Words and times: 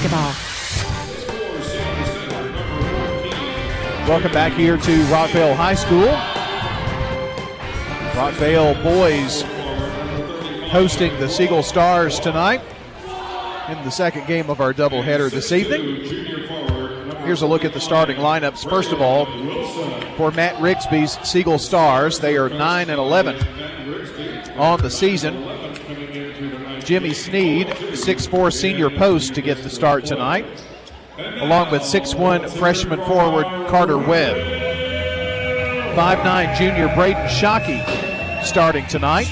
basketball. 0.00 0.32
Welcome 4.08 4.32
back 4.32 4.52
here 4.52 4.76
to 4.76 5.04
Rockvale 5.04 5.54
High 5.54 5.74
School. 5.74 6.08
Rockvale 8.14 8.82
boys 8.82 9.42
hosting 10.70 11.18
the 11.20 11.28
Siegel 11.28 11.62
Stars 11.62 12.18
tonight 12.18 12.62
in 13.68 13.82
the 13.84 13.90
second 13.90 14.26
game 14.26 14.50
of 14.50 14.60
our 14.60 14.72
doubleheader 14.72 15.30
this 15.30 15.52
evening. 15.52 16.04
Here's 17.24 17.42
a 17.42 17.46
look 17.46 17.64
at 17.64 17.74
the 17.74 17.80
starting 17.80 18.16
lineups. 18.16 18.68
First 18.68 18.92
of 18.92 19.00
all, 19.00 19.26
for 20.16 20.30
Matt 20.32 20.56
Rigsby's 20.56 21.18
Siegel 21.28 21.58
Stars, 21.58 22.18
they 22.18 22.36
are 22.36 22.48
9 22.48 22.90
and 22.90 22.98
11 22.98 23.36
on 24.56 24.80
the 24.80 24.90
season. 24.90 25.49
Jimmy 26.84 27.14
Sneed, 27.14 27.68
6'4 27.68 28.52
senior 28.52 28.90
post 28.90 29.34
to 29.34 29.42
get 29.42 29.62
the 29.62 29.70
start 29.70 30.04
tonight 30.04 30.46
along 31.40 31.70
with 31.70 31.82
6'1 31.82 32.50
freshman 32.58 33.00
forward 33.04 33.44
Carter 33.68 33.98
Webb. 33.98 34.36
5'9 35.96 36.56
junior 36.56 36.88
Braden 36.94 37.26
Shockey 37.26 37.84
starting 38.44 38.86
tonight, 38.86 39.28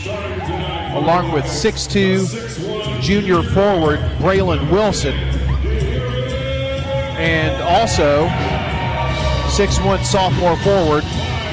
along 0.94 1.32
with 1.32 1.44
6'2 1.44 3.00
junior 3.00 3.42
forward 3.42 4.00
Braylon 4.18 4.70
Wilson. 4.70 5.14
And 7.18 7.62
also 7.62 8.26
6'1 9.48 10.04
sophomore 10.04 10.56
forward 10.58 11.04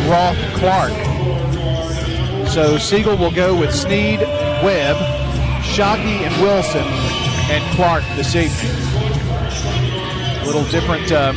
Roth 0.09 0.38
Clark. 0.55 0.94
So 2.50 2.77
Siegel 2.77 3.17
will 3.17 3.31
go 3.31 3.58
with 3.58 3.73
Sneed, 3.73 4.22
Webb, 4.64 5.25
Shockey, 5.76 6.24
and 6.26 6.34
Wilson, 6.42 6.86
and 7.52 7.76
Clark 7.76 8.06
this 8.16 8.34
evening 8.34 8.72
A 10.42 10.46
little 10.46 10.64
different, 10.72 11.12
uh, 11.12 11.34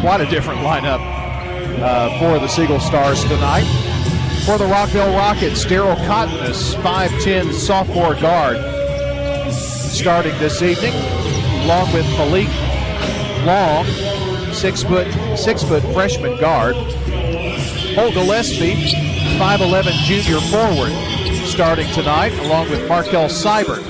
quite 0.00 0.22
a 0.22 0.26
different 0.30 0.60
lineup 0.60 1.00
uh, 1.82 2.18
for 2.18 2.38
the 2.38 2.48
Siegel 2.48 2.80
Stars 2.80 3.22
tonight. 3.24 3.66
For 4.46 4.56
the 4.56 4.64
Rockvale 4.64 5.14
Rockets, 5.14 5.66
Daryl 5.66 5.94
Cotton 6.06 6.34
is 6.50 6.74
5'10 6.76 7.52
sophomore 7.52 8.14
guard 8.14 8.56
starting 9.52 10.38
this 10.38 10.62
evening, 10.62 10.94
along 11.64 11.92
with 11.92 12.06
Malik 12.16 12.48
Long, 13.44 13.84
six 14.54 14.82
foot 14.82 15.06
six 15.36 15.62
foot 15.62 15.82
freshman 15.92 16.40
guard. 16.40 16.76
Paul 17.94 18.10
Gillespie, 18.12 18.72
5'11 19.36 19.92
junior 20.06 20.40
forward, 20.40 21.11
starting 21.52 21.86
tonight, 21.92 22.32
along 22.38 22.70
with 22.70 22.88
Markel 22.88 23.28
Seibert 23.28 23.84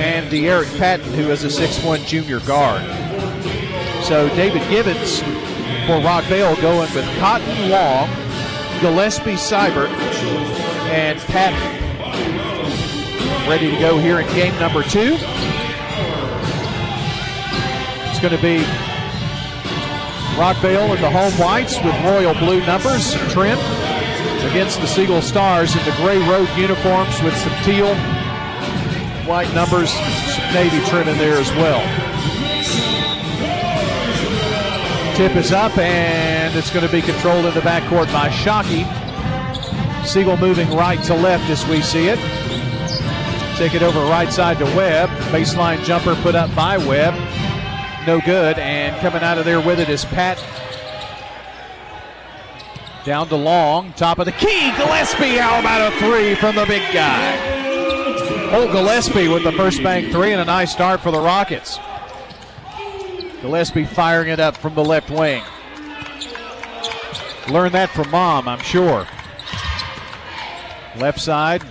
and 0.00 0.28
De'Eric 0.28 0.76
Patton, 0.76 1.12
who 1.14 1.30
is 1.30 1.44
a 1.44 1.46
6'1 1.46 2.04
junior 2.04 2.40
guard. 2.40 2.82
So 4.02 4.28
David 4.30 4.68
Gibbons 4.68 5.20
for 5.20 6.00
Rockvale 6.00 6.60
going 6.60 6.92
with 6.94 7.18
Cotton 7.20 7.70
Long, 7.70 8.08
Gillespie 8.80 9.34
Seibert, 9.34 9.88
and 10.90 11.20
Patton. 11.20 11.78
Ready 13.48 13.70
to 13.70 13.78
go 13.78 13.98
here 13.98 14.18
in 14.18 14.26
game 14.34 14.58
number 14.58 14.82
two. 14.82 15.16
It's 18.10 18.18
going 18.18 18.34
to 18.34 18.42
be 18.42 18.64
Rockvale 20.34 20.92
in 20.96 21.00
the 21.00 21.10
home 21.10 21.32
whites 21.34 21.76
with 21.84 21.94
royal 22.02 22.34
blue 22.34 22.66
numbers 22.66 23.14
trim 23.30 23.58
against 24.50 24.80
the 24.80 24.86
Siegel 24.86 25.22
Stars 25.22 25.74
in 25.76 25.84
the 25.84 25.94
gray 25.96 26.18
road 26.28 26.48
uniforms 26.56 27.20
with 27.22 27.36
some 27.36 27.54
teal 27.64 27.94
white 29.26 29.52
numbers, 29.54 29.90
some 29.90 30.54
navy 30.54 30.84
trim 30.86 31.08
in 31.08 31.16
there 31.18 31.36
as 31.36 31.50
well. 31.52 31.80
Tip 35.16 35.36
is 35.36 35.52
up, 35.52 35.76
and 35.78 36.56
it's 36.56 36.70
going 36.70 36.86
to 36.86 36.90
be 36.90 37.02
controlled 37.02 37.44
in 37.44 37.54
the 37.54 37.60
backcourt 37.60 38.12
by 38.12 38.28
Shockey. 38.28 38.84
Siegel 40.06 40.36
moving 40.36 40.70
right 40.70 41.02
to 41.04 41.14
left 41.14 41.48
as 41.50 41.66
we 41.68 41.80
see 41.82 42.08
it. 42.08 42.18
Take 43.56 43.74
it 43.74 43.82
over 43.82 44.00
right 44.00 44.32
side 44.32 44.58
to 44.58 44.64
Webb. 44.76 45.08
Baseline 45.30 45.84
jumper 45.84 46.14
put 46.16 46.34
up 46.34 46.52
by 46.56 46.78
Webb. 46.78 47.14
No 48.06 48.20
good. 48.20 48.58
And 48.58 48.98
coming 49.00 49.22
out 49.22 49.38
of 49.38 49.44
there 49.44 49.60
with 49.60 49.78
it 49.78 49.88
is 49.88 50.04
Pat. 50.04 50.38
Down 53.04 53.28
to 53.28 53.36
Long. 53.36 53.92
Top 53.94 54.18
of 54.18 54.26
the 54.26 54.32
key. 54.32 54.70
Gillespie. 54.76 55.36
How 55.36 55.58
about 55.58 55.92
a 55.92 55.96
three 55.96 56.34
from 56.36 56.54
the 56.54 56.66
big 56.66 56.82
guy? 56.92 57.36
Holt 58.50 58.70
Gillespie 58.70 59.28
with 59.28 59.42
the 59.42 59.52
first 59.52 59.82
bank 59.82 60.12
three 60.12 60.32
and 60.32 60.40
a 60.40 60.44
nice 60.44 60.70
start 60.72 61.00
for 61.00 61.10
the 61.10 61.18
Rockets. 61.18 61.78
Gillespie 63.40 63.86
firing 63.86 64.28
it 64.28 64.38
up 64.38 64.56
from 64.56 64.74
the 64.74 64.84
left 64.84 65.10
wing. 65.10 65.42
Learned 67.48 67.74
that 67.74 67.90
from 67.90 68.08
mom, 68.10 68.46
I'm 68.46 68.60
sure. 68.60 69.06
Left 70.96 71.18
side, 71.18 71.62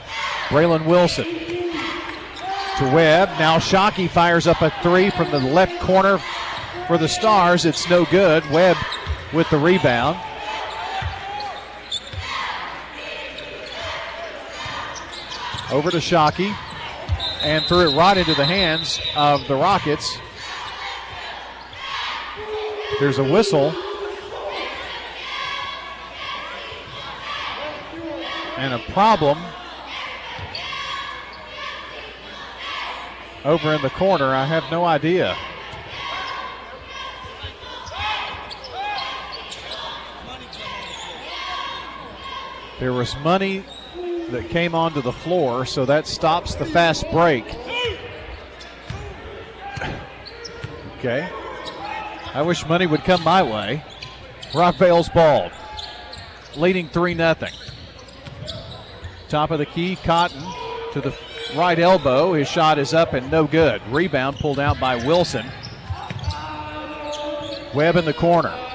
Braylon 0.49 0.85
Wilson 0.85 1.25
to 1.25 2.91
Webb. 2.93 3.29
Now 3.39 3.57
Shockey 3.57 4.09
fires 4.09 4.47
up 4.47 4.61
a 4.61 4.71
three 4.81 5.11
from 5.11 5.31
the 5.31 5.39
left 5.39 5.79
corner 5.79 6.17
for 6.87 6.97
the 6.97 7.07
Stars. 7.07 7.63
It's 7.63 7.89
no 7.89 8.03
good. 8.05 8.43
Webb 8.49 8.75
with 9.31 9.49
the 9.49 9.57
rebound. 9.57 10.17
Over 15.71 15.89
to 15.91 15.97
Shockey 15.97 16.53
and 17.41 17.63
threw 17.65 17.89
it 17.89 17.95
right 17.95 18.17
into 18.17 18.33
the 18.35 18.45
hands 18.45 18.99
of 19.15 19.47
the 19.47 19.55
Rockets. 19.55 20.17
There's 22.99 23.17
a 23.17 23.23
whistle. 23.23 23.73
And 28.57 28.73
a 28.73 28.79
problem 28.91 29.39
over 33.45 33.73
in 33.73 33.81
the 33.81 33.89
corner. 33.91 34.25
I 34.25 34.45
have 34.45 34.69
no 34.69 34.85
idea. 34.85 35.35
There 42.79 42.93
was 42.93 43.15
money 43.17 43.63
that 44.31 44.49
came 44.49 44.73
onto 44.73 45.01
the 45.01 45.11
floor, 45.11 45.65
so 45.65 45.85
that 45.85 46.07
stops 46.07 46.55
the 46.55 46.65
fast 46.65 47.05
break. 47.11 47.45
Okay. 50.97 51.29
I 52.33 52.41
wish 52.41 52.65
money 52.65 52.87
would 52.87 53.03
come 53.03 53.23
my 53.23 53.43
way. 53.43 53.83
Rockvale's 54.53 55.09
ball. 55.09 55.51
Leading 56.55 56.89
3 56.89 57.15
0. 57.15 57.35
Top 59.29 59.51
of 59.51 59.59
the 59.59 59.65
key, 59.65 59.95
Cotton 59.97 60.43
to 60.93 61.01
the 61.01 61.15
right 61.55 61.79
elbow. 61.79 62.33
His 62.33 62.47
shot 62.47 62.77
is 62.77 62.93
up 62.93 63.13
and 63.13 63.29
no 63.31 63.45
good. 63.45 63.81
Rebound 63.87 64.37
pulled 64.37 64.59
out 64.59 64.79
by 64.79 64.95
Wilson. 64.95 65.45
Webb 67.73 67.95
in 67.95 68.05
the 68.05 68.13
corner. 68.13 68.70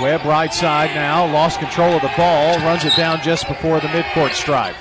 Webb 0.00 0.24
right 0.24 0.52
side 0.54 0.94
now, 0.94 1.26
lost 1.32 1.58
control 1.58 1.94
of 1.94 2.02
the 2.02 2.12
ball, 2.16 2.56
runs 2.58 2.84
it 2.84 2.94
down 2.96 3.20
just 3.20 3.48
before 3.48 3.80
the 3.80 3.88
midcourt 3.88 4.30
stripe. 4.30 4.76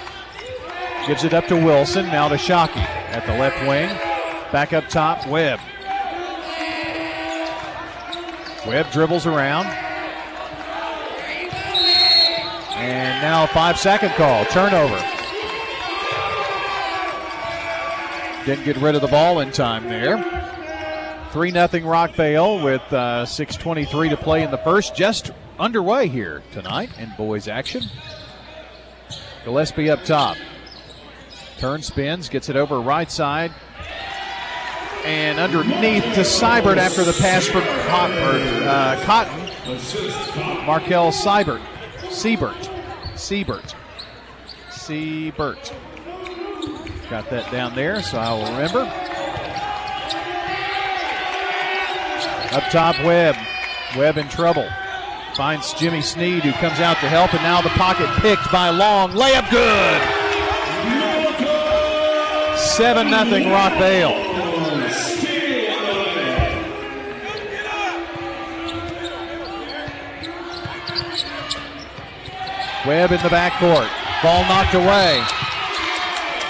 Gives 1.08 1.24
it 1.24 1.34
up 1.34 1.48
to 1.48 1.56
Wilson, 1.56 2.06
now 2.06 2.28
to 2.28 2.36
Shockey 2.36 2.78
at 2.78 3.26
the 3.26 3.34
left 3.34 3.60
wing. 3.68 3.90
Back 4.52 4.74
up 4.74 4.88
top, 4.90 5.26
Webb. 5.26 5.60
Webb 8.68 8.92
dribbles 8.92 9.26
around. 9.26 9.66
And 12.76 13.22
now 13.22 13.48
five 13.48 13.80
second 13.80 14.12
call, 14.12 14.46
turnover. 14.46 15.04
Didn't 18.46 18.66
get 18.66 18.78
rid 18.78 18.94
of 18.94 19.02
the 19.02 19.08
ball 19.08 19.40
in 19.40 19.52
time 19.52 19.90
there. 19.90 20.18
3 21.32 21.52
0 21.52 21.68
Rockvale 21.68 22.64
with 22.64 22.82
uh, 22.94 23.26
6.23 23.26 24.10
to 24.10 24.18
play 24.18 24.44
in 24.44 24.52
the 24.52 24.58
first. 24.60 24.96
Just 24.96 25.32
underway 25.60 26.08
here 26.08 26.44
tonight 26.52 26.90
in 27.00 27.12
boys 27.18 27.48
action. 27.48 27.84
Gillespie 29.44 29.90
up 29.90 30.04
top. 30.04 30.38
Turn 31.58 31.82
spins, 31.82 32.30
gets 32.30 32.50
it 32.50 32.56
over 32.56 32.80
right 32.80 33.12
side. 33.12 33.52
And 35.04 35.40
underneath 35.40 36.04
to 36.16 36.22
Seibert 36.22 36.78
after 36.78 37.04
the 37.04 37.14
pass 37.14 37.46
from 37.48 37.62
Cotton. 37.88 38.18
Uh, 38.64 39.02
Cotton. 39.06 40.66
Markel 40.66 41.12
Seibert. 41.12 41.62
Siebert. 42.12 42.70
Siebert. 43.16 43.76
Siebert. 44.70 45.74
Got 47.10 47.30
that 47.30 47.50
down 47.52 47.74
there, 47.74 48.02
so 48.02 48.18
I 48.18 48.34
will 48.34 48.52
remember. 48.52 49.07
Up 52.52 52.64
top, 52.72 52.96
Webb. 53.04 53.36
Webb 53.98 54.18
in 54.18 54.30
trouble. 54.30 54.68
Finds 55.36 55.74
Jimmy 55.74 56.02
Sneed, 56.02 56.44
who 56.44 56.52
comes 56.54 56.80
out 56.80 56.98
to 57.02 57.10
help, 57.10 57.34
and 57.34 57.44
now 57.44 57.62
the 57.62 57.70
pocket 57.70 58.10
picked 58.22 58.52
by 58.52 58.70
Long. 58.70 59.12
Layup 59.12 59.50
good. 59.52 60.02
7 62.58 63.10
0 63.10 63.20
Rockvale. 63.54 64.28
Webb 72.88 73.12
in 73.12 73.22
the 73.22 73.30
backcourt. 73.30 73.90
Ball 74.24 74.42
knocked 74.44 74.74
away. 74.74 75.22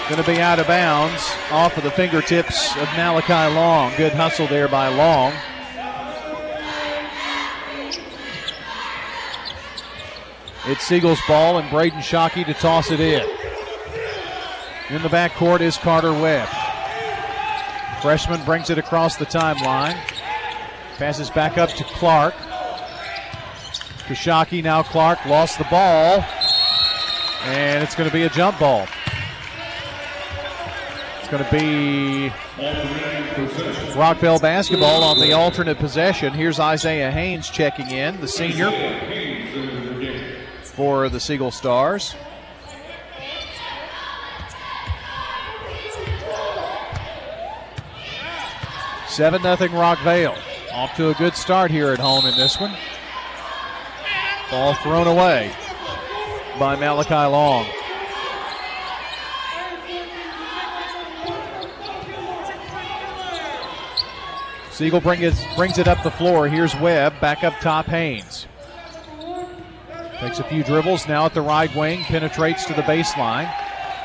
Going 0.07 0.23
to 0.23 0.31
be 0.31 0.39
out 0.39 0.59
of 0.59 0.67
bounds 0.67 1.31
off 1.51 1.75
of 1.75 1.83
the 1.83 1.91
fingertips 1.91 2.77
of 2.77 2.87
Malachi 2.95 3.53
Long. 3.53 3.91
Good 3.97 4.13
hustle 4.13 4.47
there 4.47 4.67
by 4.67 4.87
Long. 4.87 5.33
It's 10.69 10.85
Siegel's 10.85 11.21
ball 11.29 11.59
and 11.59 11.69
Braden 11.69 12.01
Shockey 12.01 12.45
to 12.45 12.53
toss 12.53 12.91
it 12.91 12.99
in. 12.99 13.21
In 14.89 15.01
the 15.01 15.07
backcourt 15.07 15.61
is 15.61 15.77
Carter 15.77 16.11
Webb. 16.11 16.49
Freshman 18.01 18.43
brings 18.43 18.69
it 18.69 18.77
across 18.77 19.15
the 19.15 19.25
timeline. 19.25 19.95
Passes 20.97 21.29
back 21.29 21.57
up 21.57 21.69
to 21.69 21.85
Clark. 21.85 22.33
Shockey, 24.09 24.61
now 24.61 24.83
Clark 24.83 25.25
lost 25.25 25.57
the 25.57 25.63
ball. 25.65 26.25
And 27.45 27.81
it's 27.81 27.95
going 27.95 28.09
to 28.09 28.13
be 28.13 28.23
a 28.23 28.29
jump 28.29 28.59
ball. 28.59 28.87
It's 31.19 31.29
going 31.29 31.45
to 31.45 31.51
be 31.51 32.29
Rockvale 33.93 34.41
basketball 34.41 35.01
on 35.01 35.17
the 35.19 35.31
alternate 35.31 35.77
possession. 35.77 36.33
Here's 36.33 36.59
Isaiah 36.59 37.09
Haynes 37.09 37.49
checking 37.49 37.89
in, 37.89 38.19
the 38.19 38.27
senior 38.27 38.69
for 40.77 41.09
the 41.09 41.19
Siegel 41.19 41.49
Stars. 41.49 42.13
Seven 49.07 49.41
nothing 49.41 49.71
Rockvale. 49.71 50.37
Off 50.71 50.95
to 50.97 51.09
a 51.09 51.15
good 51.15 51.35
start 51.35 51.71
here 51.71 51.89
at 51.89 51.97
home 51.97 52.27
in 52.27 52.37
this 52.37 52.59
one. 52.59 52.71
Ball 54.51 54.75
thrown 54.75 55.07
away 55.07 55.51
by 56.59 56.75
Malachi 56.75 57.15
Long. 57.15 57.65
Siegel 64.69 65.01
bring 65.01 65.23
it, 65.23 65.33
brings 65.55 65.79
it 65.79 65.87
up 65.87 66.03
the 66.03 66.11
floor. 66.11 66.47
Here's 66.47 66.75
Webb. 66.75 67.19
Back 67.19 67.43
up 67.43 67.55
top, 67.61 67.87
Haynes. 67.87 68.36
Takes 70.19 70.39
a 70.39 70.43
few 70.43 70.63
dribbles. 70.63 71.07
Now 71.07 71.25
at 71.25 71.33
the 71.33 71.41
right 71.41 71.73
wing. 71.75 72.03
Penetrates 72.03 72.65
to 72.65 72.73
the 72.73 72.81
baseline. 72.81 73.51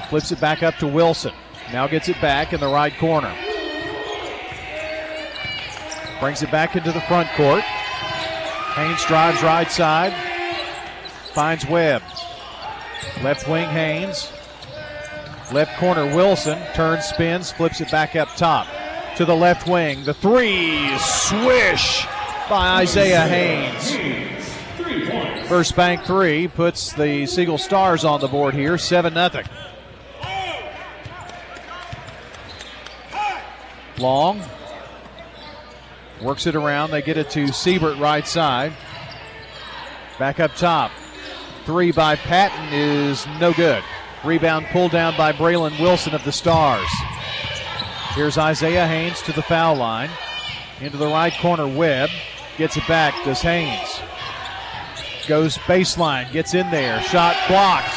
Flips 0.09 0.31
it 0.31 0.41
back 0.41 0.63
up 0.63 0.75
to 0.77 0.87
Wilson. 0.87 1.33
Now 1.73 1.87
gets 1.87 2.09
it 2.09 2.21
back 2.21 2.53
in 2.53 2.61
the 2.61 2.69
right 2.69 2.97
corner. 2.99 3.35
Brings 6.21 6.43
it 6.43 6.51
back 6.51 6.77
into 6.77 6.93
the 6.93 7.01
front 7.03 7.29
court. 7.31 7.63
Haynes 7.63 9.05
drives 9.07 9.43
right 9.43 9.71
side. 9.71 10.13
Finds 11.33 11.67
Webb. 11.67 12.03
Left 13.23 13.49
wing 13.49 13.69
Haynes. 13.71 14.31
Left 15.53 15.77
corner 15.79 16.05
Wilson. 16.15 16.59
Turns, 16.75 17.07
spins, 17.07 17.51
flips 17.53 17.81
it 17.81 17.91
back 17.91 18.17
up 18.17 18.29
top 18.37 18.67
to 19.17 19.25
the 19.25 19.35
left 19.35 19.67
wing. 19.67 20.05
The 20.05 20.15
three, 20.15 20.97
swish 20.99 22.07
by 22.49 22.81
Isaiah 22.81 23.27
Haynes. 23.27 24.42
First 25.49 25.77
bank 25.77 26.05
three 26.05 26.49
puts 26.49 26.93
the 26.93 27.27
Siegel 27.27 27.59
Stars 27.59 28.05
on 28.05 28.21
the 28.21 28.29
board 28.29 28.55
here, 28.55 28.79
7 28.79 29.13
0. 29.13 29.45
Long 33.99 34.43
works 36.23 36.47
it 36.47 36.57
around. 36.57 36.91
They 36.91 37.03
get 37.03 37.17
it 37.17 37.31
to 37.31 37.53
Siebert 37.53 37.99
right 37.99 38.27
side. 38.27 38.73
Back 40.19 40.41
up 40.41 40.55
top. 40.55 40.91
Three 41.65 41.93
by 41.93 42.17
Patton 42.17 42.73
is 42.73 43.27
no 43.39 43.53
good. 43.53 43.83
Rebound 44.25 44.67
pulled 44.67 44.93
down 44.93 45.17
by 45.17 45.33
Braylon 45.33 45.79
Wilson 45.81 46.15
of 46.15 46.25
the 46.25 46.33
Stars. 46.33 46.89
Here's 48.15 48.39
Isaiah 48.39 48.87
Haynes 48.87 49.23
to 49.23 49.33
the 49.33 49.43
foul 49.43 49.77
line. 49.77 50.11
Into 50.81 50.97
the 50.97 51.07
right 51.07 51.33
corner, 51.41 51.67
Webb. 51.67 52.11
Gets 52.59 52.77
it 52.77 52.87
back, 52.87 53.15
does 53.25 53.41
Haynes. 53.43 54.01
Goes 55.27 55.57
baseline, 55.59 56.31
gets 56.33 56.55
in 56.55 56.71
there. 56.71 57.01
Shot 57.03 57.37
blocked. 57.49 57.95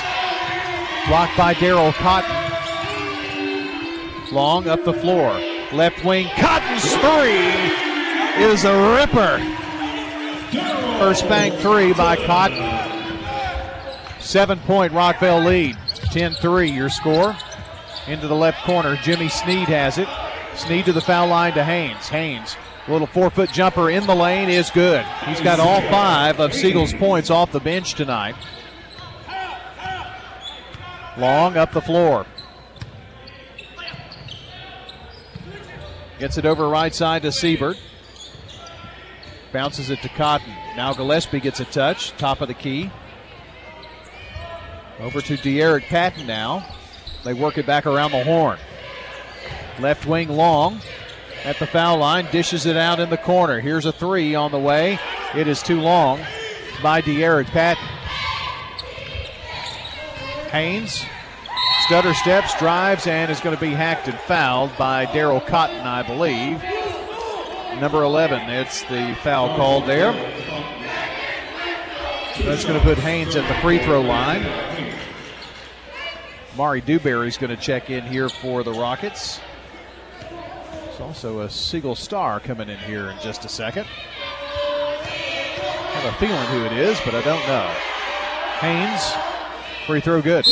Blocked 1.07 1.37
by 1.37 1.53
Daryl 1.53 1.93
Cotton. 1.93 2.31
Long 4.33 4.67
up 4.67 4.83
the 4.83 4.93
floor. 4.93 5.31
Left 5.73 6.03
wing, 6.05 6.27
Cotton's 6.37 6.95
three 6.97 7.49
is 8.43 8.63
a 8.65 8.95
ripper. 8.95 9.39
First 10.99 11.27
bank 11.27 11.55
three 11.55 11.93
by 11.93 12.15
Cotton. 12.15 12.85
Seven 14.19 14.59
point 14.59 14.93
Rockvale 14.93 15.45
lead. 15.45 15.77
10 16.15 16.33
3 16.35 16.71
your 16.71 16.89
score 16.89 17.35
into 18.07 18.27
the 18.27 18.35
left 18.35 18.63
corner. 18.63 18.95
Jimmy 19.03 19.27
Sneed 19.27 19.67
has 19.67 19.97
it. 19.97 20.07
Sneed 20.55 20.85
to 20.85 20.93
the 20.93 21.01
foul 21.01 21.27
line 21.27 21.53
to 21.55 21.63
Haynes. 21.63 22.07
Haynes, 22.07 22.55
little 22.87 23.07
four 23.07 23.29
foot 23.29 23.51
jumper 23.51 23.89
in 23.89 24.05
the 24.05 24.15
lane 24.15 24.49
is 24.49 24.69
good. 24.69 25.05
He's 25.25 25.41
got 25.41 25.59
all 25.59 25.81
five 25.89 26.39
of 26.39 26.53
Siegel's 26.53 26.93
points 26.93 27.29
off 27.29 27.51
the 27.51 27.59
bench 27.59 27.95
tonight. 27.95 28.35
Long 31.17 31.57
up 31.57 31.71
the 31.71 31.81
floor. 31.81 32.25
Gets 36.19 36.37
it 36.37 36.45
over 36.45 36.67
right 36.67 36.93
side 36.93 37.23
to 37.23 37.31
Siebert. 37.31 37.77
Bounces 39.51 39.89
it 39.89 40.01
to 40.01 40.09
Cotton. 40.09 40.53
Now 40.75 40.93
Gillespie 40.93 41.39
gets 41.39 41.59
a 41.59 41.65
touch, 41.65 42.11
top 42.17 42.41
of 42.41 42.47
the 42.47 42.53
key. 42.53 42.91
Over 44.99 45.21
to 45.21 45.37
De'Eric 45.37 45.83
Patton 45.83 46.27
now. 46.27 46.65
They 47.23 47.33
work 47.33 47.57
it 47.57 47.65
back 47.65 47.85
around 47.85 48.11
the 48.11 48.23
horn. 48.23 48.59
Left 49.79 50.05
wing 50.05 50.29
long 50.29 50.79
at 51.45 51.59
the 51.59 51.67
foul 51.67 51.99
line, 51.99 52.27
dishes 52.31 52.65
it 52.65 52.75
out 52.75 52.99
in 52.99 53.09
the 53.09 53.17
corner. 53.17 53.59
Here's 53.59 53.85
a 53.85 53.91
three 53.91 54.33
on 54.33 54.51
the 54.51 54.59
way. 54.59 54.99
It 55.35 55.47
is 55.47 55.61
too 55.61 55.79
long 55.79 56.19
by 56.81 57.01
De'Eric 57.01 57.47
Patton. 57.47 57.85
Haynes 60.51 61.05
stutter 61.85 62.15
steps, 62.15 62.57
drives, 62.57 63.05
and 63.05 63.29
is 63.29 63.39
going 63.39 63.55
to 63.55 63.61
be 63.61 63.71
hacked 63.71 64.07
and 64.07 64.17
fouled 64.21 64.75
by 64.75 65.05
Daryl 65.05 65.45
Cotton, 65.45 65.81
I 65.81 66.01
believe. 66.01 66.61
Number 67.79 68.01
11, 68.03 68.49
it's 68.49 68.81
the 68.83 69.15
foul 69.21 69.55
called 69.55 69.85
there. 69.85 70.13
That's 72.39 72.65
going 72.65 72.79
to 72.79 72.83
put 72.83 72.97
Haynes 72.97 73.35
at 73.35 73.47
the 73.47 73.53
free 73.61 73.77
throw 73.79 74.01
line. 74.01 74.43
Mari 76.57 76.81
Dewberry's 76.81 77.37
going 77.37 77.55
to 77.55 77.61
check 77.61 77.89
in 77.89 78.03
here 78.05 78.29
for 78.29 78.63
the 78.63 78.73
Rockets. 78.73 79.39
There's 80.97 81.07
also 81.07 81.41
a 81.41 81.49
Siegel 81.49 81.93
Star 81.93 82.39
coming 82.39 82.69
in 82.69 82.79
here 82.79 83.09
in 83.09 83.19
just 83.19 83.43
a 83.43 83.49
second. 83.49 83.85
I 83.85 85.91
have 85.93 86.13
a 86.13 86.17
feeling 86.17 86.45
who 86.45 86.63
it 86.63 86.71
is, 86.71 86.97
but 87.03 87.13
I 87.13 87.21
don't 87.21 87.45
know. 87.47 87.69
Haynes, 88.61 89.13
free 89.85 89.99
throw 89.99 90.21
good. 90.21 90.47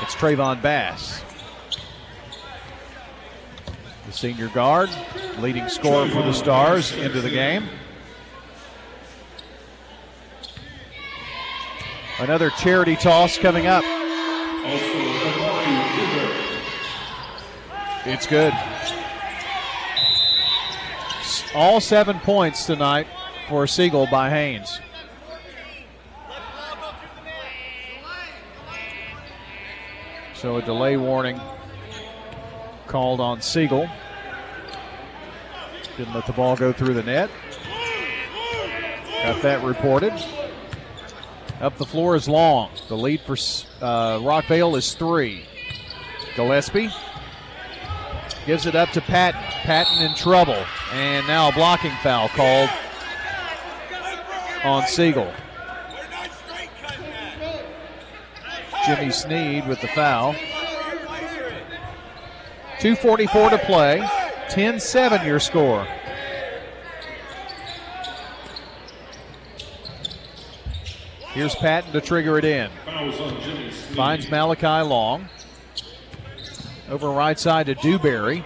It's 0.00 0.14
Trayvon 0.14 0.62
Bass. 0.62 1.22
The 4.06 4.12
senior 4.12 4.48
guard, 4.48 4.88
leading 5.40 5.68
scorer 5.68 6.08
for 6.08 6.22
the 6.22 6.32
Stars 6.32 6.92
into 6.92 7.20
the 7.20 7.28
game. 7.28 7.68
Another 12.18 12.48
charity 12.48 12.96
toss 12.96 13.36
coming 13.36 13.66
up. 13.66 13.84
It's 18.06 18.26
good. 18.26 18.54
All 21.54 21.80
seven 21.80 22.18
points 22.20 22.64
tonight 22.64 23.06
for 23.48 23.66
Siegel 23.66 24.06
by 24.10 24.30
Haynes. 24.30 24.80
So 30.34 30.56
a 30.56 30.62
delay 30.62 30.96
warning 30.96 31.38
called 32.86 33.20
on 33.20 33.42
Siegel. 33.42 33.86
Didn't 35.98 36.14
let 36.14 36.26
the 36.26 36.32
ball 36.32 36.56
go 36.56 36.72
through 36.72 36.94
the 36.94 37.02
net. 37.02 37.28
Got 39.22 39.42
that 39.42 39.62
reported. 39.62 40.14
Up 41.60 41.76
the 41.76 41.84
floor 41.84 42.16
is 42.16 42.26
Long. 42.26 42.70
The 42.88 42.96
lead 42.96 43.20
for 43.20 43.34
uh, 43.34 44.18
Rockvale 44.20 44.78
is 44.78 44.94
three. 44.94 45.44
Gillespie 46.34 46.90
gives 48.46 48.66
it 48.66 48.74
up 48.74 48.90
to 48.90 49.00
Patton. 49.00 49.40
Patton 49.62 50.02
in 50.02 50.14
trouble. 50.14 50.64
And 50.92 51.26
now 51.26 51.48
a 51.48 51.52
blocking 51.52 51.94
foul 52.02 52.28
called 52.28 52.70
on 54.64 54.86
Siegel. 54.86 55.32
Jimmy 58.86 59.10
Sneed 59.10 59.68
with 59.68 59.80
the 59.80 59.88
foul. 59.88 60.34
2.44 62.78 63.50
to 63.50 63.58
play. 63.58 64.08
10 64.48 64.80
7 64.80 65.26
your 65.26 65.38
score. 65.38 65.86
Here's 71.32 71.54
Patton 71.54 71.92
to 71.92 72.00
trigger 72.00 72.38
it 72.38 72.44
in. 72.44 72.70
Finds 73.94 74.28
Malachi 74.30 74.84
Long. 74.84 75.28
Over 76.90 77.10
right 77.10 77.38
side 77.38 77.66
to 77.66 77.74
Dewberry. 77.76 78.44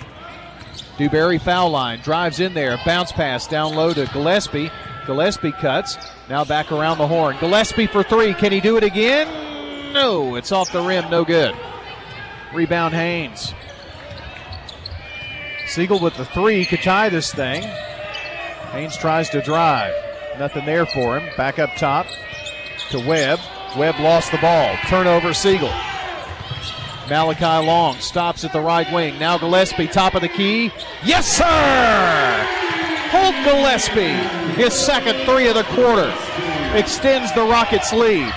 Dewberry 0.98 1.38
foul 1.38 1.70
line. 1.70 2.00
Drives 2.00 2.40
in 2.40 2.52
there. 2.52 2.78
Bounce 2.84 3.10
pass 3.10 3.48
down 3.48 3.74
low 3.74 3.94
to 3.94 4.06
Gillespie. 4.12 4.70
Gillespie 5.06 5.52
cuts. 5.52 5.96
Now 6.28 6.44
back 6.44 6.70
around 6.70 6.98
the 6.98 7.06
horn. 7.06 7.36
Gillespie 7.40 7.86
for 7.86 8.02
three. 8.02 8.34
Can 8.34 8.52
he 8.52 8.60
do 8.60 8.76
it 8.76 8.84
again? 8.84 9.92
No. 9.94 10.34
It's 10.34 10.52
off 10.52 10.70
the 10.72 10.82
rim. 10.82 11.08
No 11.10 11.24
good. 11.24 11.56
Rebound 12.52 12.92
Haynes. 12.94 13.54
Siegel 15.66 15.98
with 15.98 16.16
the 16.16 16.26
three 16.26 16.66
could 16.66 16.82
tie 16.82 17.08
this 17.08 17.32
thing. 17.32 17.62
Haynes 18.72 18.96
tries 18.98 19.30
to 19.30 19.40
drive. 19.40 19.94
Nothing 20.38 20.66
there 20.66 20.84
for 20.84 21.18
him. 21.18 21.34
Back 21.36 21.58
up 21.58 21.70
top 21.76 22.06
to 22.90 22.98
Webb. 22.98 23.40
Webb 23.76 23.98
lost 24.00 24.30
the 24.30 24.38
ball. 24.38 24.76
Turnover 24.86 25.32
Siegel. 25.32 25.72
Malachi 27.08 27.66
Long 27.66 27.96
stops 27.99 28.44
at 28.44 28.52
the 28.52 28.61
right 28.61 28.90
wing. 28.92 29.18
Now 29.18 29.37
Gillespie, 29.38 29.87
top 29.87 30.14
of 30.14 30.23
the 30.23 30.28
key. 30.28 30.70
Yes, 31.04 31.26
sir! 31.26 32.46
Holt 33.11 33.34
Gillespie, 33.44 34.14
his 34.61 34.73
second 34.73 35.25
three 35.25 35.49
of 35.49 35.54
the 35.54 35.64
quarter, 35.75 36.12
extends 36.76 37.32
the 37.34 37.42
Rockets' 37.42 37.92
lead. 37.92 38.32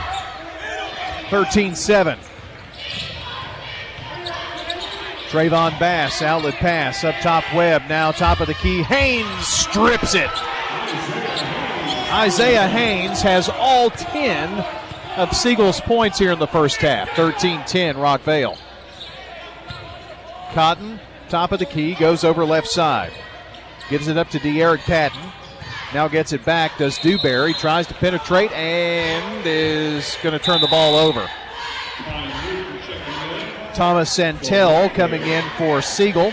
13 1.30 1.76
7. 1.76 2.20
Trayvon 5.30 5.78
Bass, 5.78 6.22
outlet 6.22 6.54
pass, 6.56 7.04
up 7.04 7.16
top 7.16 7.44
Webb, 7.54 7.84
now 7.90 8.12
top 8.12 8.40
of 8.40 8.48
the 8.48 8.54
key. 8.54 8.82
Haynes 8.84 9.48
strips 9.48 10.16
it. 10.16 10.30
Isaiah 12.14 12.68
Haynes 12.68 13.22
has 13.22 13.50
all 13.50 13.90
10 13.90 14.64
of 15.18 15.36
Siegel's 15.36 15.82
points 15.82 16.20
here 16.20 16.32
in 16.32 16.38
the 16.40 16.48
first 16.48 16.78
half. 16.78 17.10
13 17.16 17.64
10, 17.66 17.96
Rockvale. 17.96 18.58
Cotton, 20.54 21.00
top 21.28 21.52
of 21.52 21.60
the 21.60 21.66
key, 21.66 21.96
goes 21.96 22.24
over 22.24 22.46
left 22.46 22.68
side. 22.68 23.12
Gives 23.90 24.08
it 24.08 24.18
up 24.18 24.30
to 24.30 24.40
De'Eric 24.40 24.80
Patton. 24.80 25.32
Now 25.94 26.08
gets 26.08 26.34
it 26.34 26.46
back, 26.46 26.78
does 26.78 27.00
Dewberry, 27.00 27.54
tries 27.54 27.88
to 27.88 27.94
penetrate, 27.96 28.52
and 28.52 29.46
is 29.46 30.18
going 30.22 30.38
to 30.38 30.44
turn 30.44 30.62
the 30.62 30.68
ball 30.68 30.96
over. 30.96 31.28
Thomas 33.74 34.12
Santel 34.12 34.90
coming 34.92 35.22
in 35.24 35.44
for 35.58 35.82
Siegel. 35.82 36.32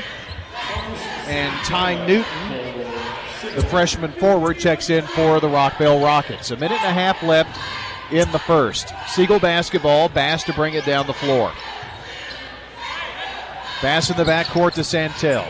And 1.27 1.55
Ty 1.65 2.07
Newton, 2.07 3.55
the 3.55 3.63
freshman 3.63 4.13
forward, 4.13 4.59
checks 4.59 4.91
in 4.91 5.07
for 5.07 5.41
the 5.41 5.49
Rockvale 5.49 6.05
Rockets. 6.05 6.51
A 6.51 6.57
minute 6.57 6.79
and 6.83 6.91
a 6.91 6.93
half 6.93 7.23
left 7.23 7.59
in 8.11 8.31
the 8.33 8.39
first. 8.39 8.93
Siegel 9.09 9.39
basketball, 9.39 10.09
Bass 10.09 10.45
to 10.45 10.53
bring 10.53 10.75
it 10.75 10.85
down 10.85 11.07
the 11.07 11.15
floor. 11.15 11.53
Bass 13.83 14.11
in 14.11 14.17
the 14.17 14.25
backcourt 14.25 14.73
to 14.75 14.85
Santel. 14.85 15.45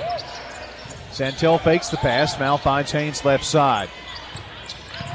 Santel 1.13 1.59
fakes 1.59 1.89
the 1.89 1.97
pass, 1.99 2.39
now 2.41 2.57
finds 2.57 2.91
Haynes 2.91 3.25
left 3.25 3.45
side. 3.45 3.89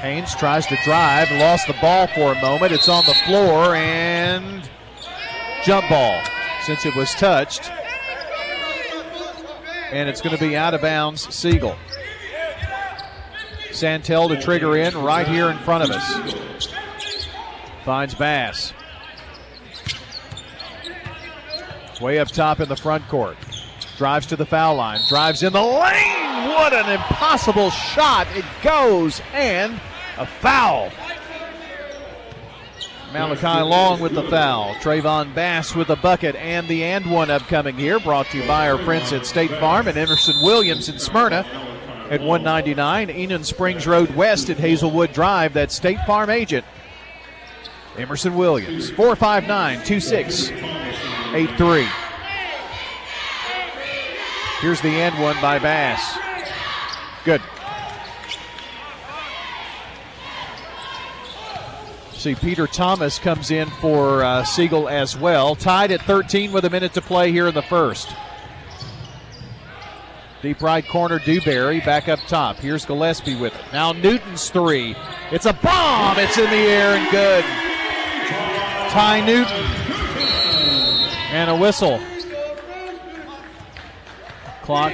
Haynes 0.02 0.34
tries 0.36 0.66
to 0.68 0.78
drive, 0.86 1.30
lost 1.32 1.68
the 1.68 1.76
ball 1.82 2.08
for 2.08 2.32
a 2.32 2.42
moment. 2.42 2.72
It's 2.72 2.88
on 2.88 3.04
the 3.06 3.14
floor 3.14 3.76
and 3.76 4.70
jump 5.66 5.90
ball 5.90 6.22
since 6.64 6.86
it 6.86 6.96
was 6.96 7.14
touched. 7.16 7.70
And 9.92 10.08
it's 10.08 10.22
going 10.22 10.38
to 10.38 10.42
be 10.42 10.56
out 10.56 10.74
of 10.74 10.82
bounds, 10.82 11.34
Siegel. 11.34 11.76
Santel 13.72 14.30
to 14.30 14.42
trigger 14.42 14.78
in 14.78 14.98
right 14.98 15.28
here 15.28 15.50
in 15.50 15.58
front 15.60 15.84
of 15.84 15.90
us. 15.92 16.68
Finds 17.84 18.16
Bass. 18.16 18.74
Way 22.02 22.20
up 22.20 22.30
top 22.30 22.60
in 22.60 22.70
the 22.70 22.76
front 22.76 23.08
court. 23.08 23.38
Drives 23.98 24.26
to 24.28 24.36
the 24.36 24.46
foul 24.46 24.76
line. 24.76 25.00
Drives 25.10 25.44
in 25.44 25.52
the 25.52 25.62
lane. 25.62 26.50
What 26.50 26.74
an 26.74 26.90
impossible 26.90 27.70
shot. 27.70 28.28
It 28.36 28.46
goes 28.64 29.22
and 29.34 29.80
a 30.18 30.26
foul. 30.26 30.92
Malachi 33.12 33.62
Long 33.64 34.00
with 34.00 34.14
the 34.14 34.24
foul. 34.24 34.76
Trayvon 34.76 35.34
Bass 35.34 35.76
with 35.76 35.88
the 35.88 35.96
bucket 35.96 36.36
and 36.36 36.68
the 36.68 36.84
and 36.84 37.10
one 37.10 37.32
upcoming 37.32 37.76
here. 37.76 38.00
Brought 38.00 38.28
to 38.28 38.38
you 38.38 38.48
by 38.48 38.70
our 38.70 38.78
friends 38.78 39.12
at 39.12 39.26
State 39.26 39.52
Farm 39.60 39.88
and 39.88 39.98
Emerson 39.98 40.36
Williams 40.44 40.90
in 40.90 41.00
Smyrna 41.00 41.46
at 42.10 42.22
199 42.22 43.10
Enon 43.10 43.44
Springs 43.44 43.88
Road 43.88 44.16
West 44.16 44.50
at 44.50 44.58
Hazelwood 44.58 45.12
Drive. 45.12 45.54
That 45.54 45.72
State 45.72 46.00
Farm 46.06 46.30
agent, 46.30 46.66
Emerson 48.00 48.36
Williams. 48.36 48.90
459 48.92 49.84
2683. 49.84 51.88
Here's 54.62 54.82
the 54.82 54.90
end 54.90 55.22
one 55.22 55.36
by 55.42 55.60
Bass. 55.60 56.18
Good. 57.26 57.42
See, 62.14 62.36
Peter 62.36 62.68
Thomas 62.68 63.20
comes 63.20 63.52
in 63.52 63.70
for 63.70 64.24
uh, 64.24 64.44
Siegel 64.44 64.90
as 64.90 65.18
well. 65.18 65.56
Tied 65.56 65.92
at 65.92 66.02
13 66.02 66.52
with 66.52 66.66
a 66.66 66.70
minute 66.70 66.94
to 66.94 67.02
play 67.02 67.32
here 67.32 67.48
in 67.48 67.54
the 67.54 67.62
first. 67.62 68.10
Deep 70.42 70.62
right 70.62 70.88
corner, 70.88 71.20
Dewberry 71.20 71.82
back 71.82 72.08
up 72.08 72.20
top. 72.28 72.58
Here's 72.58 72.86
Gillespie 72.86 73.36
with 73.36 73.54
it. 73.54 73.62
Now 73.74 73.92
Newton's 73.92 74.50
three. 74.50 74.96
It's 75.32 75.46
a 75.46 75.54
bomb. 75.54 76.18
It's 76.18 76.38
in 76.38 76.50
the 76.50 76.56
air 76.56 76.96
and 76.96 77.12
good. 77.12 77.69
Ty 78.90 79.26
Newton. 79.26 79.66
And 81.32 81.50
a 81.52 81.56
whistle. 81.56 82.00
Clock 84.64 84.94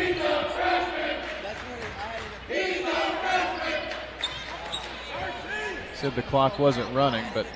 Said 5.96 6.14
the 6.14 6.24
clock 6.24 6.60
wasn't 6.60 6.94
running, 6.94 7.26
but. 7.34 7.48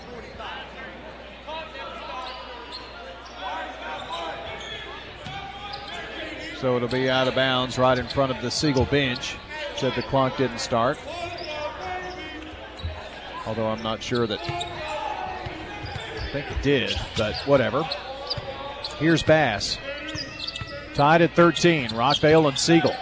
So 6.57 6.75
it'll 6.75 6.87
be 6.87 7.09
out 7.09 7.27
of 7.27 7.35
bounds 7.35 7.77
right 7.77 7.99
in 7.99 8.07
front 8.07 8.31
of 8.31 8.41
the 8.41 8.49
Siegel 8.49 8.85
bench. 8.85 9.35
Said 9.75 9.93
the 9.95 10.01
clock 10.03 10.37
didn't 10.37 10.59
start. 10.59 10.97
Although 13.45 13.67
I'm 13.67 13.83
not 13.83 14.01
sure 14.01 14.25
that. 14.25 14.78
Think 16.31 16.51
it 16.51 16.61
did, 16.61 16.95
but 17.17 17.35
whatever. 17.45 17.87
Here's 18.97 19.23
Bass. 19.23 19.77
Tied 20.93 21.21
at 21.21 21.35
13. 21.35 21.89
Rockvale 21.89 22.47
and 22.47 22.57
Siegel. 22.57 22.95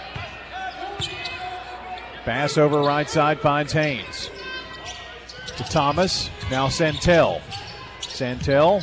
Bass 2.26 2.58
over 2.58 2.80
right 2.80 3.10
side 3.10 3.40
finds 3.40 3.74
Haynes 3.74 4.30
to 5.56 5.64
Thomas. 5.64 6.30
Now 6.52 6.70
Santel. 6.70 7.42
Santel 8.02 8.82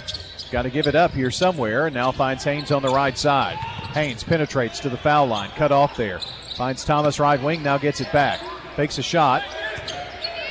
got 0.50 0.62
to 0.62 0.70
give 0.70 0.86
it 0.86 0.94
up 0.94 1.12
here 1.12 1.30
somewhere 1.30 1.86
and 1.86 1.94
now 1.94 2.12
finds 2.12 2.44
Haynes 2.44 2.70
on 2.70 2.82
the 2.82 2.88
right 2.88 3.16
side. 3.16 3.56
Haynes 3.94 4.24
penetrates 4.24 4.80
to 4.80 4.88
the 4.88 4.96
foul 4.96 5.26
line, 5.26 5.50
cut 5.50 5.72
off 5.72 5.96
there. 5.96 6.20
Finds 6.56 6.84
Thomas 6.84 7.18
right 7.18 7.42
wing, 7.42 7.62
now 7.62 7.78
gets 7.78 8.00
it 8.00 8.10
back. 8.12 8.40
Takes 8.76 8.98
a 8.98 9.02
shot 9.02 9.42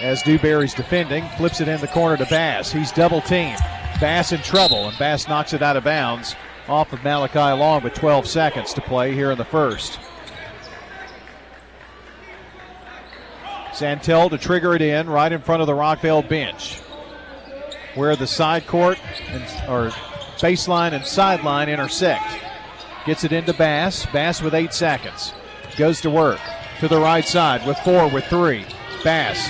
as 0.02 0.22
Dewberry's 0.24 0.74
defending, 0.74 1.28
flips 1.38 1.62
it 1.62 1.68
in 1.68 1.80
the 1.80 1.88
corner 1.88 2.18
to 2.18 2.26
Bass. 2.26 2.72
He's 2.72 2.92
double 2.92 3.22
teamed. 3.22 3.60
Bass 4.04 4.34
in 4.34 4.42
trouble, 4.42 4.90
and 4.90 5.00
Bass 5.00 5.30
knocks 5.30 5.54
it 5.54 5.62
out 5.62 5.78
of 5.78 5.86
bounds 5.86 6.36
off 6.68 6.92
of 6.92 7.02
Malachi 7.06 7.40
Long 7.40 7.82
with 7.82 7.94
12 7.94 8.28
seconds 8.28 8.74
to 8.74 8.82
play 8.82 9.14
here 9.14 9.32
in 9.32 9.38
the 9.38 9.46
first. 9.46 9.98
Santel 13.72 14.30
to 14.30 14.38
trigger 14.38 14.76
it 14.76 14.82
in 14.82 15.10
right 15.10 15.32
in 15.32 15.40
front 15.40 15.62
of 15.62 15.68
the 15.68 15.74
Rockvale 15.74 16.28
bench, 16.28 16.82
where 17.96 18.18
the 18.18 18.28
side 18.28 18.68
court 18.68 19.00
and, 19.30 19.44
or 19.70 19.90
baseline 20.38 20.92
and 20.92 21.06
sideline 21.06 21.70
intersect. 21.70 22.26
Gets 23.06 23.24
it 23.24 23.32
into 23.32 23.54
Bass. 23.54 24.06
Bass 24.08 24.42
with 24.42 24.54
eight 24.54 24.74
seconds. 24.74 25.34
Goes 25.78 26.02
to 26.02 26.10
work 26.10 26.42
to 26.82 26.90
the 26.90 27.00
right 27.00 27.26
side 27.26 27.66
with 27.66 27.78
four, 27.80 28.10
with 28.10 28.26
three. 28.26 28.66
Bass 29.02 29.50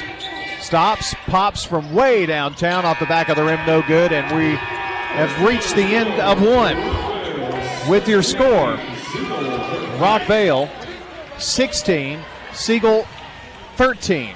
stops, 0.64 1.14
pops 1.28 1.64
from 1.64 1.94
way 1.94 2.26
downtown 2.26 2.86
off 2.86 3.00
the 3.00 3.06
back 3.06 3.30
of 3.30 3.36
the 3.36 3.44
rim, 3.44 3.60
no 3.68 3.82
good, 3.82 4.14
and 4.14 4.36
we 4.36 4.56
have 4.56 5.46
reached 5.46 5.76
the 5.76 5.84
end 5.84 6.20
of 6.22 6.42
one. 6.42 6.78
With 7.90 8.08
your 8.08 8.24
score, 8.24 8.78
Rockvale 10.00 10.70
16, 11.38 12.20
Siegel 12.54 13.06
13. 13.76 14.36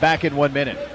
Back 0.00 0.24
in 0.24 0.36
one 0.36 0.52
minute. 0.52 0.91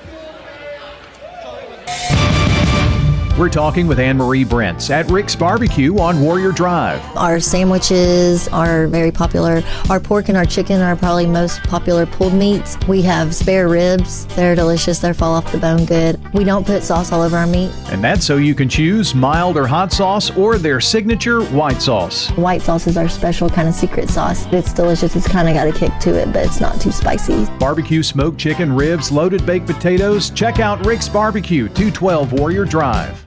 We're 3.38 3.50
talking 3.50 3.86
with 3.86 4.00
Anne 4.00 4.18
Marie 4.18 4.44
Brents 4.44 4.90
at 4.90 5.08
Rick's 5.12 5.36
Barbecue 5.36 6.00
on 6.00 6.20
Warrior 6.22 6.52
Drive. 6.52 7.00
Our 7.16 7.40
sandwiches 7.40 8.48
are 8.48 8.88
very 8.88 9.12
popular. 9.12 9.62
Our 9.92 10.00
pork 10.00 10.30
and 10.30 10.36
our 10.36 10.44
chicken 10.44 10.82
are 10.82 10.96
probably 10.96 11.28
most 11.28 11.62
popular 11.62 12.08
pulled 12.08 12.34
meats. 12.34 12.80
We 12.88 13.04
have 13.04 13.36
spare 13.36 13.68
ribs. 13.68 14.26
They're 14.36 14.56
delicious. 14.56 14.98
They 14.98 15.14
fall 15.14 15.36
off 15.36 15.52
the 15.52 15.60
bone 15.60 15.86
good. 15.86 16.20
We 16.34 16.46
don't 16.46 16.66
put 16.66 16.82
sauce 16.82 17.12
all 17.12 17.22
over 17.22 17.38
our 17.38 17.46
meat. 17.46 17.72
And 17.92 18.04
that's 18.04 18.26
so 18.26 18.38
you 18.38 18.56
can 18.56 18.70
choose 18.70 19.14
mild 19.14 19.56
or 19.56 19.68
hot 19.68 19.92
sauce 19.92 20.36
or 20.36 20.58
their 20.58 20.82
signature 20.82 21.44
white 21.50 21.80
sauce. 21.80 22.32
White 22.32 22.64
sauce 22.64 22.88
is 22.88 22.98
our 22.98 23.08
special 23.08 23.52
kind 23.52 23.68
of 23.68 23.76
secret 23.76 24.10
sauce. 24.10 24.48
It's 24.52 24.74
delicious. 24.74 25.16
It's 25.16 25.28
kind 25.28 25.48
of 25.48 25.54
got 25.54 25.68
a 25.68 25.72
kick 25.72 25.96
to 26.00 26.20
it, 26.20 26.34
but 26.34 26.44
it's 26.44 26.60
not 26.60 26.82
too 26.82 26.92
spicy. 26.92 27.46
Barbecue 27.60 28.02
smoked 28.02 28.40
chicken, 28.40 28.74
ribs, 28.74 29.12
loaded 29.12 29.46
baked 29.46 29.68
potatoes. 29.68 30.32
Check 30.32 30.60
out 30.60 30.84
Rick's 30.88 31.08
Barbecue, 31.08 31.68
212 31.68 32.34
Warrior 32.34 32.66
Drive. 32.66 33.27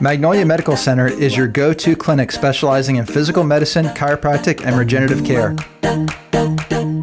Magnolia 0.00 0.44
Medical 0.44 0.76
Center 0.76 1.06
is 1.06 1.36
your 1.36 1.48
go 1.48 1.72
to 1.72 1.96
clinic 1.96 2.30
specializing 2.30 2.96
in 2.96 3.06
physical 3.06 3.44
medicine, 3.44 3.86
chiropractic, 3.86 4.64
and 4.64 4.76
regenerative 4.76 5.24
care. 5.24 5.56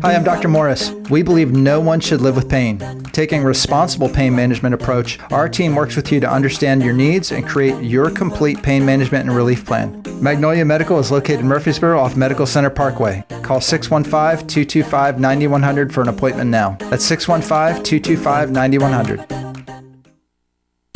Hi, 0.01 0.13
I'm 0.13 0.23
Dr. 0.23 0.47
Morris. 0.47 0.91
We 1.09 1.23
believe 1.23 1.51
no 1.51 1.81
one 1.81 1.99
should 1.99 2.21
live 2.21 2.35
with 2.35 2.47
pain. 2.47 2.77
Taking 3.11 3.41
a 3.41 3.45
responsible 3.45 4.07
pain 4.07 4.35
management 4.35 4.75
approach, 4.75 5.19
our 5.31 5.49
team 5.49 5.75
works 5.75 5.95
with 5.95 6.11
you 6.11 6.19
to 6.19 6.29
understand 6.29 6.83
your 6.83 6.93
needs 6.93 7.31
and 7.31 7.47
create 7.47 7.83
your 7.83 8.11
complete 8.11 8.61
pain 8.61 8.85
management 8.85 9.27
and 9.27 9.35
relief 9.35 9.65
plan. 9.65 10.03
Magnolia 10.21 10.65
Medical 10.65 10.99
is 10.99 11.11
located 11.11 11.39
in 11.39 11.47
Murfreesboro 11.47 11.99
off 11.99 12.15
Medical 12.15 12.45
Center 12.45 12.69
Parkway. 12.69 13.23
Call 13.41 13.59
615 13.59 14.47
225 14.47 15.19
9100 15.19 15.93
for 15.93 16.01
an 16.01 16.09
appointment 16.09 16.51
now. 16.51 16.77
That's 16.79 17.03
615 17.05 17.83
225 17.83 18.51
9100. 18.51 19.44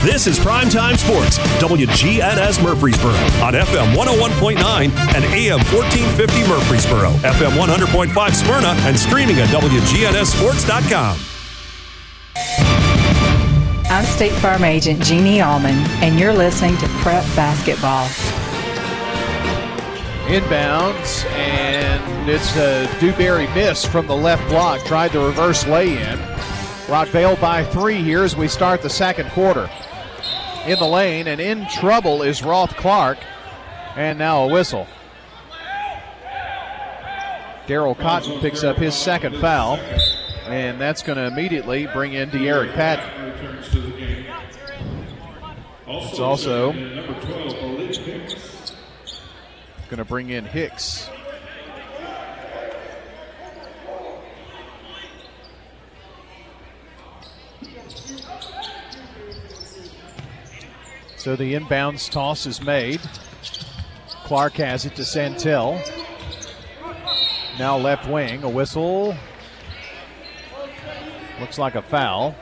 This 0.01 0.27
is 0.27 0.39
Primetime 0.39 0.97
Sports, 0.97 1.37
WGNS 1.59 2.63
Murfreesboro 2.63 3.11
on 3.43 3.53
FM 3.53 3.93
101.9 3.93 4.55
and 4.55 5.25
AM 5.25 5.59
1450 5.59 6.47
Murfreesboro, 6.47 7.09
FM 7.15 7.51
100.5 7.59 8.33
Smyrna, 8.33 8.75
and 8.87 8.97
streaming 8.97 9.35
at 9.39 9.49
WGNSSports.com. 9.49 11.19
I'm 13.91 14.05
State 14.05 14.31
Farm 14.39 14.63
Agent 14.63 15.03
Jeannie 15.03 15.41
Allman, 15.41 15.75
and 16.01 16.17
you're 16.17 16.31
listening 16.31 16.77
to 16.77 16.87
Prep 17.01 17.25
Basketball. 17.35 18.05
Inbounds, 20.29 21.25
and 21.31 22.29
it's 22.29 22.55
a 22.55 22.89
Dewberry 23.01 23.47
miss 23.47 23.83
from 23.83 24.07
the 24.07 24.15
left 24.15 24.47
block. 24.47 24.81
Tried 24.85 25.11
the 25.11 25.19
reverse 25.19 25.67
lay 25.67 25.89
in. 25.89 26.17
Rockvale 26.87 27.39
by 27.41 27.65
three 27.65 28.01
here 28.01 28.23
as 28.23 28.37
we 28.37 28.47
start 28.47 28.81
the 28.81 28.89
second 28.89 29.29
quarter 29.31 29.69
in 30.65 30.79
the 30.79 30.87
lane, 30.87 31.27
and 31.27 31.41
in 31.41 31.67
trouble 31.67 32.21
is 32.21 32.43
Roth 32.43 32.75
Clark. 32.75 33.17
And 33.95 34.19
now 34.19 34.43
a 34.43 34.47
whistle. 34.47 34.87
Daryl 37.67 37.97
Cotton 37.97 38.39
picks 38.39 38.63
up 38.63 38.77
his 38.77 38.95
second 38.95 39.35
foul, 39.37 39.77
and 40.45 40.79
that's 40.79 41.03
going 41.03 41.17
to 41.17 41.25
immediately 41.25 41.85
bring 41.87 42.13
in 42.13 42.29
De'Eric 42.29 42.73
Patton. 42.73 43.09
It's 45.87 46.19
also 46.19 46.71
going 46.71 47.17
to 49.97 50.05
bring 50.05 50.29
in 50.29 50.45
Hicks. 50.45 51.09
So 61.19 61.35
the 61.35 61.53
inbounds 61.53 62.09
toss 62.09 62.45
is 62.45 62.61
made. 62.61 63.01
Clark 64.23 64.53
has 64.53 64.85
it 64.85 64.95
to 64.95 65.03
Santel. 65.03 65.83
Now 67.59 67.77
left 67.77 68.09
wing, 68.09 68.41
a 68.43 68.49
whistle. 68.49 69.13
Looks 71.41 71.57
like 71.57 71.75
a 71.75 71.81
foul. 71.81 72.37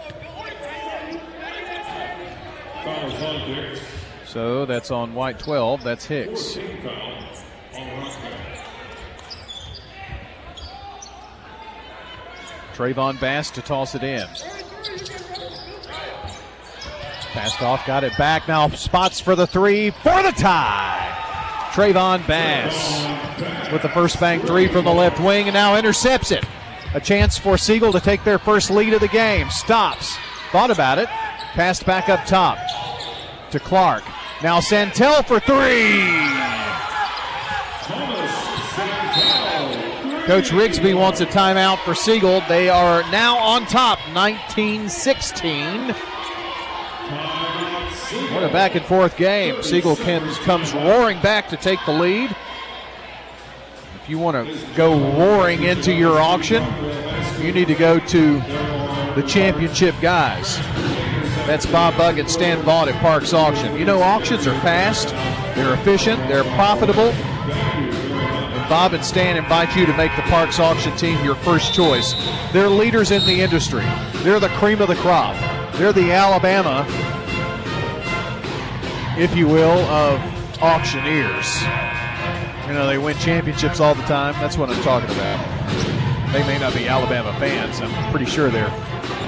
So 4.27 4.67
that's 4.67 4.91
on 4.91 5.15
white 5.15 5.39
12. 5.39 5.83
That's 5.83 6.05
Hicks. 6.05 6.59
Trayvon 12.75 13.19
Bass 13.19 13.49
to 13.49 13.63
toss 13.63 13.95
it 13.95 14.03
in. 14.03 14.27
Passed 17.37 17.61
off, 17.61 17.85
got 17.85 18.03
it 18.03 18.17
back. 18.17 18.47
Now 18.47 18.67
spots 18.69 19.19
for 19.19 19.35
the 19.35 19.45
three 19.45 19.91
for 19.91 20.23
the 20.23 20.31
tie. 20.31 21.67
Trayvon 21.71 22.25
Bass 22.25 23.71
with 23.71 23.83
the 23.83 23.89
first 23.89 24.19
bank 24.19 24.43
three 24.43 24.67
from 24.67 24.85
the 24.85 24.91
left 24.91 25.19
wing 25.19 25.45
and 25.45 25.53
now 25.53 25.77
intercepts 25.77 26.31
it. 26.31 26.43
A 26.95 26.99
chance 26.99 27.37
for 27.37 27.55
Siegel 27.55 27.91
to 27.91 27.99
take 27.99 28.23
their 28.23 28.39
first 28.39 28.71
lead 28.71 28.91
of 28.93 29.01
the 29.01 29.07
game. 29.07 29.51
Stops. 29.51 30.17
Thought 30.51 30.71
about 30.71 30.97
it. 30.97 31.07
Passed 31.53 31.85
back 31.85 32.09
up 32.09 32.25
top 32.25 32.57
to 33.51 33.59
Clark. 33.59 34.03
Now 34.41 34.59
Santel 34.59 35.21
for 35.21 35.39
three. 35.39 36.01
Coach 40.25 40.49
Rigsby 40.49 40.97
wants 40.97 41.21
a 41.21 41.27
timeout 41.27 41.77
for 41.85 41.93
Siegel. 41.93 42.41
They 42.49 42.67
are 42.67 43.03
now 43.11 43.37
on 43.37 43.67
top, 43.67 43.99
19 44.11 44.89
16. 44.89 45.93
What 48.07 48.43
a 48.43 48.49
back 48.53 48.75
and 48.75 48.85
forth 48.85 49.17
game. 49.17 49.61
Siegel 49.61 49.97
comes, 49.97 50.37
comes 50.39 50.73
roaring 50.73 51.21
back 51.21 51.49
to 51.49 51.57
take 51.57 51.79
the 51.85 51.91
lead. 51.91 52.33
If 54.01 54.09
you 54.09 54.17
want 54.17 54.47
to 54.47 54.75
go 54.77 54.97
roaring 55.17 55.63
into 55.63 55.93
your 55.93 56.17
auction, 56.17 56.63
you 57.41 57.51
need 57.51 57.67
to 57.67 57.75
go 57.75 57.99
to 57.99 58.39
the 59.15 59.25
championship 59.27 59.93
guys. 60.01 60.55
That's 61.47 61.65
Bob 61.65 61.97
Bug 61.97 62.17
and 62.17 62.29
Stan 62.29 62.63
Vaught 62.63 62.87
at 62.87 62.95
Parks 63.01 63.33
Auction. 63.33 63.77
You 63.77 63.83
know, 63.83 64.01
auctions 64.01 64.47
are 64.47 64.57
fast, 64.61 65.09
they're 65.57 65.73
efficient, 65.73 66.25
they're 66.29 66.45
profitable. 66.55 67.11
Bob 68.69 68.93
and 68.93 69.03
Stan 69.03 69.35
invite 69.35 69.75
you 69.75 69.85
to 69.85 69.97
make 69.97 70.15
the 70.15 70.21
Parks 70.23 70.61
Auction 70.61 70.95
team 70.95 71.21
your 71.25 71.35
first 71.35 71.73
choice. 71.73 72.13
They're 72.53 72.69
leaders 72.69 73.11
in 73.11 73.25
the 73.25 73.41
industry, 73.41 73.83
they're 74.23 74.39
the 74.39 74.49
cream 74.49 74.79
of 74.81 74.87
the 74.87 74.95
crop. 74.95 75.35
They're 75.73 75.93
the 75.93 76.11
Alabama 76.11 76.87
if 79.17 79.35
you 79.35 79.47
will, 79.47 79.79
of 79.85 80.19
auctioneers. 80.61 81.61
You 82.67 82.73
know, 82.73 82.85
they 82.85 82.97
win 82.97 83.17
championships 83.17 83.79
all 83.79 83.95
the 83.95 84.03
time. 84.03 84.33
That's 84.35 84.57
what 84.57 84.69
I'm 84.69 84.81
talking 84.83 85.09
about. 85.15 86.33
They 86.33 86.43
may 86.43 86.59
not 86.59 86.73
be 86.73 86.87
Alabama 86.87 87.33
fans. 87.39 87.79
I'm 87.79 88.11
pretty 88.11 88.25
sure 88.25 88.49
they're 88.49 88.69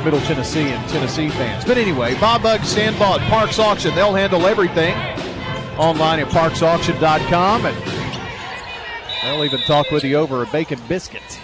Middle 0.04 0.20
Tennessee 0.22 0.70
and 0.70 0.90
Tennessee 0.90 1.30
fans. 1.30 1.66
But 1.66 1.78
anyway, 1.78 2.20
Bob 2.20 2.44
Bug, 2.44 2.62
Vaught, 2.62 3.20
Parks 3.30 3.58
Auction. 3.58 3.96
They'll 3.96 4.14
handle 4.14 4.46
everything 4.46 4.94
online 5.78 6.20
at 6.20 6.28
parksauction.com. 6.28 7.66
And 7.66 7.78
they'll 9.24 9.46
even 9.46 9.60
talk 9.62 9.90
with 9.92 10.04
you 10.04 10.18
over 10.18 10.44
a 10.44 10.46
bacon 10.48 10.80
biscuit. 10.88 11.40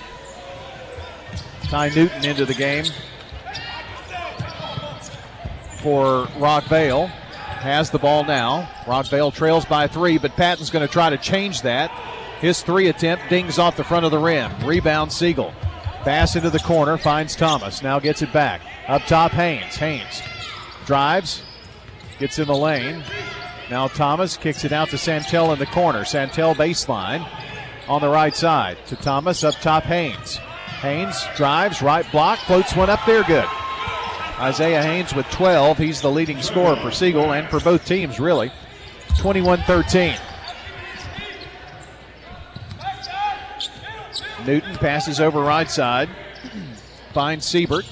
Ty 1.63 1.89
Newton 1.89 2.25
into 2.25 2.45
the 2.45 2.53
game 2.53 2.86
for 5.81 6.25
Rockvale 6.38 7.12
has 7.56 7.89
the 7.89 8.00
ball 8.00 8.24
now. 8.24 8.70
Rockvale 8.86 9.34
trails 9.34 9.65
by 9.65 9.88
three, 9.88 10.18
but 10.18 10.36
Patton's 10.36 10.70
going 10.70 10.86
to 10.86 10.91
try 10.91 11.10
to 11.10 11.18
change 11.18 11.62
that. 11.63 11.89
His 12.39 12.62
three 12.62 12.88
attempt 12.89 13.30
dings 13.30 13.58
off 13.58 13.78
the 13.78 13.84
front 13.84 14.06
of 14.06 14.12
the 14.12 14.20
rim. 14.20 14.52
Rebound 14.65 15.12
Siegel. 15.12 15.54
Pass 16.04 16.36
into 16.36 16.50
the 16.50 16.60
corner, 16.60 16.98
finds 16.98 17.36
Thomas. 17.36 17.82
Now 17.82 18.00
gets 18.00 18.22
it 18.22 18.32
back. 18.32 18.62
Up 18.88 19.02
top, 19.04 19.32
Haynes. 19.32 19.76
Haynes 19.76 20.22
drives, 20.86 21.41
gets 22.20 22.38
in 22.38 22.48
the 22.48 22.56
lane. 22.56 23.04
Now 23.72 23.88
Thomas 23.88 24.38
kicks 24.38 24.63
it 24.63 24.72
out 24.72 24.89
to 24.89 24.98
Santel 24.98 25.52
in 25.54 25.60
the 25.60 25.65
corner. 25.65 26.06
Santel 26.06 26.54
baseline 26.54 27.28
on 27.88 28.02
the 28.02 28.10
right 28.10 28.36
side 28.36 28.78
to 28.88 28.96
Thomas. 28.96 29.44
Up 29.44 29.56
top, 29.56 29.84
Haynes. 29.84 30.38
Haynes 30.82 31.20
drives, 31.36 31.82
right 31.82 32.10
block, 32.12 32.38
floats 32.39 32.76
one 32.76 32.91
up 32.91 33.04
there, 33.08 33.24
good. 33.24 33.48
Isaiah 34.39 34.84
Haynes 34.84 35.15
with 35.15 35.26
12. 35.32 35.78
He's 35.78 36.02
the 36.02 36.12
leading 36.12 36.41
scorer 36.41 36.76
for 36.78 36.91
Siegel 36.91 37.34
and 37.34 37.48
for 37.50 37.60
both 37.60 37.86
teams, 37.86 38.19
really. 38.19 38.52
21 39.17 39.62
13. 39.63 40.17
Newton 44.45 44.76
passes 44.76 45.19
over 45.19 45.39
right 45.39 45.69
side. 45.69 46.10
Finds 47.13 47.45
Siebert. 47.45 47.86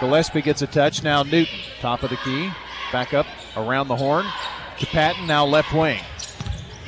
Gillespie 0.00 0.42
gets 0.42 0.62
a 0.62 0.66
touch. 0.66 1.02
Now 1.02 1.22
Newton, 1.22 1.58
top 1.80 2.02
of 2.02 2.10
the 2.10 2.16
key. 2.18 2.50
Back 2.92 3.14
up 3.14 3.26
around 3.56 3.88
the 3.88 3.96
horn 3.96 4.26
to 4.78 4.86
Patton, 4.86 5.26
now 5.26 5.44
left 5.44 5.72
wing. 5.72 6.00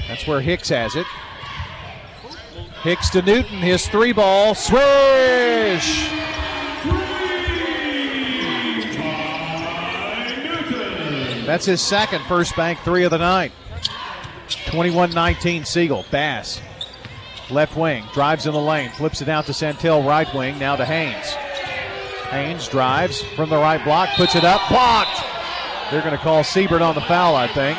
That's 0.07 0.27
where 0.27 0.41
Hicks 0.41 0.69
has 0.69 0.95
it. 0.95 1.07
Hicks 2.83 3.11
to 3.11 3.23
Newton, 3.23 3.59
his 3.59 3.89
three 3.89 4.13
ball, 4.13 4.55
swish! 4.55 6.09
That's 11.49 11.65
his 11.65 11.81
second 11.81 12.23
first 12.25 12.55
bank 12.57 12.79
three 12.81 13.05
of 13.05 13.11
the 13.11 13.17
night. 13.17 13.53
21 14.67 15.13
19 15.13 15.65
Siegel. 15.65 16.05
Bass. 16.11 16.61
Left 17.49 17.75
wing. 17.75 18.05
Drives 18.13 18.45
in 18.45 18.53
the 18.53 18.61
lane. 18.61 18.91
Flips 18.91 19.23
it 19.23 19.31
out 19.31 19.47
to 19.47 19.55
Santel, 19.55 20.03
right 20.03 20.33
wing. 20.35 20.59
Now 20.59 20.77
to 20.77 20.85
Haynes. 20.85 21.31
Haynes 22.29 22.69
drives 22.69 23.23
from 23.35 23.49
the 23.49 23.57
right 23.57 23.83
block. 23.83 24.11
Puts 24.11 24.37
it 24.37 24.45
up. 24.45 24.61
Blocked. 24.69 25.23
They're 25.91 26.03
going 26.03 26.13
to 26.13 26.19
call 26.23 26.45
Siebert 26.45 26.83
on 26.83 26.95
the 26.95 27.01
foul, 27.01 27.35
I 27.35 27.47
think. 27.49 27.79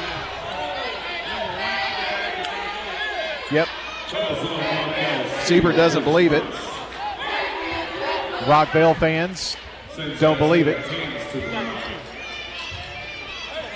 Yep. 3.51 3.67
Siebert 5.45 5.75
doesn't 5.75 6.03
believe 6.03 6.33
it. 6.33 6.43
Rockvale 8.45 8.97
fans 8.97 9.55
don't 10.19 10.39
believe 10.39 10.67
it. 10.67 10.83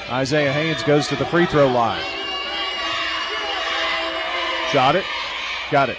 Isaiah 0.10 0.52
Haynes 0.52 0.84
goes 0.84 1.08
to 1.08 1.16
the 1.16 1.26
free 1.26 1.46
throw 1.46 1.68
line. 1.68 2.04
Shot 4.72 4.96
it. 4.96 5.06
Got 5.72 5.90
it. 5.90 5.98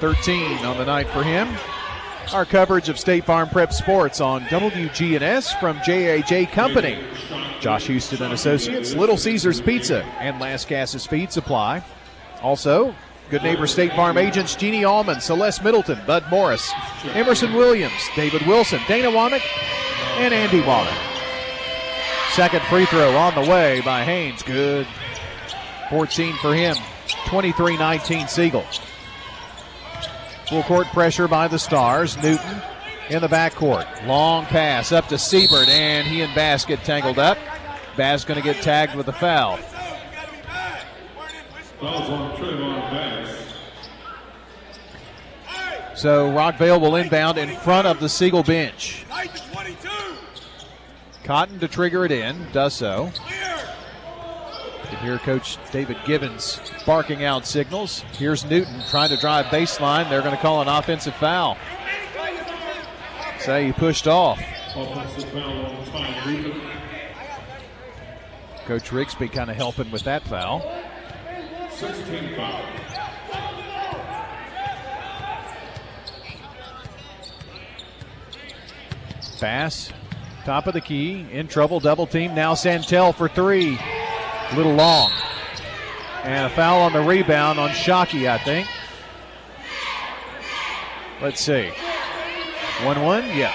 13 0.00 0.64
on 0.64 0.76
the 0.76 0.84
night 0.84 1.08
for 1.08 1.22
him. 1.22 1.48
Our 2.32 2.44
coverage 2.44 2.88
of 2.88 2.98
State 2.98 3.24
Farm 3.24 3.48
Prep 3.48 3.72
Sports 3.72 4.20
on 4.20 4.42
WGNS 4.44 5.58
from 5.60 5.78
JAJ 5.78 6.50
Company. 6.50 6.98
Josh 7.60 7.86
Houston 7.86 8.22
and 8.22 8.32
Associates, 8.32 8.94
Little 8.94 9.16
Caesars 9.16 9.60
Pizza, 9.60 10.02
and 10.20 10.40
Lascassas 10.40 11.08
Feed 11.08 11.32
Supply. 11.32 11.82
Also, 12.42 12.94
Good 13.30 13.42
Neighbor 13.42 13.66
State 13.66 13.92
Farm 13.94 14.18
agents 14.18 14.54
Jeannie 14.54 14.84
Allman, 14.84 15.20
Celeste 15.20 15.64
Middleton, 15.64 15.98
Bud 16.06 16.24
Morris, 16.30 16.70
Emerson 17.06 17.54
Williams, 17.54 18.08
David 18.14 18.46
Wilson, 18.46 18.80
Dana 18.86 19.08
Womack, 19.08 19.42
and 20.18 20.34
Andy 20.34 20.60
Womack. 20.62 21.15
Second 22.36 22.60
free 22.64 22.84
throw 22.84 23.16
on 23.16 23.34
the 23.34 23.50
way 23.50 23.80
by 23.80 24.04
Haynes. 24.04 24.42
Good. 24.42 24.86
14 25.88 26.36
for 26.36 26.54
him. 26.54 26.76
23 27.28 27.78
19 27.78 28.28
Siegel. 28.28 28.62
Full 30.50 30.62
court 30.64 30.86
pressure 30.88 31.28
by 31.28 31.48
the 31.48 31.58
Stars. 31.58 32.14
Newton 32.18 32.60
in 33.08 33.22
the 33.22 33.26
backcourt. 33.26 34.06
Long 34.06 34.44
pass 34.44 34.92
up 34.92 35.08
to 35.08 35.16
Siebert, 35.16 35.66
and 35.68 36.06
he 36.06 36.20
and 36.20 36.34
Bass 36.34 36.66
get 36.66 36.84
tangled 36.84 37.18
up. 37.18 37.38
Bass 37.96 38.26
going 38.26 38.38
to 38.38 38.44
get 38.44 38.62
tagged 38.62 38.94
with 38.94 39.08
a 39.08 39.14
foul. 39.14 39.58
So 45.94 46.30
Rockvale 46.32 46.82
will 46.82 46.96
inbound 46.96 47.38
in 47.38 47.56
front 47.60 47.86
of 47.86 47.98
the 47.98 48.10
Siegel 48.10 48.42
bench. 48.42 49.06
Cotton 51.26 51.58
to 51.58 51.66
trigger 51.66 52.04
it 52.04 52.12
in, 52.12 52.46
does 52.52 52.72
so. 52.72 53.06
You 53.06 54.88
can 54.88 54.98
hear 54.98 55.18
Coach 55.18 55.58
David 55.72 55.96
Gibbons 56.04 56.60
barking 56.86 57.24
out 57.24 57.44
signals. 57.44 58.04
Here's 58.12 58.44
Newton 58.44 58.80
trying 58.88 59.08
to 59.08 59.16
drive 59.16 59.46
baseline. 59.46 60.08
They're 60.08 60.22
going 60.22 60.36
to 60.36 60.40
call 60.40 60.62
an 60.62 60.68
offensive 60.68 61.16
foul. 61.16 61.58
Say 63.40 63.66
he 63.66 63.72
pushed 63.72 64.06
off. 64.06 64.38
Coach 68.66 68.90
Rigsby 68.90 69.32
kind 69.32 69.50
of 69.50 69.56
helping 69.56 69.90
with 69.90 70.04
that 70.04 70.22
foul. 70.22 70.60
16 71.72 72.36
foul. 72.36 72.62
Bass, 79.40 79.90
top 80.46 80.68
of 80.68 80.74
the 80.74 80.80
key, 80.80 81.26
in 81.32 81.48
trouble, 81.48 81.80
double 81.80 82.06
team. 82.06 82.32
Now 82.32 82.54
Santel 82.54 83.12
for 83.12 83.28
three. 83.28 83.76
A 83.76 84.56
little 84.56 84.74
long. 84.74 85.10
And 86.22 86.46
a 86.46 86.50
foul 86.50 86.82
on 86.82 86.92
the 86.92 87.00
rebound 87.00 87.58
on 87.58 87.70
Shockey, 87.70 88.30
I 88.30 88.38
think. 88.38 88.68
Let's 91.20 91.40
see. 91.40 91.72
1 92.84 93.02
1? 93.02 93.24
Yeah. 93.36 93.52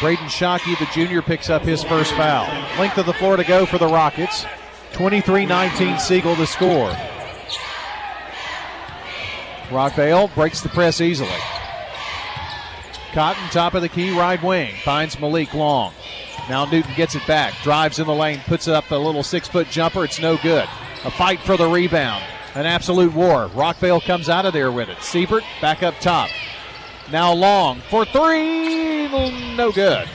Braden 0.00 0.26
Shockey, 0.26 0.78
the 0.78 0.86
junior, 0.86 1.20
picks 1.20 1.50
up 1.50 1.62
his 1.62 1.84
first 1.84 2.12
foul. 2.14 2.46
Length 2.78 2.96
of 2.96 3.04
the 3.04 3.12
floor 3.12 3.36
to 3.36 3.44
go 3.44 3.66
for 3.66 3.76
the 3.76 3.86
Rockets. 3.86 4.46
23 4.94 5.44
19 5.44 5.98
Siegel 5.98 6.34
to 6.36 6.46
score. 6.46 6.90
Rockvale 9.68 10.34
breaks 10.34 10.62
the 10.62 10.70
press 10.70 11.02
easily. 11.02 11.28
Cotton, 13.12 13.48
top 13.50 13.74
of 13.74 13.82
the 13.82 13.88
key, 13.88 14.16
right 14.16 14.42
wing. 14.42 14.74
Finds 14.84 15.18
Malik 15.18 15.54
Long. 15.54 15.92
Now 16.48 16.64
Newton 16.64 16.94
gets 16.94 17.14
it 17.14 17.26
back, 17.26 17.54
drives 17.62 17.98
in 17.98 18.06
the 18.06 18.14
lane, 18.14 18.40
puts 18.46 18.68
up 18.68 18.90
a 18.90 18.96
little 18.96 19.22
six 19.22 19.48
foot 19.48 19.68
jumper. 19.68 20.04
It's 20.04 20.20
no 20.20 20.36
good. 20.38 20.68
A 21.04 21.10
fight 21.10 21.40
for 21.40 21.56
the 21.56 21.68
rebound. 21.68 22.24
An 22.54 22.66
absolute 22.66 23.12
war. 23.12 23.48
Rockvale 23.48 24.02
comes 24.02 24.28
out 24.28 24.46
of 24.46 24.52
there 24.52 24.72
with 24.72 24.88
it. 24.88 25.00
Siebert 25.02 25.44
back 25.60 25.82
up 25.82 25.94
top. 26.00 26.30
Now 27.10 27.32
Long 27.32 27.80
for 27.90 28.04
three. 28.04 29.08
No 29.56 29.70
good. 29.72 30.08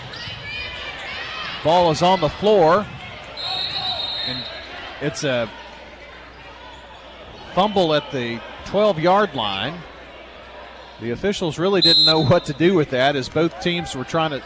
Ball 1.64 1.92
is 1.92 2.02
on 2.02 2.20
the 2.20 2.30
floor. 2.30 2.86
And 4.28 4.44
it's 5.02 5.24
a 5.24 5.50
fumble 7.54 7.94
at 7.94 8.12
the 8.12 8.42
12 8.66 9.00
yard 9.00 9.36
line. 9.36 9.80
The 11.04 11.12
officials 11.12 11.60
really 11.60 11.82
didn't 11.82 12.06
know 12.06 12.22
what 12.24 12.46
to 12.46 12.54
do 12.54 12.74
with 12.76 12.92
that 12.92 13.18
as 13.18 13.28
both 13.28 13.60
teams 13.60 13.94
were 13.94 14.06
trying 14.06 14.32
to 14.32 14.42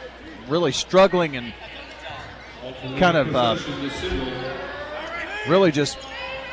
really 0.47 0.71
struggling 0.71 1.37
and 1.37 1.53
kind 2.97 3.15
of 3.15 3.35
uh, 3.35 3.57
really 5.47 5.71
just 5.71 5.99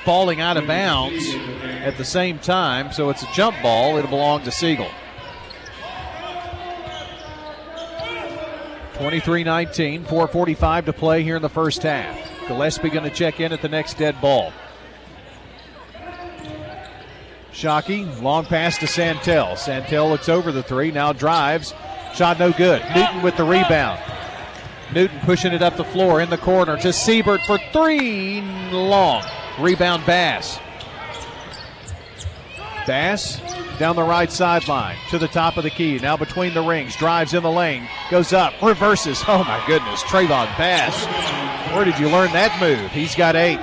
falling 0.04 0.42
out 0.42 0.58
of 0.58 0.66
bounds 0.66 1.24
at 1.64 1.96
the 1.96 2.04
same 2.04 2.38
time. 2.38 2.92
So 2.92 3.08
it's 3.08 3.22
a 3.22 3.32
jump 3.32 3.56
ball. 3.62 3.96
It'll 3.96 4.10
belong 4.10 4.42
to 4.42 4.50
Siegel. 4.50 4.90
23 8.96 9.42
19, 9.42 10.04
4.45 10.04 10.84
to 10.84 10.92
play 10.92 11.22
here 11.22 11.36
in 11.36 11.42
the 11.42 11.48
first 11.48 11.82
half. 11.82 12.46
Gillespie 12.46 12.90
going 12.90 13.08
to 13.08 13.16
check 13.16 13.40
in 13.40 13.54
at 13.54 13.62
the 13.62 13.70
next 13.70 13.96
dead 13.96 14.20
ball. 14.20 14.52
Shockey, 17.54 18.20
long 18.20 18.44
pass 18.46 18.78
to 18.78 18.86
Santel. 18.88 19.56
Santel 19.56 20.08
looks 20.08 20.28
over 20.28 20.50
the 20.50 20.62
three, 20.62 20.90
now 20.90 21.12
drives. 21.12 21.72
Shot 22.12 22.38
no 22.38 22.52
good. 22.52 22.82
Newton 22.94 23.22
with 23.22 23.36
the 23.36 23.44
rebound. 23.44 24.00
Newton 24.92 25.18
pushing 25.20 25.52
it 25.52 25.62
up 25.62 25.76
the 25.76 25.84
floor 25.84 26.20
in 26.20 26.30
the 26.30 26.38
corner 26.38 26.76
to 26.78 26.92
Siebert 26.92 27.40
for 27.42 27.58
three. 27.72 28.40
Long. 28.70 29.24
Rebound 29.58 30.04
Bass. 30.04 30.58
Bass 32.86 33.40
down 33.78 33.96
the 33.96 34.02
right 34.02 34.30
sideline 34.30 34.96
to 35.10 35.18
the 35.18 35.28
top 35.28 35.56
of 35.56 35.64
the 35.64 35.70
key. 35.70 35.98
Now 35.98 36.16
between 36.16 36.54
the 36.54 36.62
rings. 36.62 36.96
Drives 36.96 37.34
in 37.34 37.42
the 37.42 37.50
lane. 37.50 37.88
Goes 38.10 38.32
up. 38.32 38.52
Reverses. 38.62 39.22
Oh 39.26 39.42
my 39.44 39.62
goodness. 39.66 40.02
Trayvon 40.02 40.56
Bass. 40.58 41.04
Where 41.74 41.84
did 41.84 41.98
you 41.98 42.08
learn 42.08 42.32
that 42.32 42.60
move? 42.60 42.90
He's 42.90 43.14
got 43.14 43.36
eight. 43.36 43.58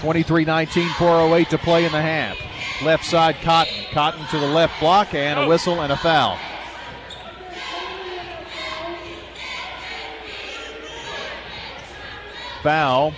23 0.00 0.44
19, 0.44 0.88
408 0.90 1.50
to 1.50 1.58
play 1.58 1.84
in 1.84 1.92
the 1.92 2.00
half. 2.00 2.36
Left 2.82 3.04
side, 3.04 3.36
Cotton. 3.42 3.74
Cotton 3.90 4.24
to 4.26 4.38
the 4.38 4.46
left 4.46 4.78
block, 4.80 5.14
and 5.14 5.40
a 5.40 5.42
oh. 5.42 5.48
whistle 5.48 5.80
and 5.80 5.92
a 5.92 5.96
foul. 5.96 6.38
Foul 12.62 13.14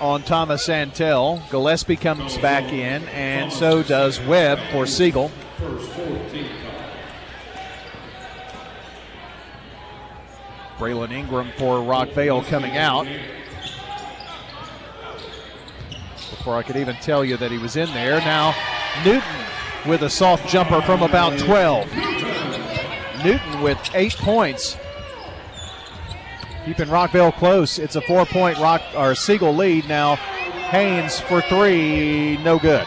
on 0.00 0.22
Thomas 0.22 0.64
Santel. 0.64 1.42
Gillespie 1.50 1.96
comes 1.96 2.38
back 2.38 2.72
in, 2.72 3.06
and 3.08 3.52
so 3.52 3.82
does 3.82 4.20
Webb 4.20 4.58
for 4.70 4.86
Siegel. 4.86 5.30
Braylon 10.78 11.10
Ingram 11.10 11.50
for 11.56 11.78
Rockvale 11.78 12.46
coming 12.46 12.76
out. 12.76 13.06
Before 16.48 16.60
I 16.60 16.62
could 16.62 16.76
even 16.76 16.96
tell 16.96 17.26
you 17.26 17.36
that 17.36 17.50
he 17.50 17.58
was 17.58 17.76
in 17.76 17.92
there. 17.92 18.20
Now, 18.20 18.54
Newton 19.04 19.22
with 19.86 20.00
a 20.00 20.08
soft 20.08 20.48
jumper 20.48 20.80
from 20.80 21.02
about 21.02 21.38
12. 21.38 21.86
Newton 23.22 23.60
with 23.60 23.78
eight 23.92 24.14
points. 24.14 24.78
Keeping 26.64 26.86
Rockvale 26.86 27.34
close. 27.34 27.78
It's 27.78 27.96
a 27.96 28.00
four 28.00 28.24
point 28.24 28.56
Rock 28.60 28.80
or 28.96 29.14
Siegel 29.14 29.54
lead. 29.54 29.86
Now, 29.90 30.14
Haynes 30.70 31.20
for 31.20 31.42
three, 31.42 32.38
no 32.38 32.58
good. 32.58 32.86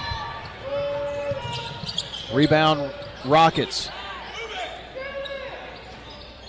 Rebound, 2.33 2.91
Rockets. 3.25 3.91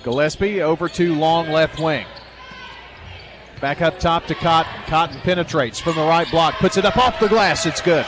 Gillespie 0.02 0.62
over 0.62 0.88
to 0.88 1.14
long 1.14 1.50
left 1.50 1.78
wing. 1.78 2.06
Back 3.62 3.80
up 3.80 4.00
top 4.00 4.26
to 4.26 4.34
Cotton. 4.34 4.72
Cotton 4.88 5.20
penetrates 5.20 5.78
from 5.78 5.94
the 5.94 6.02
right 6.02 6.28
block, 6.32 6.54
puts 6.54 6.76
it 6.76 6.84
up 6.84 6.96
off 6.96 7.20
the 7.20 7.28
glass. 7.28 7.64
It's 7.64 7.80
good. 7.80 8.04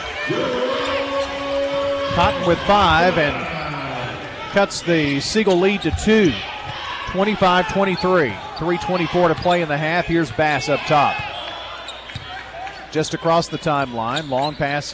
Cotton 2.13 2.45
with 2.45 2.59
five 2.67 3.17
and 3.17 4.51
cuts 4.51 4.81
the 4.81 5.21
Siegel 5.21 5.55
lead 5.57 5.81
to 5.83 5.91
two. 6.03 6.33
25 7.11 7.71
23. 7.71 8.27
324 8.31 9.29
to 9.29 9.35
play 9.35 9.61
in 9.61 9.69
the 9.69 9.77
half. 9.77 10.03
Here's 10.07 10.29
Bass 10.33 10.67
up 10.67 10.81
top. 10.81 11.15
Just 12.91 13.13
across 13.13 13.47
the 13.47 13.57
timeline. 13.57 14.29
Long 14.29 14.55
pass 14.55 14.93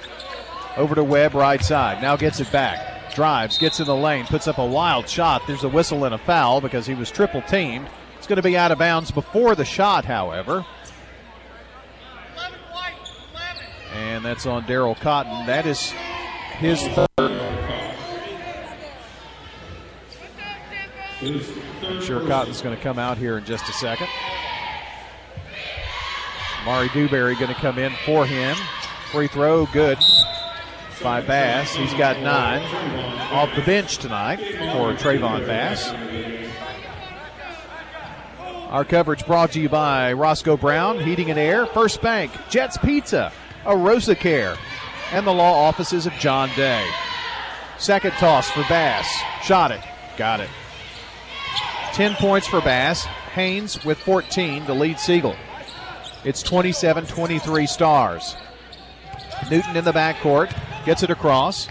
over 0.77 0.93
to 0.93 1.03
Webb, 1.03 1.33
right 1.33 1.63
side. 1.63 2.03
Now 2.03 2.15
gets 2.15 2.39
it 2.39 2.51
back. 2.51 3.15
Drives, 3.15 3.57
gets 3.57 3.79
in 3.79 3.87
the 3.87 3.95
lane, 3.95 4.27
puts 4.27 4.47
up 4.47 4.59
a 4.59 4.65
wild 4.65 5.09
shot. 5.09 5.41
There's 5.47 5.63
a 5.63 5.69
whistle 5.69 6.05
and 6.05 6.13
a 6.13 6.19
foul 6.19 6.61
because 6.61 6.85
he 6.85 6.93
was 6.93 7.09
triple 7.09 7.41
teamed. 7.41 7.87
Going 8.31 8.37
to 8.37 8.43
be 8.43 8.55
out 8.55 8.71
of 8.71 8.79
bounds 8.79 9.11
before 9.11 9.55
the 9.55 9.65
shot, 9.65 10.05
however. 10.05 10.65
And 13.93 14.23
that's 14.23 14.45
on 14.45 14.63
Daryl 14.63 14.97
Cotton. 14.97 15.45
That 15.47 15.65
is 15.65 15.89
his 16.57 16.81
third. 16.87 17.07
I'm 21.19 22.01
sure 22.01 22.25
Cotton's 22.25 22.61
going 22.61 22.73
to 22.73 22.81
come 22.81 22.97
out 22.97 23.17
here 23.17 23.37
in 23.37 23.43
just 23.43 23.67
a 23.67 23.73
second. 23.73 24.07
Mari 26.63 26.87
Dewberry 26.93 27.35
going 27.35 27.53
to 27.53 27.59
come 27.59 27.77
in 27.77 27.91
for 28.05 28.25
him. 28.25 28.55
Free 29.11 29.27
throw, 29.27 29.65
good 29.73 29.97
by 31.03 31.19
Bass. 31.19 31.75
He's 31.75 31.93
got 31.95 32.17
nine 32.21 32.61
off 33.33 33.53
the 33.57 33.61
bench 33.63 33.97
tonight 33.97 34.37
for 34.37 34.93
Trayvon 34.93 35.45
Bass. 35.45 36.50
Our 38.71 38.85
coverage 38.85 39.25
brought 39.25 39.51
to 39.51 39.59
you 39.59 39.67
by 39.67 40.13
Roscoe 40.13 40.55
Brown, 40.55 40.97
Heating 40.97 41.29
and 41.29 41.37
Air, 41.37 41.65
First 41.65 42.01
Bank, 42.01 42.31
Jets 42.49 42.77
Pizza, 42.77 43.33
Arosa 43.65 44.17
Care, 44.17 44.55
and 45.11 45.27
the 45.27 45.33
law 45.33 45.67
offices 45.67 46.05
of 46.05 46.13
John 46.13 46.49
Day. 46.55 46.89
Second 47.77 48.11
toss 48.11 48.49
for 48.49 48.61
Bass. 48.69 49.13
Shot 49.43 49.71
it. 49.71 49.81
Got 50.15 50.39
it. 50.39 50.49
10 51.93 52.13
points 52.15 52.47
for 52.47 52.61
Bass. 52.61 53.03
Haynes 53.33 53.83
with 53.83 53.97
14 53.97 54.65
to 54.65 54.73
lead 54.73 54.97
Siegel. 54.99 55.35
It's 56.23 56.41
27 56.41 57.07
23 57.07 57.67
stars. 57.67 58.37
Newton 59.49 59.75
in 59.75 59.83
the 59.83 59.91
backcourt 59.91 60.55
gets 60.85 61.03
it 61.03 61.09
across. 61.09 61.67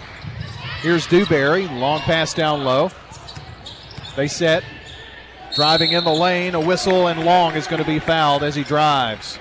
Here's 0.82 1.06
Dewberry. 1.06 1.66
Long 1.68 2.00
pass 2.00 2.34
down 2.34 2.62
low. 2.62 2.90
They 4.16 4.28
set. 4.28 4.64
Driving 5.54 5.92
in 5.92 6.04
the 6.04 6.12
lane. 6.12 6.54
A 6.54 6.60
whistle, 6.60 7.08
and 7.08 7.24
Long 7.24 7.54
is 7.56 7.66
going 7.66 7.82
to 7.82 7.88
be 7.88 7.98
fouled 7.98 8.42
as 8.42 8.54
he 8.54 8.62
drives. 8.62 9.38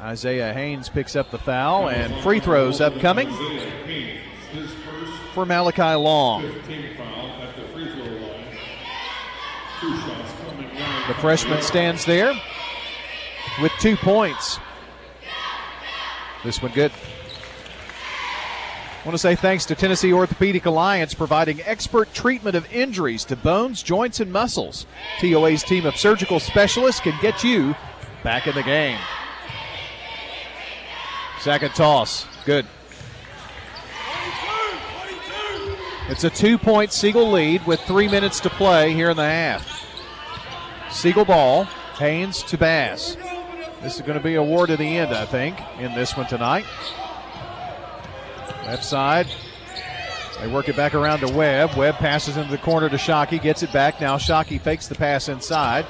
Isaiah 0.00 0.52
Haynes 0.52 0.88
picks 0.88 1.14
up 1.14 1.30
the 1.30 1.38
foul, 1.38 1.88
and 1.88 2.12
free 2.22 2.40
throws 2.40 2.80
upcoming 2.80 3.30
for 5.32 5.46
Malachi 5.46 5.94
Long. 5.94 6.42
The 11.08 11.14
freshman 11.20 11.62
stands 11.62 12.04
there 12.04 12.32
with 13.60 13.72
two 13.80 13.96
points. 13.96 14.58
This 16.44 16.60
one 16.60 16.72
good. 16.72 16.90
I 19.02 19.04
want 19.04 19.14
to 19.14 19.18
say 19.18 19.34
thanks 19.34 19.66
to 19.66 19.74
Tennessee 19.74 20.12
Orthopedic 20.12 20.64
Alliance 20.64 21.12
providing 21.12 21.60
expert 21.62 22.14
treatment 22.14 22.54
of 22.54 22.72
injuries 22.72 23.24
to 23.24 23.34
bones, 23.34 23.82
joints, 23.82 24.20
and 24.20 24.32
muscles. 24.32 24.86
TOA's 25.18 25.64
team 25.64 25.86
of 25.86 25.96
surgical 25.96 26.38
specialists 26.38 27.00
can 27.00 27.18
get 27.20 27.42
you 27.42 27.74
back 28.22 28.46
in 28.46 28.54
the 28.54 28.62
game. 28.62 29.00
Second 31.40 31.74
toss. 31.74 32.26
Good. 32.44 32.64
It's 36.08 36.22
a 36.22 36.30
two 36.30 36.56
point 36.56 36.92
Siegel 36.92 37.28
lead 37.28 37.66
with 37.66 37.80
three 37.80 38.06
minutes 38.06 38.38
to 38.38 38.50
play 38.50 38.92
here 38.92 39.10
in 39.10 39.16
the 39.16 39.24
half. 39.24 39.84
Siegel 40.92 41.24
ball. 41.24 41.64
Haynes 41.98 42.44
to 42.44 42.56
Bass. 42.56 43.16
This 43.82 43.96
is 43.96 44.02
going 44.02 44.16
to 44.16 44.22
be 44.22 44.36
a 44.36 44.42
war 44.42 44.68
to 44.68 44.76
the 44.76 44.98
end, 44.98 45.12
I 45.12 45.26
think, 45.26 45.58
in 45.80 45.92
this 45.94 46.16
one 46.16 46.28
tonight. 46.28 46.64
Left 48.64 48.84
side. 48.84 49.26
They 50.40 50.48
work 50.48 50.68
it 50.68 50.76
back 50.76 50.94
around 50.94 51.20
to 51.20 51.32
Webb. 51.32 51.76
Webb 51.76 51.96
passes 51.96 52.36
into 52.36 52.50
the 52.50 52.58
corner 52.58 52.88
to 52.88 52.96
Shockey, 52.96 53.40
gets 53.40 53.62
it 53.62 53.72
back. 53.72 54.00
Now 54.00 54.16
Shockey 54.16 54.60
fakes 54.60 54.88
the 54.88 54.94
pass 54.94 55.28
inside. 55.28 55.86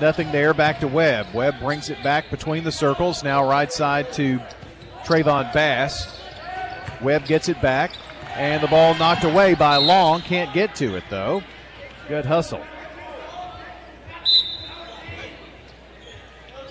Nothing 0.00 0.32
there, 0.32 0.54
back 0.54 0.80
to 0.80 0.88
Webb. 0.88 1.26
Webb 1.34 1.60
brings 1.60 1.90
it 1.90 2.02
back 2.02 2.30
between 2.30 2.64
the 2.64 2.72
circles. 2.72 3.22
Now 3.22 3.48
right 3.48 3.72
side 3.72 4.12
to 4.14 4.40
Trayvon 5.04 5.52
Bass. 5.52 6.20
Webb 7.02 7.26
gets 7.26 7.48
it 7.48 7.60
back, 7.60 7.92
and 8.34 8.62
the 8.62 8.68
ball 8.68 8.94
knocked 8.94 9.24
away 9.24 9.54
by 9.54 9.76
Long. 9.76 10.22
Can't 10.22 10.52
get 10.54 10.74
to 10.76 10.96
it, 10.96 11.04
though. 11.10 11.42
Good 12.08 12.24
hustle. 12.24 12.64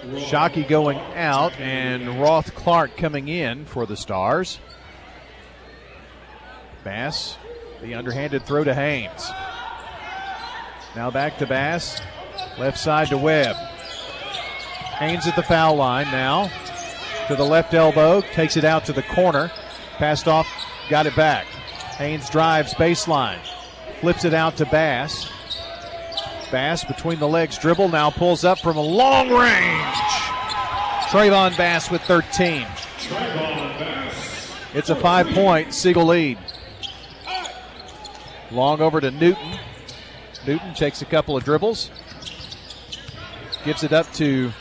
Shockey 0.01 0.67
going 0.67 0.97
out, 1.15 1.57
and 1.59 2.19
Roth 2.19 2.55
Clark 2.55 2.97
coming 2.97 3.27
in 3.27 3.65
for 3.65 3.85
the 3.85 3.95
Stars. 3.95 4.59
Bass, 6.83 7.37
the 7.81 7.93
underhanded 7.93 8.45
throw 8.45 8.63
to 8.63 8.73
Haynes. 8.73 9.29
Now 10.95 11.11
back 11.11 11.37
to 11.37 11.45
Bass, 11.45 12.01
left 12.57 12.77
side 12.77 13.07
to 13.09 13.17
Webb. 13.17 13.55
Haynes 14.99 15.27
at 15.27 15.35
the 15.35 15.43
foul 15.43 15.75
line 15.75 16.05
now. 16.11 16.51
To 17.27 17.35
the 17.35 17.43
left 17.43 17.73
elbow, 17.73 18.21
takes 18.21 18.57
it 18.57 18.65
out 18.65 18.85
to 18.85 18.93
the 18.93 19.03
corner. 19.03 19.51
Passed 19.97 20.27
off, 20.27 20.47
got 20.89 21.05
it 21.05 21.15
back. 21.15 21.45
Haynes 21.97 22.29
drives 22.29 22.73
baseline, 22.73 23.39
flips 23.99 24.25
it 24.25 24.33
out 24.33 24.57
to 24.57 24.65
Bass. 24.65 25.29
Bass 26.51 26.83
between 26.83 27.19
the 27.19 27.27
legs 27.27 27.57
dribble, 27.57 27.89
now 27.89 28.09
pulls 28.09 28.43
up 28.43 28.59
from 28.59 28.75
a 28.77 28.81
long 28.81 29.29
range. 29.29 29.95
Trayvon 31.11 31.55
Bass 31.57 31.89
with 31.89 32.01
13. 32.03 32.65
It's 34.73 34.89
a 34.89 34.95
five 34.95 35.27
point 35.27 35.73
Siegel 35.73 36.05
lead. 36.05 36.37
Long 38.51 38.81
over 38.81 38.99
to 38.99 39.11
Newton. 39.11 39.59
Newton 40.45 40.73
takes 40.73 41.01
a 41.01 41.05
couple 41.05 41.37
of 41.37 41.43
dribbles, 41.43 41.91
gives 43.63 43.83
it 43.83 43.93
up 43.93 44.11
to 44.13 44.51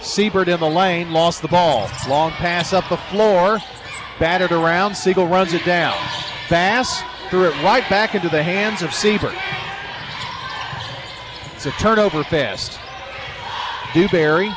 Siebert 0.00 0.48
in 0.48 0.58
the 0.58 0.68
lane, 0.68 1.12
lost 1.12 1.42
the 1.42 1.48
ball. 1.48 1.88
Long 2.08 2.30
pass 2.32 2.72
up 2.72 2.88
the 2.88 2.96
floor, 2.96 3.58
battered 4.18 4.52
around. 4.52 4.96
Siegel 4.96 5.26
runs 5.26 5.52
it 5.52 5.64
down. 5.64 5.96
Bass 6.48 7.02
threw 7.28 7.44
it 7.44 7.62
right 7.62 7.88
back 7.90 8.14
into 8.14 8.28
the 8.28 8.42
hands 8.42 8.82
of 8.82 8.94
Siebert. 8.94 9.36
It's 11.54 11.66
a 11.66 11.72
turnover 11.72 12.24
fest. 12.24 12.78
Dewberry 13.92 14.50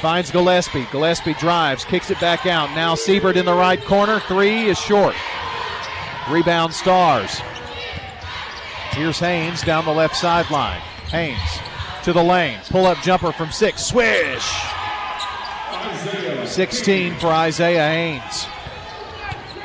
finds 0.00 0.30
Gillespie. 0.30 0.86
Gillespie 0.90 1.34
drives, 1.34 1.84
kicks 1.84 2.10
it 2.10 2.18
back 2.20 2.46
out. 2.46 2.70
Now 2.70 2.94
Siebert 2.94 3.36
in 3.36 3.44
the 3.44 3.54
right 3.54 3.82
corner. 3.84 4.18
Three 4.20 4.64
is 4.64 4.78
short. 4.78 5.14
Rebound 6.28 6.72
Stars. 6.72 7.40
Here's 9.00 9.18
Haynes 9.18 9.62
down 9.62 9.86
the 9.86 9.92
left 9.92 10.14
sideline. 10.14 10.78
Haynes 11.08 11.40
to 12.02 12.12
the 12.12 12.22
lane. 12.22 12.58
Pull 12.68 12.84
up 12.84 12.98
jumper 12.98 13.32
from 13.32 13.50
six. 13.50 13.82
Swish. 13.82 14.46
16 16.44 17.14
for 17.14 17.28
Isaiah 17.28 17.88
Haynes. 17.88 18.46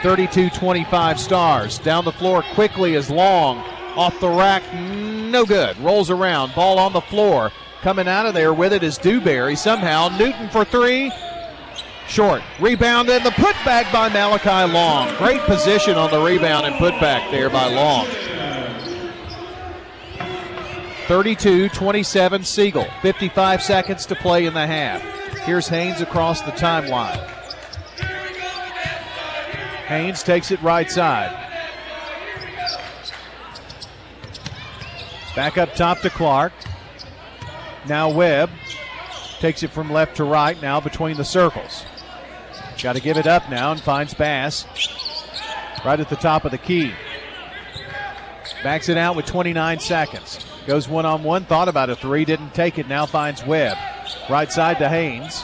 32 0.03 0.51
25 0.51 1.19
stars. 1.19 1.79
Down 1.79 2.05
the 2.05 2.13
floor 2.13 2.45
quickly 2.53 2.93
is 2.93 3.09
long. 3.09 3.57
Off 3.97 4.17
the 4.21 4.29
rack, 4.29 4.63
no 4.73 5.43
good. 5.43 5.77
Rolls 5.79 6.09
around. 6.09 6.55
Ball 6.55 6.79
on 6.79 6.93
the 6.93 7.01
floor. 7.01 7.51
Coming 7.81 8.07
out 8.07 8.25
of 8.25 8.33
there 8.33 8.53
with 8.53 8.71
it 8.71 8.83
is 8.83 8.97
Dewberry. 8.97 9.57
Somehow 9.57 10.07
Newton 10.17 10.47
for 10.47 10.63
three. 10.63 11.11
Short. 12.07 12.41
Rebound 12.61 13.09
and 13.09 13.25
the 13.25 13.31
putback 13.31 13.91
by 13.91 14.07
Malachi 14.07 14.71
Long. 14.71 15.13
Great 15.17 15.41
position 15.41 15.95
on 15.95 16.09
the 16.09 16.21
rebound 16.21 16.65
and 16.65 16.75
putback 16.75 17.29
there 17.31 17.49
by 17.49 17.67
Long. 17.67 18.07
32 21.07 21.69
27 21.69 22.43
Siegel. 22.43 22.87
55 23.01 23.61
seconds 23.61 24.05
to 24.07 24.15
play 24.15 24.45
in 24.45 24.53
the 24.53 24.65
half. 24.65 25.01
Here's 25.45 25.67
Haynes 25.67 26.01
across 26.01 26.41
the 26.41 26.51
timeline. 26.51 27.23
Haynes 29.85 30.23
takes 30.23 30.49
it 30.49 30.59
right 30.63 30.89
side. 30.89 31.31
Back 35.35 35.59
up 35.59 35.75
top 35.75 35.99
to 35.99 36.09
Clark. 36.09 36.53
Now 37.87 38.09
Webb 38.09 38.49
takes 39.39 39.61
it 39.61 39.69
from 39.69 39.91
left 39.91 40.15
to 40.17 40.23
right, 40.23 40.59
now 40.59 40.79
between 40.79 41.17
the 41.17 41.25
circles. 41.25 41.85
Got 42.81 42.95
to 42.95 43.01
give 43.01 43.17
it 43.17 43.27
up 43.27 43.47
now 43.49 43.71
and 43.71 43.79
finds 43.79 44.15
Bass 44.15 44.65
right 45.85 45.99
at 45.99 46.09
the 46.09 46.15
top 46.15 46.45
of 46.45 46.51
the 46.51 46.57
key. 46.57 46.93
Backs 48.63 48.89
it 48.89 48.97
out 48.97 49.15
with 49.15 49.27
29 49.27 49.79
seconds. 49.79 50.54
Goes 50.67 50.89
one 50.89 51.05
on 51.05 51.23
one, 51.23 51.45
thought 51.45 51.67
about 51.67 51.91
a 51.91 51.95
three, 51.95 52.25
didn't 52.25 52.55
take 52.55 52.79
it, 52.79 52.87
now 52.87 53.05
finds 53.05 53.45
Webb. 53.45 53.77
Right 54.29 54.51
side 54.51 54.79
to 54.79 54.89
Haynes. 54.89 55.43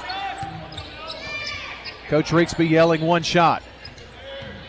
Coach 2.08 2.32
Rigsby 2.32 2.70
yelling 2.70 3.02
one 3.02 3.24
shot 3.24 3.62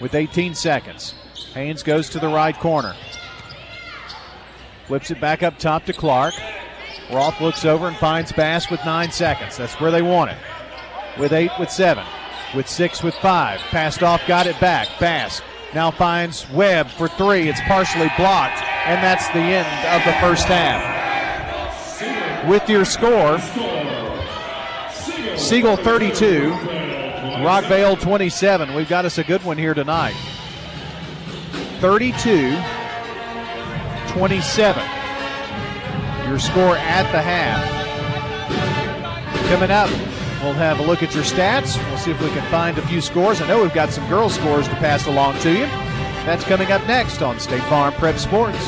with 0.00 0.14
18 0.14 0.54
seconds. 0.54 1.14
Haynes 1.54 1.82
goes 1.82 2.10
to 2.10 2.18
the 2.18 2.28
right 2.28 2.58
corner. 2.58 2.94
Flips 4.86 5.10
it 5.10 5.20
back 5.20 5.42
up 5.42 5.58
top 5.58 5.86
to 5.86 5.92
Clark. 5.92 6.34
Roth 7.10 7.40
looks 7.40 7.64
over 7.64 7.88
and 7.88 7.96
finds 7.96 8.30
Bass 8.32 8.70
with 8.70 8.84
nine 8.84 9.10
seconds. 9.10 9.56
That's 9.56 9.80
where 9.80 9.90
they 9.90 10.02
want 10.02 10.32
it. 10.32 10.38
With 11.18 11.32
eight, 11.32 11.50
with 11.58 11.70
seven, 11.70 12.04
with 12.54 12.68
six, 12.68 13.02
with 13.02 13.14
five. 13.16 13.60
Passed 13.60 14.02
off, 14.02 14.26
got 14.26 14.46
it 14.46 14.58
back. 14.60 14.88
Bass 15.00 15.40
now 15.74 15.90
finds 15.90 16.48
Webb 16.50 16.88
for 16.88 17.08
three. 17.08 17.48
It's 17.48 17.60
partially 17.62 18.10
blocked, 18.16 18.62
and 18.86 19.02
that's 19.02 19.26
the 19.28 19.40
end 19.40 19.66
of 19.88 20.04
the 20.04 20.12
first 20.20 20.46
half. 20.46 20.90
With 22.48 22.68
your 22.68 22.84
score, 22.84 23.38
Siegel 25.36 25.76
32, 25.76 26.50
Rockvale 27.42 28.00
27. 28.00 28.74
We've 28.74 28.88
got 28.88 29.04
us 29.04 29.18
a 29.18 29.24
good 29.24 29.42
one 29.44 29.58
here 29.58 29.74
tonight. 29.74 30.16
32 31.80 32.56
27. 34.08 34.84
Your 36.28 36.38
score 36.38 36.76
at 36.76 37.10
the 37.12 37.22
half. 37.22 37.60
Coming 39.48 39.70
up, 39.70 39.90
we'll 40.42 40.52
have 40.54 40.80
a 40.80 40.82
look 40.82 41.02
at 41.02 41.14
your 41.14 41.24
stats. 41.24 41.76
We'll 41.88 41.98
see 41.98 42.10
if 42.10 42.20
we 42.20 42.28
can 42.30 42.48
find 42.50 42.76
a 42.78 42.86
few 42.86 43.00
scores. 43.00 43.40
I 43.40 43.46
know 43.48 43.62
we've 43.62 43.74
got 43.74 43.90
some 43.90 44.08
girls' 44.08 44.34
scores 44.34 44.68
to 44.68 44.74
pass 44.76 45.06
along 45.06 45.38
to 45.40 45.52
you. 45.52 45.66
That's 46.26 46.44
coming 46.44 46.70
up 46.70 46.86
next 46.86 47.22
on 47.22 47.40
State 47.40 47.62
Farm 47.64 47.92
Prep 47.94 48.18
Sports. 48.18 48.58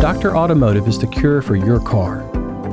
Dr. 0.00 0.36
Automotive 0.36 0.86
is 0.86 0.98
the 0.98 1.06
cure 1.06 1.42
for 1.42 1.56
your 1.56 1.80
car. 1.80 2.22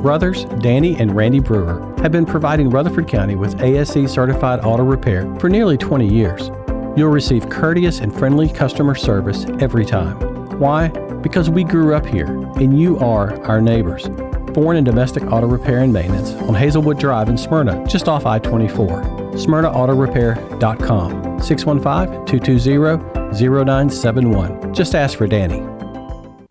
Brothers 0.02 0.44
Danny 0.60 0.96
and 0.96 1.16
Randy 1.16 1.40
Brewer 1.40 1.80
have 2.02 2.12
been 2.12 2.26
providing 2.26 2.68
Rutherford 2.68 3.08
County 3.08 3.34
with 3.34 3.60
ASE 3.62 4.12
certified 4.12 4.60
auto 4.60 4.84
repair 4.84 5.34
for 5.40 5.48
nearly 5.48 5.78
20 5.78 6.06
years. 6.06 6.50
You'll 6.96 7.10
receive 7.10 7.48
courteous 7.48 8.00
and 8.00 8.14
friendly 8.14 8.48
customer 8.48 8.94
service 8.94 9.46
every 9.60 9.86
time. 9.86 10.20
Why? 10.58 10.88
Because 11.22 11.48
we 11.48 11.64
grew 11.64 11.94
up 11.94 12.04
here 12.04 12.26
and 12.26 12.78
you 12.78 12.98
are 12.98 13.42
our 13.46 13.62
neighbors. 13.62 14.06
Foreign 14.54 14.76
and 14.76 14.86
domestic 14.86 15.24
auto 15.24 15.48
repair 15.48 15.80
and 15.80 15.92
maintenance 15.92 16.30
on 16.48 16.54
Hazelwood 16.54 16.98
Drive 16.98 17.28
in 17.28 17.36
Smyrna, 17.36 17.84
just 17.88 18.08
off 18.08 18.24
I 18.24 18.38
24. 18.38 19.02
SmyrnaAutorepair.com 19.34 21.42
615 21.42 22.26
220 22.26 23.34
0971. 23.34 24.72
Just 24.72 24.94
ask 24.94 25.18
for 25.18 25.26
Danny. 25.26 25.60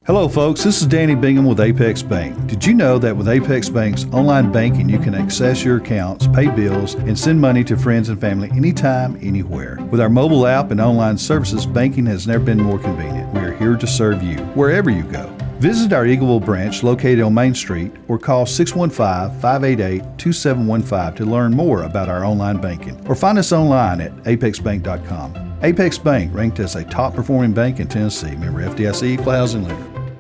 Hello, 0.06 0.28
folks. 0.28 0.66
This 0.66 0.82
is 0.82 0.88
Danny 0.88 1.16
Bingham 1.16 1.46
with 1.46 1.62
Apex 1.62 2.04
Bank. 2.04 2.46
Did 2.46 2.66
you 2.66 2.74
know 2.74 3.00
that 3.00 3.16
with 3.16 3.30
Apex 3.30 3.70
Bank's 3.70 4.04
online 4.12 4.52
banking, 4.52 4.90
you 4.90 5.00
can 5.00 5.16
access 5.16 5.64
your 5.64 5.78
accounts, 5.78 6.28
pay 6.28 6.48
bills, 6.48 6.96
and 6.96 7.18
send 7.18 7.40
money 7.40 7.64
to 7.64 7.78
friends 7.78 8.10
and 8.10 8.20
family 8.20 8.52
anytime, 8.52 9.18
anywhere? 9.22 9.78
With 9.92 10.02
our 10.02 10.10
mobile 10.10 10.46
app 10.46 10.72
and 10.72 10.82
online 10.82 11.18
services, 11.18 11.66
banking 11.66 12.06
has 12.08 12.28
never 12.28 12.44
been 12.44 12.60
more 12.60 12.80
convenient. 12.80 13.34
We 13.34 13.40
are 13.40 13.54
here 13.54 13.78
to 13.78 13.88
serve 13.88 14.22
you 14.22 14.40
wherever 14.56 14.90
you 14.90 15.04
go. 15.04 15.33
Visit 15.64 15.94
our 15.94 16.04
Eagleville 16.04 16.44
branch 16.44 16.84
located 16.84 17.22
on 17.22 17.34
Main 17.34 17.56
Street 17.56 17.94
or 18.10 18.20
call 18.20 18.46
615 18.46 19.40
588 19.40 20.18
2715 20.18 21.16
to 21.16 21.32
learn 21.32 21.54
more 21.54 21.84
about 21.84 22.10
our 22.10 22.26
online 22.26 22.60
banking 22.60 23.02
or 23.08 23.16
find 23.16 23.38
us 23.38 23.54
online 23.54 24.02
at 24.02 24.14
apexbank.com. 24.24 25.60
Apex 25.64 25.98
Bank 25.98 26.36
ranked 26.36 26.60
as 26.60 26.76
a 26.76 26.84
top 26.84 27.16
performing 27.16 27.54
bank 27.54 27.80
in 27.80 27.88
Tennessee. 27.88 28.36
Member 28.36 28.62
FDIC, 28.62 29.04
equal 29.04 29.32
housing 29.32 29.64
lender. 29.64 30.12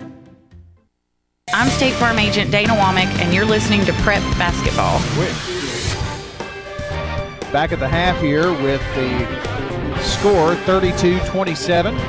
I'm 1.53 1.69
State 1.71 1.95
Farm 1.95 2.19
Agent 2.19 2.49
Dana 2.49 2.71
Womack, 2.71 3.13
and 3.19 3.33
you're 3.33 3.43
listening 3.43 3.83
to 3.83 3.91
Prep 3.95 4.21
Basketball. 4.37 4.97
Back 7.51 7.73
at 7.73 7.79
the 7.79 7.89
half 7.89 8.17
here 8.21 8.49
with 8.63 8.81
the 8.95 9.99
score 10.03 10.55
32 10.55 11.19
27. 11.25 11.99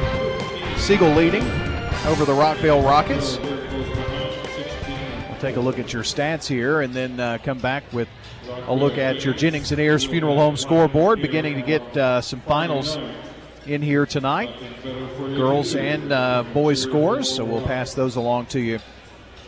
Siegel 0.78 1.10
leading 1.14 1.63
over 2.06 2.26
the 2.26 2.32
Rockvale 2.32 2.84
Rockets. 2.84 3.38
We'll 5.28 5.40
take 5.40 5.56
a 5.56 5.60
look 5.60 5.78
at 5.78 5.92
your 5.92 6.02
stats 6.02 6.46
here 6.46 6.82
and 6.82 6.92
then 6.92 7.18
uh, 7.18 7.38
come 7.42 7.58
back 7.58 7.82
with 7.94 8.08
a 8.66 8.74
look 8.74 8.98
at 8.98 9.24
your 9.24 9.32
Jennings 9.32 9.72
and 9.72 9.80
Ayers 9.80 10.04
Funeral 10.04 10.36
Home 10.36 10.58
scoreboard, 10.58 11.22
beginning 11.22 11.54
to 11.54 11.62
get 11.62 11.96
uh, 11.96 12.20
some 12.20 12.40
finals 12.40 12.98
in 13.66 13.80
here 13.80 14.04
tonight 14.04 14.54
girls 15.34 15.74
and 15.74 16.12
uh, 16.12 16.44
boys 16.52 16.82
scores. 16.82 17.30
So 17.30 17.42
we'll 17.42 17.66
pass 17.66 17.94
those 17.94 18.16
along 18.16 18.46
to 18.46 18.60
you 18.60 18.80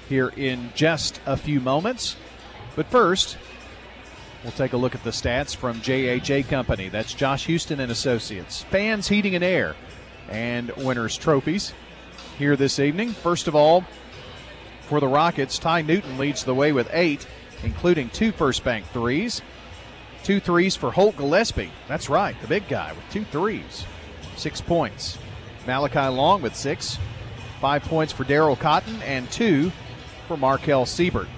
here 0.09 0.29
in 0.29 0.71
just 0.75 1.21
a 1.27 1.37
few 1.37 1.61
moments. 1.61 2.17
But 2.75 2.87
first, 2.87 3.37
we'll 4.43 4.53
take 4.53 4.73
a 4.73 4.79
look 4.79 4.95
at 4.95 5.05
the 5.05 5.11
stats 5.11 5.55
from 5.55 5.81
JHA 5.81 6.49
Company. 6.49 6.89
That's 6.89 7.13
Josh 7.13 7.47
Houston 7.47 7.81
and 7.81 7.93
Associates. 7.93 8.63
Fans, 8.63 9.09
Heating 9.09 9.35
and 9.35 9.45
Air, 9.45 9.77
and 10.31 10.71
winners' 10.77 11.19
trophies 11.19 11.75
here 12.39 12.57
this 12.57 12.79
evening. 12.79 13.11
First 13.11 13.49
of 13.49 13.55
all, 13.55 13.85
for 14.83 15.01
the 15.01 15.09
Rockets, 15.09 15.59
Ty 15.59 15.83
Newton 15.83 16.19
leads 16.19 16.45
the 16.45 16.55
way 16.55 16.73
with 16.73 16.89
eight, 16.93 17.27
including 17.63 18.09
two 18.11 18.33
first 18.33 18.63
bank 18.63 18.87
threes. 18.87 19.43
Two 20.23 20.41
threes 20.41 20.77
for 20.77 20.91
Holt 20.91 21.17
Gillespie. 21.17 21.73
That's 21.89 22.09
right, 22.09 22.41
the 22.41 22.49
big 22.49 22.69
guy 22.69 22.93
with 22.93 23.05
two 23.11 23.25
threes. 23.25 23.85
Six 24.37 24.61
points. 24.61 25.19
Malachi 25.67 26.09
Long 26.15 26.43
with 26.43 26.55
six. 26.55 26.99
Five 27.61 27.83
points 27.85 28.13
for 28.13 28.25
Daryl 28.25 28.59
Cotton 28.59 29.01
and 29.03 29.31
two 29.31 29.73
for 30.29 30.37
Markel 30.37 30.85
Siebert. 30.85 31.29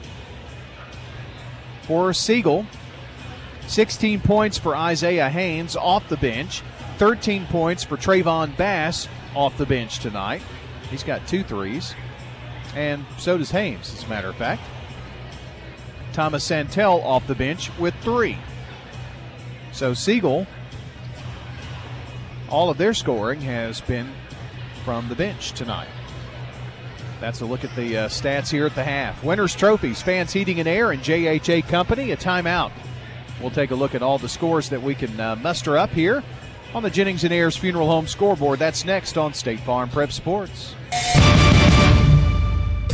For 1.82 2.12
Siegel, 2.12 2.66
16 3.66 4.20
points 4.20 4.58
for 4.58 4.76
Isaiah 4.76 5.28
Haynes 5.28 5.76
off 5.76 6.08
the 6.08 6.16
bench, 6.16 6.62
13 6.98 7.46
points 7.46 7.84
for 7.84 7.96
Trayvon 7.96 8.56
Bass 8.56 9.08
off 9.34 9.56
the 9.56 9.66
bench 9.66 10.00
tonight. 10.00 10.42
He's 10.90 11.02
got 11.02 11.26
two 11.28 11.42
threes, 11.42 11.94
and 12.74 13.04
so 13.18 13.38
does 13.38 13.50
Haynes, 13.50 13.92
as 13.94 14.04
a 14.04 14.08
matter 14.08 14.28
of 14.28 14.36
fact. 14.36 14.62
Thomas 16.12 16.44
Santel 16.44 17.00
off 17.02 17.26
the 17.26 17.34
bench 17.34 17.70
with 17.78 17.94
three. 17.96 18.36
So 19.72 19.94
Siegel, 19.94 20.46
all 22.48 22.70
of 22.70 22.78
their 22.78 22.94
scoring 22.94 23.40
has 23.42 23.80
been 23.82 24.10
from 24.84 25.08
the 25.08 25.14
bench 25.14 25.52
tonight. 25.52 25.88
That's 27.20 27.40
a 27.40 27.46
look 27.46 27.64
at 27.64 27.74
the 27.76 27.96
uh, 27.96 28.08
stats 28.08 28.50
here 28.50 28.66
at 28.66 28.74
the 28.74 28.84
half. 28.84 29.22
Winners 29.22 29.54
trophies, 29.54 30.00
fans 30.00 30.32
heating 30.32 30.60
and 30.60 30.68
air, 30.68 30.92
and 30.92 31.02
JHA 31.02 31.68
Company. 31.68 32.12
A 32.12 32.16
timeout. 32.16 32.72
We'll 33.40 33.50
take 33.50 33.70
a 33.70 33.74
look 33.74 33.94
at 33.94 34.02
all 34.02 34.18
the 34.18 34.28
scores 34.28 34.68
that 34.70 34.82
we 34.82 34.94
can 34.94 35.18
uh, 35.20 35.36
muster 35.36 35.76
up 35.76 35.90
here 35.90 36.22
on 36.74 36.82
the 36.82 36.90
Jennings 36.90 37.24
and 37.24 37.32
Ayers 37.32 37.56
Funeral 37.56 37.88
Home 37.88 38.06
scoreboard. 38.06 38.58
That's 38.58 38.84
next 38.84 39.16
on 39.16 39.34
State 39.34 39.60
Farm 39.60 39.88
Prep 39.88 40.12
Sports. 40.12 40.74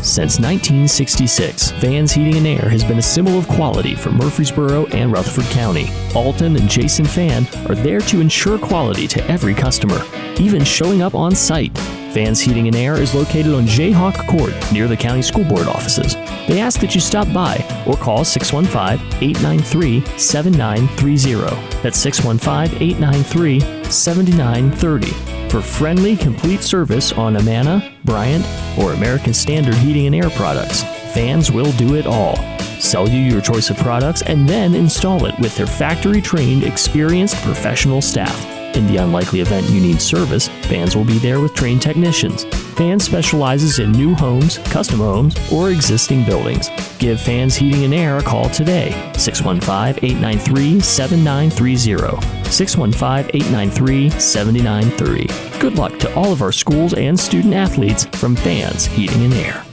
Since 0.05 0.39
1966, 0.39 1.71
Vans 1.81 2.13
Heating 2.13 2.37
and 2.37 2.47
Air 2.47 2.69
has 2.69 2.85
been 2.85 2.99
a 2.99 3.03
symbol 3.03 3.39
of 3.39 3.49
quality 3.49 3.95
for 3.95 4.11
Murfreesboro 4.11 4.85
and 4.89 5.11
Rutherford 5.11 5.51
County. 5.51 5.89
Alton 6.15 6.57
and 6.57 6.69
Jason 6.69 7.07
Fan 7.07 7.47
are 7.71 7.75
there 7.75 8.01
to 8.01 8.21
ensure 8.21 8.59
quality 8.59 9.09
to 9.09 9.25
every 9.31 9.55
customer, 9.55 9.99
even 10.39 10.63
showing 10.63 11.01
up 11.01 11.15
on 11.15 11.35
site. 11.35 11.73
Vans 12.13 12.39
Heating 12.39 12.67
and 12.67 12.77
Air 12.77 13.01
is 13.01 13.15
located 13.15 13.55
on 13.55 13.65
Jayhawk 13.65 14.29
Court 14.29 14.53
near 14.73 14.89
the 14.89 14.97
county 14.97 15.23
school 15.23 15.45
board 15.45 15.67
offices. 15.67 16.17
They 16.47 16.61
ask 16.61 16.81
that 16.81 16.95
you 16.95 17.01
stop 17.01 17.33
by 17.33 17.57
or 17.87 17.97
call 17.97 18.25
615 18.25 19.07
893 19.23 20.19
7930. 20.19 21.83
That's 21.83 21.99
615 21.99 22.83
893 22.83 23.85
7930 23.91 25.35
for 25.55 25.63
friendly, 25.63 26.17
complete 26.17 26.63
service 26.63 27.13
on 27.13 27.37
Amana, 27.37 27.95
Bryant, 28.05 28.45
or 28.77 28.93
American 28.93 29.33
Standard 29.33 29.77
Heating 29.77 30.07
and 30.07 30.15
Air 30.17 30.29
products. 30.31 30.83
Fans 31.15 31.53
will 31.53 31.71
do 31.73 31.95
it 31.95 32.09
all. 32.09 32.35
Sell 32.81 33.09
you 33.09 33.21
your 33.21 33.41
choice 33.41 33.71
of 33.71 33.77
products 33.77 34.23
and 34.23 34.49
then 34.49 34.75
install 34.75 35.27
it 35.27 35.39
with 35.39 35.57
their 35.57 35.69
factory 35.69 36.21
trained, 36.21 36.65
experienced 36.65 37.37
professional 37.45 38.03
staff. 38.03 38.37
In 38.75 38.89
the 38.89 38.97
unlikely 38.97 39.43
event 39.43 39.71
you 39.71 39.81
need 39.81 40.03
service, 40.03 40.49
Fans 40.67 40.97
will 40.97 41.05
be 41.05 41.19
there 41.19 41.39
with 41.39 41.55
trained 41.55 41.83
technicians. 41.83 42.45
Fans 42.75 43.05
specializes 43.05 43.79
in 43.79 43.93
new 43.93 44.17
homes, 44.17 44.59
custom 44.59 44.99
homes, 44.99 45.37
or 45.53 45.71
existing 45.71 46.25
buildings. 46.25 46.71
Give 46.99 47.21
Fans 47.21 47.55
Heating 47.55 47.85
and 47.85 47.95
Air 47.95 48.19
a 48.19 48.23
call 48.23 48.51
today. 48.51 48.91
615 49.17 50.05
893 50.05 50.81
7930. 50.81 52.51
615 52.51 53.31
893 53.33 54.11
7930. 54.11 55.61
Good 55.61 55.79
luck 55.79 55.97
to 56.01 56.13
all 56.17 56.33
of 56.33 56.43
our 56.43 56.51
schools 56.51 56.95
and 56.95 57.19
student 57.19 57.55
athletes 57.55 58.07
from 58.07 58.35
Fans 58.35 58.87
Heating 58.87 59.25
and 59.25 59.35
Air. 59.35 59.65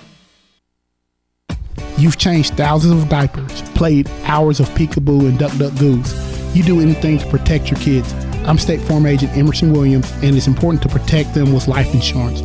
You've 1.98 2.20
changed 2.20 2.54
thousands 2.54 3.02
of 3.02 3.10
diapers, 3.10 3.64
played 3.72 4.10
hours 4.26 4.60
of 4.60 4.70
peekaboo 4.70 5.28
and 5.28 5.40
duck 5.40 5.58
duck 5.58 5.76
goose. 5.80 6.14
You 6.56 6.62
do 6.62 6.80
anything 6.80 7.18
to 7.18 7.26
protect 7.28 7.72
your 7.72 7.80
kids 7.80 8.14
I'm 8.46 8.58
State 8.58 8.82
Farm 8.82 9.06
Agent 9.06 9.38
Emerson 9.38 9.72
Williams, 9.72 10.12
and 10.24 10.36
it's 10.36 10.48
important 10.48 10.82
to 10.82 10.90
protect 10.90 11.36
them 11.36 11.54
with 11.54 11.68
life 11.68 11.94
insurance. 11.94 12.42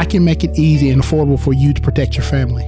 I 0.00 0.04
can 0.06 0.24
make 0.24 0.42
it 0.44 0.58
easy 0.58 0.88
and 0.88 1.02
affordable 1.02 1.38
for 1.38 1.52
you 1.52 1.74
to 1.74 1.82
protect 1.82 2.16
your 2.16 2.24
family. 2.24 2.66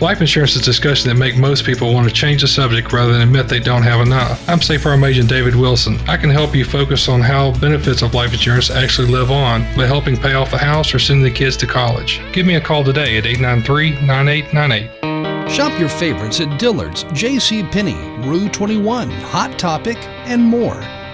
Life 0.00 0.20
insurance 0.20 0.56
is 0.56 0.62
a 0.62 0.64
discussion 0.64 1.08
that 1.08 1.14
make 1.14 1.36
most 1.36 1.64
people 1.64 1.94
want 1.94 2.08
to 2.08 2.14
change 2.14 2.40
the 2.40 2.48
subject 2.48 2.92
rather 2.92 3.12
than 3.12 3.22
admit 3.22 3.48
they 3.48 3.60
don't 3.60 3.84
have 3.84 4.04
enough. 4.04 4.48
I'm 4.48 4.60
State 4.60 4.80
Farm 4.80 5.04
Agent 5.04 5.28
David 5.28 5.54
Wilson. 5.54 5.96
I 6.08 6.16
can 6.16 6.28
help 6.28 6.52
you 6.52 6.64
focus 6.64 7.08
on 7.08 7.20
how 7.20 7.56
benefits 7.60 8.02
of 8.02 8.14
life 8.14 8.32
insurance 8.32 8.68
actually 8.68 9.12
live 9.12 9.30
on 9.30 9.62
by 9.76 9.86
helping 9.86 10.16
pay 10.16 10.34
off 10.34 10.50
the 10.50 10.58
house 10.58 10.92
or 10.92 10.98
sending 10.98 11.22
the 11.22 11.30
kids 11.30 11.56
to 11.58 11.68
college. 11.68 12.20
Give 12.32 12.46
me 12.46 12.56
a 12.56 12.60
call 12.60 12.82
today 12.82 13.16
at 13.16 13.22
893-9898. 13.24 15.48
Shop 15.48 15.78
your 15.78 15.88
favorites 15.88 16.40
at 16.40 16.58
Dillard's, 16.58 17.04
J.C. 17.12 17.62
Penney, 17.62 17.94
Rue 18.26 18.48
21, 18.48 19.08
Hot 19.08 19.56
Topic, 19.56 19.98
and 20.26 20.42
more. 20.42 20.82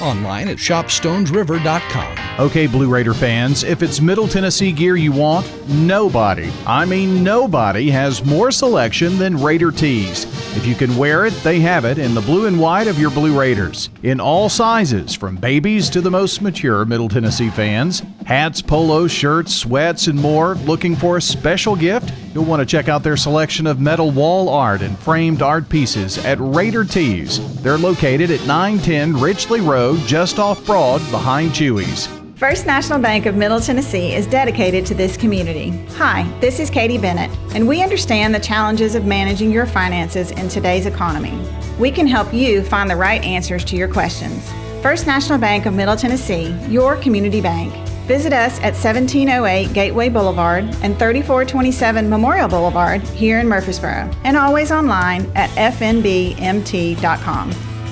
Online 0.00 0.48
at 0.48 0.56
shopstonesriver.com. 0.56 2.40
Okay, 2.40 2.66
Blue 2.66 2.88
Raider 2.88 3.14
fans, 3.14 3.64
if 3.64 3.82
it's 3.82 4.00
Middle 4.00 4.28
Tennessee 4.28 4.72
gear 4.72 4.96
you 4.96 5.12
want, 5.12 5.46
nobody, 5.68 6.50
I 6.66 6.84
mean 6.84 7.24
nobody, 7.24 7.90
has 7.90 8.24
more 8.24 8.50
selection 8.50 9.18
than 9.18 9.42
Raider 9.42 9.70
Tees. 9.72 10.24
If 10.56 10.66
you 10.66 10.74
can 10.74 10.96
wear 10.96 11.26
it, 11.26 11.34
they 11.42 11.60
have 11.60 11.84
it 11.84 11.98
in 11.98 12.14
the 12.14 12.20
blue 12.20 12.46
and 12.46 12.58
white 12.58 12.88
of 12.88 12.98
your 12.98 13.10
Blue 13.10 13.38
Raiders. 13.38 13.90
In 14.02 14.20
all 14.20 14.48
sizes, 14.48 15.14
from 15.14 15.36
babies 15.36 15.90
to 15.90 16.00
the 16.00 16.10
most 16.10 16.40
mature 16.40 16.84
Middle 16.84 17.08
Tennessee 17.08 17.50
fans. 17.50 18.02
Hats, 18.26 18.60
polos, 18.60 19.10
shirts, 19.10 19.54
sweats, 19.54 20.06
and 20.06 20.18
more. 20.20 20.54
Looking 20.56 20.96
for 20.96 21.16
a 21.16 21.22
special 21.22 21.76
gift? 21.76 22.12
You'll 22.34 22.44
want 22.44 22.60
to 22.60 22.66
check 22.66 22.88
out 22.88 23.02
their 23.02 23.16
selection 23.16 23.66
of 23.66 23.80
metal 23.80 24.10
wall 24.10 24.48
art 24.48 24.82
and 24.82 24.98
framed 24.98 25.42
art 25.42 25.68
pieces 25.68 26.18
at 26.24 26.38
Raider 26.40 26.84
Tees. 26.84 27.62
They're 27.62 27.78
located 27.78 28.30
at 28.30 28.46
910 28.46 29.14
Richley 29.14 29.60
Road, 29.60 29.75
just 30.06 30.38
off 30.38 30.64
Broad, 30.64 31.00
behind 31.10 31.50
Chewy's. 31.50 32.08
First 32.38 32.64
National 32.64 32.98
Bank 32.98 33.26
of 33.26 33.34
Middle 33.34 33.60
Tennessee 33.60 34.14
is 34.14 34.26
dedicated 34.26 34.86
to 34.86 34.94
this 34.94 35.18
community. 35.18 35.70
Hi, 35.96 36.22
this 36.40 36.60
is 36.60 36.70
Katie 36.70 36.96
Bennett, 36.96 37.30
and 37.54 37.68
we 37.68 37.82
understand 37.82 38.34
the 38.34 38.40
challenges 38.40 38.94
of 38.94 39.04
managing 39.04 39.50
your 39.50 39.66
finances 39.66 40.30
in 40.30 40.48
today's 40.48 40.86
economy. 40.86 41.38
We 41.78 41.90
can 41.90 42.06
help 42.06 42.32
you 42.32 42.62
find 42.62 42.88
the 42.88 42.96
right 42.96 43.22
answers 43.22 43.64
to 43.66 43.76
your 43.76 43.88
questions. 43.88 44.50
First 44.82 45.06
National 45.06 45.38
Bank 45.38 45.66
of 45.66 45.74
Middle 45.74 45.96
Tennessee, 45.96 46.56
your 46.68 46.96
community 46.96 47.42
bank. 47.42 47.74
Visit 48.06 48.32
us 48.32 48.58
at 48.60 48.72
1708 48.72 49.74
Gateway 49.74 50.08
Boulevard 50.08 50.64
and 50.64 50.98
3427 50.98 52.08
Memorial 52.08 52.48
Boulevard 52.48 53.02
here 53.02 53.40
in 53.40 53.48
Murfreesboro, 53.48 54.10
and 54.24 54.38
always 54.38 54.72
online 54.72 55.30
at 55.34 55.50
fnbmt.com. 55.72 56.36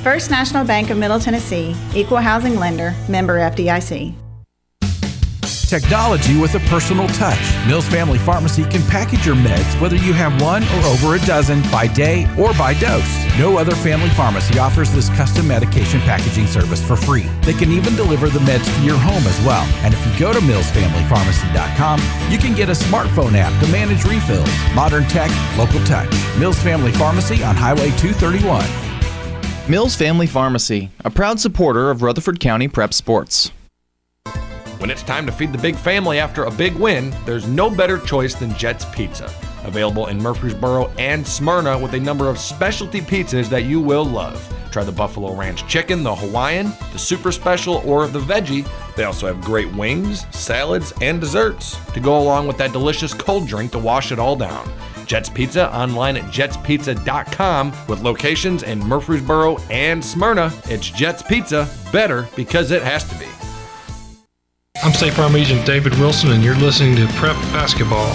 First 0.05 0.31
National 0.31 0.67
Bank 0.67 0.91
of 0.91 0.99
Middle 0.99 1.19
Tennessee, 1.19 1.75
Equal 1.95 2.19
Housing 2.19 2.57
Lender, 2.57 2.95
member 3.09 3.39
FDIC. 3.39 4.15
Technology 5.67 6.39
with 6.39 6.55
a 6.55 6.61
personal 6.69 7.09
touch. 7.09 7.41
Mills 7.67 7.89
Family 7.89 8.19
Pharmacy 8.19 8.65
can 8.65 8.83
package 8.83 9.25
your 9.25 9.35
meds 9.35 9.81
whether 9.81 9.97
you 9.97 10.13
have 10.13 10.39
one 10.43 10.63
or 10.63 10.81
over 10.89 11.15
a 11.15 11.19
dozen 11.21 11.63
by 11.73 11.87
day 11.87 12.29
or 12.39 12.53
by 12.53 12.75
dose. 12.75 13.25
No 13.39 13.57
other 13.57 13.75
family 13.75 14.11
pharmacy 14.11 14.59
offers 14.59 14.93
this 14.93 15.09
custom 15.17 15.49
medication 15.49 16.01
packaging 16.01 16.49
service 16.49 16.87
for 16.87 16.97
free. 16.97 17.25
They 17.41 17.55
can 17.55 17.73
even 17.73 17.97
deliver 17.97 18.29
the 18.29 18.41
meds 18.41 18.67
to 18.77 18.85
your 18.85 18.99
home 18.99 19.27
as 19.27 19.41
well. 19.47 19.65
And 19.83 19.95
if 19.95 20.07
you 20.07 20.19
go 20.21 20.35
to 20.35 20.39
millsfamilypharmacy.com, 20.41 22.31
you 22.31 22.37
can 22.37 22.55
get 22.55 22.69
a 22.69 22.73
smartphone 22.73 23.33
app 23.37 23.59
to 23.65 23.73
manage 23.73 24.05
refills. 24.05 24.51
Modern 24.75 25.05
tech, 25.05 25.31
local 25.57 25.83
touch. 25.87 26.13
Mills 26.39 26.59
Family 26.59 26.93
Pharmacy 26.93 27.43
on 27.43 27.57
Highway 27.57 27.89
231. 27.97 28.84
Mills 29.67 29.97
Family 29.97 30.27
Pharmacy, 30.27 30.91
a 31.07 31.11
proud 31.11 31.41
supporter 31.41 31.91
of 31.91 32.03
Rutherford 32.03 32.39
County 32.39 32.69
Prep 32.69 32.93
Sports. 32.93 33.51
When 34.77 34.91
it's 34.91 35.03
time 35.03 35.25
to 35.25 35.33
feed 35.33 35.53
the 35.53 35.59
big 35.59 35.75
family 35.75 36.19
after 36.19 36.45
a 36.45 36.51
big 36.51 36.75
win, 36.75 37.15
there's 37.25 37.47
no 37.49 37.71
better 37.71 37.99
choice 37.99 38.35
than 38.35 38.55
Jet's 38.57 38.85
Pizza. 38.85 39.33
Available 39.65 40.09
in 40.09 40.19
Murfreesboro 40.19 40.89
and 40.99 41.27
Smyrna 41.27 41.79
with 41.79 41.95
a 41.95 41.99
number 41.99 42.29
of 42.29 42.39
specialty 42.39 43.01
pizzas 43.01 43.49
that 43.49 43.65
you 43.65 43.81
will 43.81 44.05
love. 44.05 44.47
Try 44.71 44.85
the 44.85 44.93
Buffalo 44.93 45.35
Ranch 45.35 45.67
Chicken, 45.67 46.03
the 46.03 46.15
Hawaiian, 46.15 46.71
the 46.93 46.99
Super 46.99 47.33
Special, 47.33 47.77
or 47.87 48.07
the 48.07 48.21
Veggie. 48.21 48.69
They 48.97 49.05
also 49.05 49.27
have 49.27 49.41
great 49.41 49.73
wings, 49.73 50.27
salads, 50.31 50.93
and 51.01 51.23
desserts 51.23 51.79
to 51.95 52.01
go 52.01 52.19
along 52.19 52.49
with 52.49 52.59
that 52.59 52.73
delicious 52.73 53.15
cold 53.15 53.49
drink 53.49 53.73
to 53.73 53.79
wash 53.79 54.13
it 54.13 54.19
all 54.19 54.37
down. 54.37 54.71
Jets 55.07 55.29
Pizza 55.29 55.75
online 55.75 56.17
at 56.17 56.25
jetspizza.com 56.25 57.73
with 57.89 58.03
locations 58.03 58.63
in 58.63 58.79
Murfreesboro 58.81 59.59
and 59.71 60.05
Smyrna. 60.05 60.53
It's 60.67 60.91
Jets 60.91 61.23
Pizza, 61.23 61.69
better 61.93 62.29
because 62.37 62.71
it 62.71 62.83
has 62.83 63.05
to 63.09 63.15
be. 63.19 63.27
I'm 64.83 64.93
State 64.93 65.15
Farm 65.15 65.35
Agent 65.37 65.65
David 65.65 65.95
Wilson, 65.99 66.33
and 66.33 66.43
you're 66.43 66.57
listening 66.57 66.97
to 66.97 67.07
Prep 67.15 67.37
Basketball. 67.53 68.13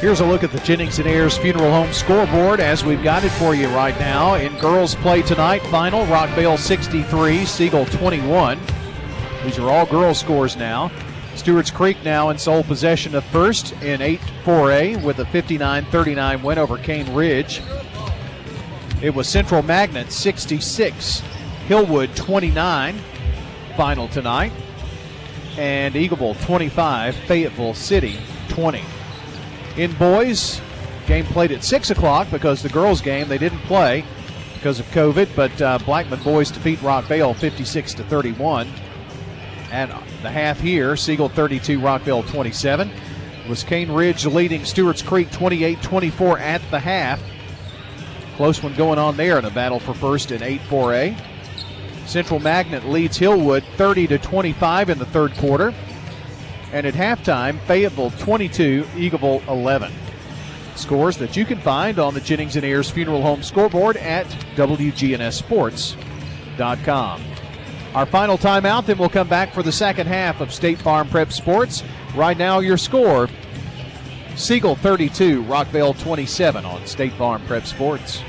Here's 0.00 0.18
a 0.18 0.26
look 0.26 0.42
at 0.42 0.50
the 0.50 0.58
Jennings 0.60 0.98
and 0.98 1.06
Ayers 1.06 1.38
Funeral 1.38 1.70
Home 1.70 1.92
scoreboard 1.92 2.58
as 2.58 2.84
we've 2.84 3.04
got 3.04 3.22
it 3.22 3.30
for 3.30 3.54
you 3.54 3.68
right 3.68 3.96
now. 4.00 4.34
In 4.34 4.52
girls 4.58 4.96
play 4.96 5.22
tonight, 5.22 5.62
final 5.66 6.04
Rockvale 6.06 6.58
63, 6.58 7.44
Siegel 7.44 7.84
21. 7.86 8.58
These 9.44 9.58
are 9.58 9.70
all 9.70 9.86
girls 9.86 10.18
scores 10.18 10.56
now. 10.56 10.90
Stewart's 11.34 11.70
Creek 11.70 11.96
now 12.04 12.30
in 12.30 12.38
sole 12.38 12.62
possession 12.62 13.14
of 13.14 13.24
first 13.24 13.72
in 13.82 14.00
8-4A 14.00 15.02
with 15.02 15.18
a 15.18 15.24
59-39 15.24 16.42
win 16.42 16.58
over 16.58 16.78
Cane 16.78 17.12
Ridge. 17.14 17.62
It 19.02 19.14
was 19.14 19.28
Central 19.28 19.62
Magnet 19.62 20.12
66, 20.12 21.22
Hillwood 21.66 22.14
29 22.14 22.96
final 23.76 24.08
tonight. 24.08 24.52
And 25.58 25.94
Eagleville 25.94 26.40
25, 26.44 27.14
Fayetteville 27.14 27.74
City 27.74 28.18
20. 28.48 28.82
In 29.76 29.92
boys, 29.94 30.60
game 31.06 31.24
played 31.26 31.52
at 31.52 31.64
6 31.64 31.90
o'clock 31.90 32.28
because 32.30 32.62
the 32.62 32.68
girls' 32.68 33.00
game 33.00 33.28
they 33.28 33.38
didn't 33.38 33.58
play 33.60 34.04
because 34.54 34.78
of 34.78 34.86
COVID, 34.86 35.28
but 35.34 35.60
uh, 35.60 35.78
Blackman 35.78 36.22
boys 36.22 36.50
defeat 36.50 36.78
Rockvale 36.78 37.34
56 37.34 37.94
to 37.94 38.04
31. 38.04 38.68
And 39.72 39.92
the 40.22 40.30
half 40.30 40.60
here, 40.60 40.96
Siegel 40.96 41.28
32, 41.28 41.78
Rockvale 41.78 42.26
27. 42.28 42.90
Was 43.48 43.64
Cane 43.64 43.90
Ridge 43.90 44.24
leading 44.24 44.64
Stewart's 44.64 45.02
Creek 45.02 45.30
28 45.30 45.82
24 45.82 46.38
at 46.38 46.62
the 46.70 46.78
half. 46.78 47.20
Close 48.36 48.62
one 48.62 48.74
going 48.74 48.98
on 48.98 49.16
there 49.16 49.38
in 49.38 49.44
a 49.44 49.50
battle 49.50 49.80
for 49.80 49.94
first 49.94 50.32
in 50.32 50.42
8 50.42 50.60
4A. 50.62 51.16
Central 52.06 52.40
Magnet 52.40 52.86
leads 52.86 53.18
Hillwood 53.18 53.62
30 53.76 54.06
to 54.08 54.18
25 54.18 54.90
in 54.90 54.98
the 54.98 55.06
third 55.06 55.32
quarter. 55.34 55.72
And 56.72 56.84
at 56.86 56.94
halftime, 56.94 57.60
Fayetteville 57.60 58.10
22, 58.12 58.84
Eagleville 58.94 59.46
11. 59.48 59.92
Scores 60.74 61.18
that 61.18 61.36
you 61.36 61.44
can 61.44 61.60
find 61.60 61.98
on 61.98 62.14
the 62.14 62.20
Jennings 62.20 62.56
and 62.56 62.64
Ayers 62.64 62.88
Funeral 62.90 63.20
Home 63.22 63.42
scoreboard 63.42 63.98
at 63.98 64.26
WGNSSports.com. 64.56 67.22
Our 67.94 68.06
final 68.06 68.38
timeout, 68.38 68.86
then 68.86 68.96
we'll 68.98 69.10
come 69.10 69.28
back 69.28 69.52
for 69.52 69.62
the 69.62 69.72
second 69.72 70.06
half 70.06 70.40
of 70.40 70.52
State 70.52 70.78
Farm 70.78 71.08
Prep 71.08 71.32
Sports. 71.32 71.82
Right 72.14 72.38
now, 72.38 72.60
your 72.60 72.78
score 72.78 73.28
Siegel 74.34 74.76
32, 74.76 75.42
Rockvale 75.44 75.98
27 76.00 76.64
on 76.64 76.86
State 76.86 77.12
Farm 77.14 77.42
Prep 77.46 77.66
Sports. 77.66 78.22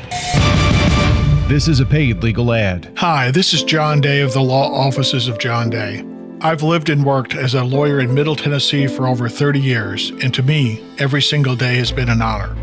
This 1.47 1.67
is 1.67 1.79
a 1.79 1.85
paid 1.85 2.23
legal 2.23 2.51
ad. 2.51 2.91
Hi, 2.97 3.31
this 3.31 3.53
is 3.53 3.63
John 3.63 4.01
Day 4.01 4.21
of 4.21 4.33
the 4.33 4.41
Law 4.41 4.69
Offices 4.73 5.27
of 5.27 5.39
John 5.39 5.69
Day. 5.69 6.03
I've 6.41 6.61
lived 6.61 6.89
and 6.89 7.05
worked 7.05 7.35
as 7.35 7.53
a 7.53 7.63
lawyer 7.63 8.01
in 8.01 8.13
Middle 8.13 8.35
Tennessee 8.35 8.87
for 8.87 9.07
over 9.07 9.29
30 9.29 9.61
years, 9.61 10.09
and 10.21 10.33
to 10.33 10.43
me, 10.43 10.83
every 10.97 11.21
single 11.21 11.55
day 11.55 11.75
has 11.75 11.91
been 11.91 12.09
an 12.09 12.21
honor. 12.21 12.53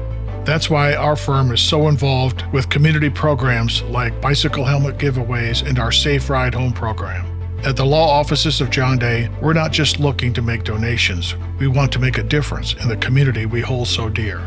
That's 0.51 0.69
why 0.69 0.97
our 0.97 1.15
firm 1.15 1.53
is 1.53 1.61
so 1.61 1.87
involved 1.87 2.45
with 2.53 2.69
community 2.69 3.09
programs 3.09 3.83
like 3.83 4.21
bicycle 4.21 4.65
helmet 4.65 4.99
giveaways 4.99 5.65
and 5.65 5.79
our 5.79 5.93
Safe 5.93 6.29
Ride 6.29 6.55
Home 6.55 6.73
program. 6.73 7.25
At 7.65 7.77
the 7.77 7.87
law 7.87 8.09
offices 8.11 8.61
of 8.61 8.69
John 8.69 8.99
Day, 8.99 9.31
we're 9.41 9.53
not 9.53 9.71
just 9.71 10.01
looking 10.01 10.33
to 10.33 10.43
make 10.43 10.65
donations, 10.65 11.37
we 11.61 11.69
want 11.69 11.93
to 11.93 12.01
make 12.01 12.19
a 12.19 12.25
difference 12.25 12.75
in 12.75 12.89
the 12.89 12.97
community 12.97 13.47
we 13.47 13.61
hold 13.61 13.87
so 13.87 14.09
dear. 14.09 14.41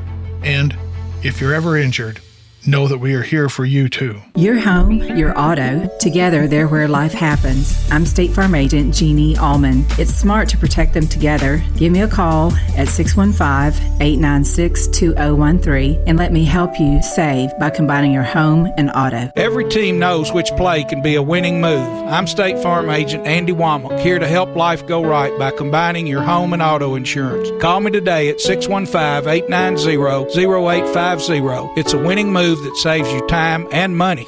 And 0.43 0.75
if 1.23 1.39
you're 1.39 1.53
ever 1.53 1.77
injured, 1.77 2.19
know 2.67 2.87
that 2.87 2.97
we 2.97 3.13
are 3.13 3.21
here 3.21 3.49
for 3.49 3.65
you 3.65 3.89
too. 3.89 4.21
Your 4.35 4.59
home, 4.59 4.99
your 5.17 5.37
auto, 5.37 5.89
together 5.99 6.47
they're 6.47 6.67
where 6.67 6.87
life 6.87 7.13
happens. 7.13 7.77
I'm 7.91 8.05
State 8.05 8.31
Farm 8.31 8.55
Agent 8.55 8.93
Jeannie 8.93 9.37
Allman. 9.37 9.85
It's 9.99 10.13
smart 10.13 10.47
to 10.49 10.57
protect 10.57 10.93
them 10.93 11.07
together. 11.07 11.63
Give 11.77 11.91
me 11.91 12.01
a 12.01 12.07
call 12.07 12.53
at 12.77 12.87
615 12.87 14.01
896 14.01 14.87
2013 14.87 16.03
and 16.07 16.17
let 16.17 16.31
me 16.31 16.45
help 16.45 16.79
you 16.79 17.01
save 17.01 17.49
by 17.59 17.69
combining 17.69 18.13
your 18.13 18.23
home 18.23 18.71
and 18.77 18.89
auto. 18.91 19.31
Every 19.35 19.67
team 19.69 19.99
knows 19.99 20.31
which 20.31 20.49
play 20.51 20.83
can 20.83 21.01
be 21.01 21.15
a 21.15 21.21
winning 21.21 21.61
move. 21.61 21.87
I'm 22.07 22.27
State 22.27 22.61
Farm 22.61 22.89
Agent 22.89 23.25
Andy 23.25 23.53
Womack, 23.53 23.99
here 23.99 24.19
to 24.19 24.27
help 24.27 24.55
life 24.55 24.85
go 24.87 25.03
right 25.03 25.37
by 25.37 25.51
combining 25.51 26.07
your 26.07 26.21
home 26.21 26.53
and 26.53 26.61
auto 26.61 26.95
insurance. 26.95 27.49
Call 27.61 27.81
me 27.81 27.91
today 27.91 28.29
at 28.29 28.39
615 28.39 29.29
890 29.29 29.97
0850. 29.97 31.79
It's 31.79 31.93
a 31.93 31.97
winning 31.97 32.31
move 32.31 32.52
that 32.61 32.75
saves 32.77 33.11
you 33.11 33.25
time 33.27 33.67
and 33.71 33.97
money. 33.97 34.27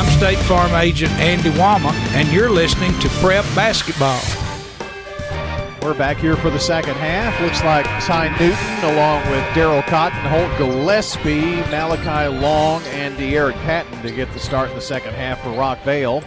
I'm 0.00 0.06
State 0.18 0.38
Farm 0.38 0.72
Agent 0.74 1.12
Andy 1.12 1.50
Wama, 1.50 1.92
and 2.14 2.26
you're 2.32 2.50
listening 2.50 2.98
to 3.00 3.08
Prep 3.20 3.44
Basketball. 3.54 4.20
We're 5.82 5.98
back 5.98 6.16
here 6.16 6.36
for 6.36 6.50
the 6.50 6.58
second 6.58 6.94
half. 6.94 7.40
Looks 7.40 7.62
like 7.62 7.84
Ty 8.04 8.28
Newton, 8.38 8.94
along 8.94 9.30
with 9.30 9.42
Daryl 9.54 9.86
Cotton, 9.86 10.18
Holt 10.20 10.56
Gillespie, 10.58 11.56
Malachi 11.70 12.34
Long, 12.34 12.82
and 12.84 13.16
De'Eric 13.16 13.54
Patton 13.64 14.02
to 14.02 14.10
get 14.10 14.32
the 14.32 14.38
start 14.38 14.70
in 14.70 14.74
the 14.74 14.80
second 14.80 15.14
half 15.14 15.42
for 15.42 15.50
Rockvale. 15.50 16.24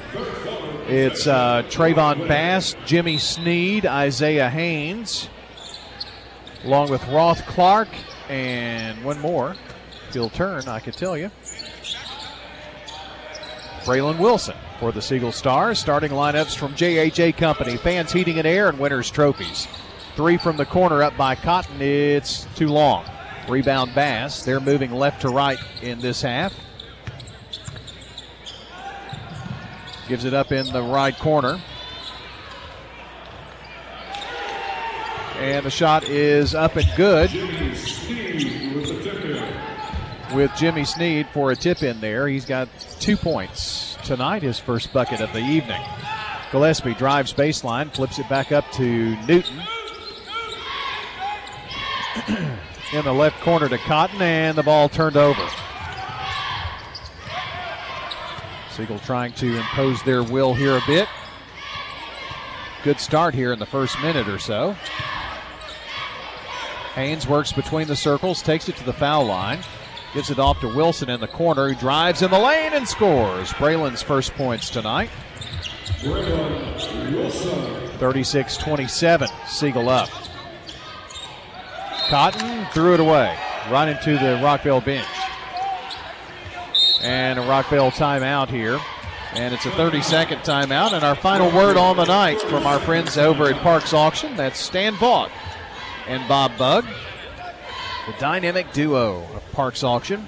It's 0.88 1.26
uh, 1.26 1.64
Trayvon 1.68 2.28
Bass, 2.28 2.76
Jimmy 2.86 3.18
Sneed, 3.18 3.86
Isaiah 3.86 4.50
Haynes, 4.50 5.30
along 6.64 6.90
with 6.90 7.04
Roth 7.08 7.46
Clark, 7.48 7.90
and 8.30 9.04
one 9.04 9.20
more. 9.20 9.56
You'll 10.14 10.30
turn, 10.30 10.68
I 10.68 10.80
could 10.80 10.94
tell 10.94 11.18
you. 11.18 11.32
Braylon 13.84 14.18
Wilson 14.18 14.56
for 14.80 14.92
the 14.92 15.02
Siegel 15.02 15.32
Stars. 15.32 15.78
Starting 15.78 16.12
lineups 16.12 16.56
from 16.56 16.74
JHA 16.74 17.36
Company, 17.38 17.76
Fans 17.78 18.12
Heating 18.14 18.38
and 18.38 18.48
Air, 18.48 18.70
and 18.70 18.80
Winners 18.80 19.12
Trophies. 19.12 19.68
Three 20.16 20.38
from 20.38 20.58
the 20.58 20.66
corner 20.66 21.04
up 21.04 21.18
by 21.18 21.36
Cotton. 21.36 21.82
It's 21.82 22.46
too 22.56 22.70
long. 22.70 23.06
Rebound 23.50 23.94
Bass. 23.94 24.44
They're 24.44 24.62
moving 24.62 24.92
left 24.92 25.22
to 25.22 25.30
right 25.30 25.60
in 25.82 26.00
this 26.00 26.22
half. 26.22 26.54
Gives 30.08 30.24
it 30.24 30.34
up 30.34 30.52
in 30.52 30.66
the 30.72 30.82
right 30.82 31.18
corner. 31.18 31.62
And 35.40 35.66
the 35.66 35.72
shot 35.72 36.08
is 36.08 36.56
up 36.56 36.78
and 36.78 36.88
good 36.96 37.30
with 40.34 40.52
Jimmy 40.58 40.86
Sneed 40.86 41.28
for 41.34 41.52
a 41.52 41.56
tip 41.56 41.84
in 41.84 42.02
there. 42.02 42.28
He's 42.28 42.46
got 42.46 42.68
two 43.00 43.16
points 43.18 43.98
tonight, 44.04 44.44
his 44.44 44.60
first 44.60 44.92
bucket 44.92 45.22
of 45.22 45.32
the 45.34 45.40
evening. 45.40 45.82
Gillespie 46.52 46.94
drives 46.94 47.34
baseline, 47.34 47.94
flips 47.94 48.20
it 48.20 48.28
back 48.30 48.52
up 48.52 48.70
to 48.74 49.16
Newton. 49.26 49.62
in 52.94 53.04
the 53.04 53.14
left 53.14 53.42
corner 53.42 53.68
to 53.68 53.78
Cotton, 53.80 54.22
and 54.22 54.58
the 54.58 54.64
ball 54.64 54.88
turned 54.88 55.18
over. 55.18 55.42
Siegel 58.72 59.00
trying 59.00 59.34
to 59.34 59.58
impose 59.58 60.02
their 60.04 60.24
will 60.24 60.54
here 60.54 60.78
a 60.78 60.82
bit. 60.86 61.08
Good 62.84 63.00
start 63.00 63.34
here 63.34 63.54
in 63.54 63.60
the 63.60 63.66
first 63.66 64.00
minute 64.02 64.28
or 64.28 64.40
so. 64.40 64.76
Haynes 66.96 67.28
works 67.28 67.52
between 67.52 67.88
the 67.88 67.96
circles, 67.96 68.42
takes 68.42 68.70
it 68.70 68.76
to 68.78 68.84
the 68.84 68.94
foul 68.94 69.26
line. 69.26 69.60
Gives 70.14 70.30
it 70.30 70.40
off 70.40 70.60
to 70.62 70.68
Wilson 70.68 71.10
in 71.10 71.20
the 71.20 71.28
corner, 71.28 71.70
who 71.70 71.76
drives 71.76 72.22
in 72.22 72.30
the 72.30 72.38
lane 72.40 72.74
and 72.74 72.88
scores. 72.88 73.52
Braylon's 73.54 74.02
first 74.02 74.34
points 74.34 74.70
tonight. 74.70 75.10
36 77.98 78.58
27, 78.58 79.30
Siegel 79.48 79.90
up. 79.90 80.10
Cotton 82.10 82.68
threw 82.74 82.94
it 82.94 83.00
away, 83.00 83.36
right 83.72 83.88
into 83.88 84.12
the 84.14 84.38
Rockvale 84.42 84.84
bench. 84.84 85.08
And 87.02 87.40
a 87.40 87.42
Rockvale 87.44 87.92
timeout 87.92 88.50
here. 88.50 88.80
And 89.34 89.54
it's 89.54 89.66
a 89.66 89.72
30 89.72 90.02
second 90.02 90.40
timeout. 90.40 90.94
And 90.94 91.04
our 91.04 91.16
final 91.16 91.50
word 91.52 91.76
on 91.76 91.98
the 91.98 92.06
night 92.06 92.40
from 92.42 92.68
our 92.68 92.80
friends 92.80 93.18
over 93.18 93.46
at 93.46 93.56
Parks 93.64 93.94
Auction 93.94 94.36
that's 94.36 94.60
Stan 94.60 94.94
Vaught 94.94 95.32
and 96.08 96.28
Bob 96.28 96.56
Bug 96.58 96.86
the 98.08 98.14
dynamic 98.20 98.72
duo 98.74 99.24
of 99.34 99.52
Parks 99.54 99.84
Auction. 99.84 100.28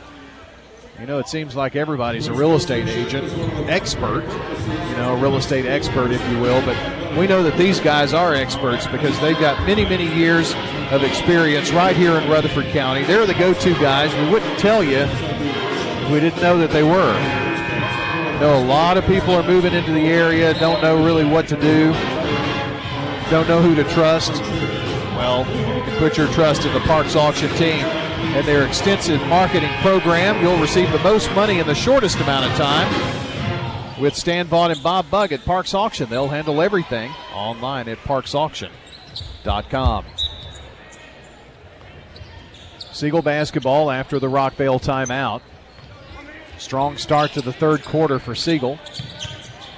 You 0.99 1.05
know, 1.05 1.19
it 1.19 1.27
seems 1.27 1.57
like 1.57 1.75
everybody's 1.75 2.27
a 2.27 2.33
real 2.33 2.53
estate 2.53 2.87
agent, 2.87 3.29
expert, 3.69 4.23
you 4.23 4.95
know, 4.95 5.13
a 5.13 5.21
real 5.21 5.35
estate 5.35 5.65
expert, 5.65 6.11
if 6.11 6.25
you 6.29 6.39
will, 6.39 6.61
but 6.65 6.77
we 7.17 7.27
know 7.27 7.43
that 7.43 7.57
these 7.57 7.81
guys 7.81 8.13
are 8.13 8.33
experts 8.33 8.87
because 8.87 9.19
they've 9.19 9.39
got 9.39 9.59
many, 9.67 9.83
many 9.83 10.07
years 10.15 10.53
of 10.91 11.03
experience 11.03 11.71
right 11.71 11.97
here 11.97 12.13
in 12.13 12.29
Rutherford 12.29 12.67
County. 12.67 13.03
They're 13.03 13.25
the 13.25 13.33
go 13.33 13.53
to 13.53 13.73
guys. 13.73 14.13
We 14.15 14.31
wouldn't 14.31 14.57
tell 14.57 14.81
you 14.81 14.99
if 14.99 16.11
we 16.11 16.21
didn't 16.21 16.41
know 16.41 16.57
that 16.59 16.71
they 16.71 16.83
were. 16.83 17.13
You 18.35 18.39
know, 18.39 18.57
a 18.57 18.65
lot 18.65 18.97
of 18.97 19.05
people 19.05 19.31
are 19.31 19.43
moving 19.43 19.73
into 19.73 19.91
the 19.91 20.07
area, 20.07 20.53
don't 20.59 20.81
know 20.81 21.03
really 21.03 21.25
what 21.25 21.45
to 21.49 21.59
do, 21.59 21.91
don't 23.29 23.49
know 23.49 23.61
who 23.61 23.75
to 23.75 23.83
trust. 23.93 24.41
Well, 25.25 25.41
you 25.57 25.81
can 25.81 25.97
put 25.97 26.17
your 26.17 26.27
trust 26.33 26.65
in 26.65 26.73
the 26.75 26.79
Parks 26.81 27.15
Auction 27.15 27.49
team 27.55 27.83
and 27.83 28.47
their 28.47 28.63
extensive 28.63 29.19
marketing 29.25 29.71
program. 29.81 30.39
You'll 30.39 30.59
receive 30.59 30.91
the 30.91 30.99
most 30.99 31.31
money 31.31 31.57
in 31.57 31.65
the 31.65 31.73
shortest 31.73 32.19
amount 32.19 32.45
of 32.45 32.55
time. 32.55 33.99
With 33.99 34.15
Stan 34.15 34.45
Vaught 34.45 34.73
and 34.73 34.83
Bob 34.83 35.09
Bug 35.09 35.33
at 35.33 35.43
Parks 35.43 35.73
Auction, 35.73 36.11
they'll 36.11 36.27
handle 36.27 36.61
everything 36.61 37.11
online 37.33 37.89
at 37.89 37.97
parksauction.com. 37.97 40.05
Siegel 42.91 43.23
basketball 43.23 43.89
after 43.89 44.19
the 44.19 44.29
Rockvale 44.29 44.79
timeout. 44.79 45.41
Strong 46.59 46.97
start 46.97 47.31
to 47.31 47.41
the 47.41 47.51
third 47.51 47.83
quarter 47.83 48.19
for 48.19 48.35
Siegel. 48.35 48.75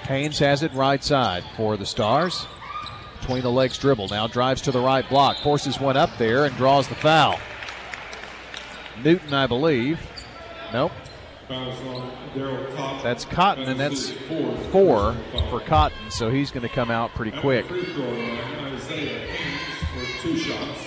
Haynes 0.09 0.39
has 0.39 0.61
it 0.61 0.73
right 0.73 1.01
side 1.01 1.45
for 1.55 1.77
the 1.77 1.85
Stars 1.85 2.45
between 3.19 3.41
the 3.43 3.51
legs 3.51 3.77
dribble. 3.77 4.07
Now 4.09 4.27
drives 4.27 4.61
to 4.63 4.71
the 4.71 4.79
right 4.79 5.07
block, 5.09 5.37
forces 5.37 5.79
one 5.79 5.97
up 5.97 6.17
there, 6.17 6.45
and 6.45 6.55
draws 6.57 6.87
the 6.87 6.95
foul. 6.95 7.39
Newton, 9.03 9.33
I 9.33 9.47
believe. 9.47 9.99
Nope. 10.73 10.91
That's 13.03 13.25
Cotton, 13.25 13.65
and 13.65 13.79
that's 13.79 14.11
four 14.71 15.15
for 15.49 15.61
Cotton, 15.61 16.11
so 16.11 16.29
he's 16.29 16.51
going 16.51 16.67
to 16.67 16.73
come 16.73 16.91
out 16.91 17.11
pretty 17.11 17.37
quick. 17.39 17.65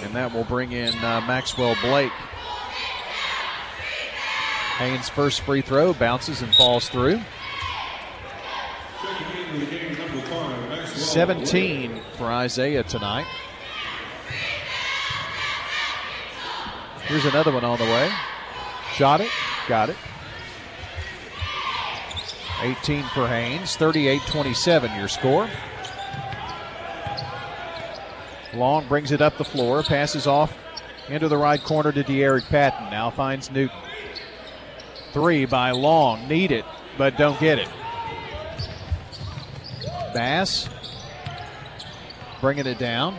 And 0.03 0.15
that 0.15 0.33
will 0.35 0.45
bring 0.45 0.73
in 0.73 0.95
uh, 0.99 1.23
Maxwell 1.27 1.77
Blake. 1.81 2.13
Haynes' 4.77 5.09
first 5.09 5.43
free 5.43 5.63
throw 5.63 5.93
bounces 5.95 6.43
and 6.43 6.55
falls 6.55 6.89
through. 6.89 7.21
17 11.11 12.01
for 12.17 12.27
Isaiah 12.27 12.85
tonight. 12.85 13.27
Here's 17.03 17.25
another 17.25 17.51
one 17.51 17.65
on 17.65 17.79
the 17.79 17.85
way. 17.85 18.09
Shot 18.93 19.21
it, 19.21 19.29
got 19.67 19.91
it. 19.91 19.97
18 22.63 23.03
for 23.07 23.27
Haynes, 23.27 23.75
38 23.75 24.23
27 24.29 24.97
your 24.97 25.09
score. 25.09 25.51
Long 28.55 28.87
brings 28.87 29.11
it 29.11 29.21
up 29.21 29.37
the 29.37 29.45
floor, 29.45 29.83
passes 29.83 30.29
off 30.29 30.57
into 31.09 31.27
the 31.27 31.37
right 31.37 31.61
corner 31.61 31.91
to 31.91 32.05
De'Eric 32.05 32.45
Patton. 32.45 32.89
Now 32.89 33.11
finds 33.11 33.51
Newton. 33.51 33.77
Three 35.13 35.45
by 35.45 35.73
Long. 35.73 36.29
Need 36.29 36.53
it, 36.53 36.65
but 36.97 37.19
don't 37.19 37.41
get 37.41 37.59
it. 37.59 37.69
Bass 40.15 40.69
bringing 42.41 42.67
it 42.67 42.79
down 42.79 43.19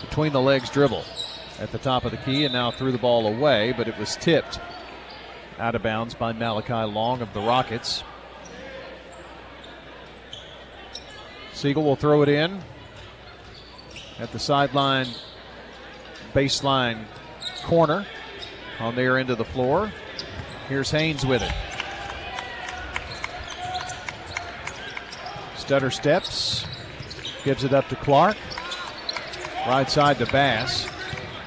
between 0.00 0.32
the 0.32 0.40
legs 0.40 0.70
dribble 0.70 1.04
at 1.58 1.72
the 1.72 1.78
top 1.78 2.04
of 2.04 2.10
the 2.10 2.16
key 2.18 2.44
and 2.44 2.52
now 2.52 2.70
threw 2.70 2.92
the 2.92 2.98
ball 2.98 3.26
away, 3.26 3.72
but 3.76 3.88
it 3.88 3.98
was 3.98 4.16
tipped 4.16 4.60
Out 5.58 5.74
of 5.74 5.82
bounds 5.82 6.14
by 6.14 6.32
Malachi 6.32 6.92
Long 6.92 7.20
of 7.20 7.32
the 7.32 7.40
Rockets. 7.40 8.04
Siegel 11.52 11.82
will 11.82 11.96
throw 11.96 12.22
it 12.22 12.28
in 12.28 12.60
at 14.20 14.30
the 14.30 14.38
sideline, 14.38 15.08
baseline 16.32 17.04
corner 17.64 18.06
on 18.78 18.94
their 18.94 19.18
end 19.18 19.30
of 19.30 19.38
the 19.38 19.44
floor. 19.44 19.92
Here's 20.68 20.90
Haynes 20.90 21.26
with 21.26 21.42
it. 21.42 21.52
Stutter 25.56 25.90
steps, 25.90 26.64
gives 27.44 27.64
it 27.64 27.72
up 27.72 27.88
to 27.88 27.96
Clark. 27.96 28.36
Right 29.66 29.90
side 29.90 30.18
to 30.18 30.26
Bass. 30.26 30.88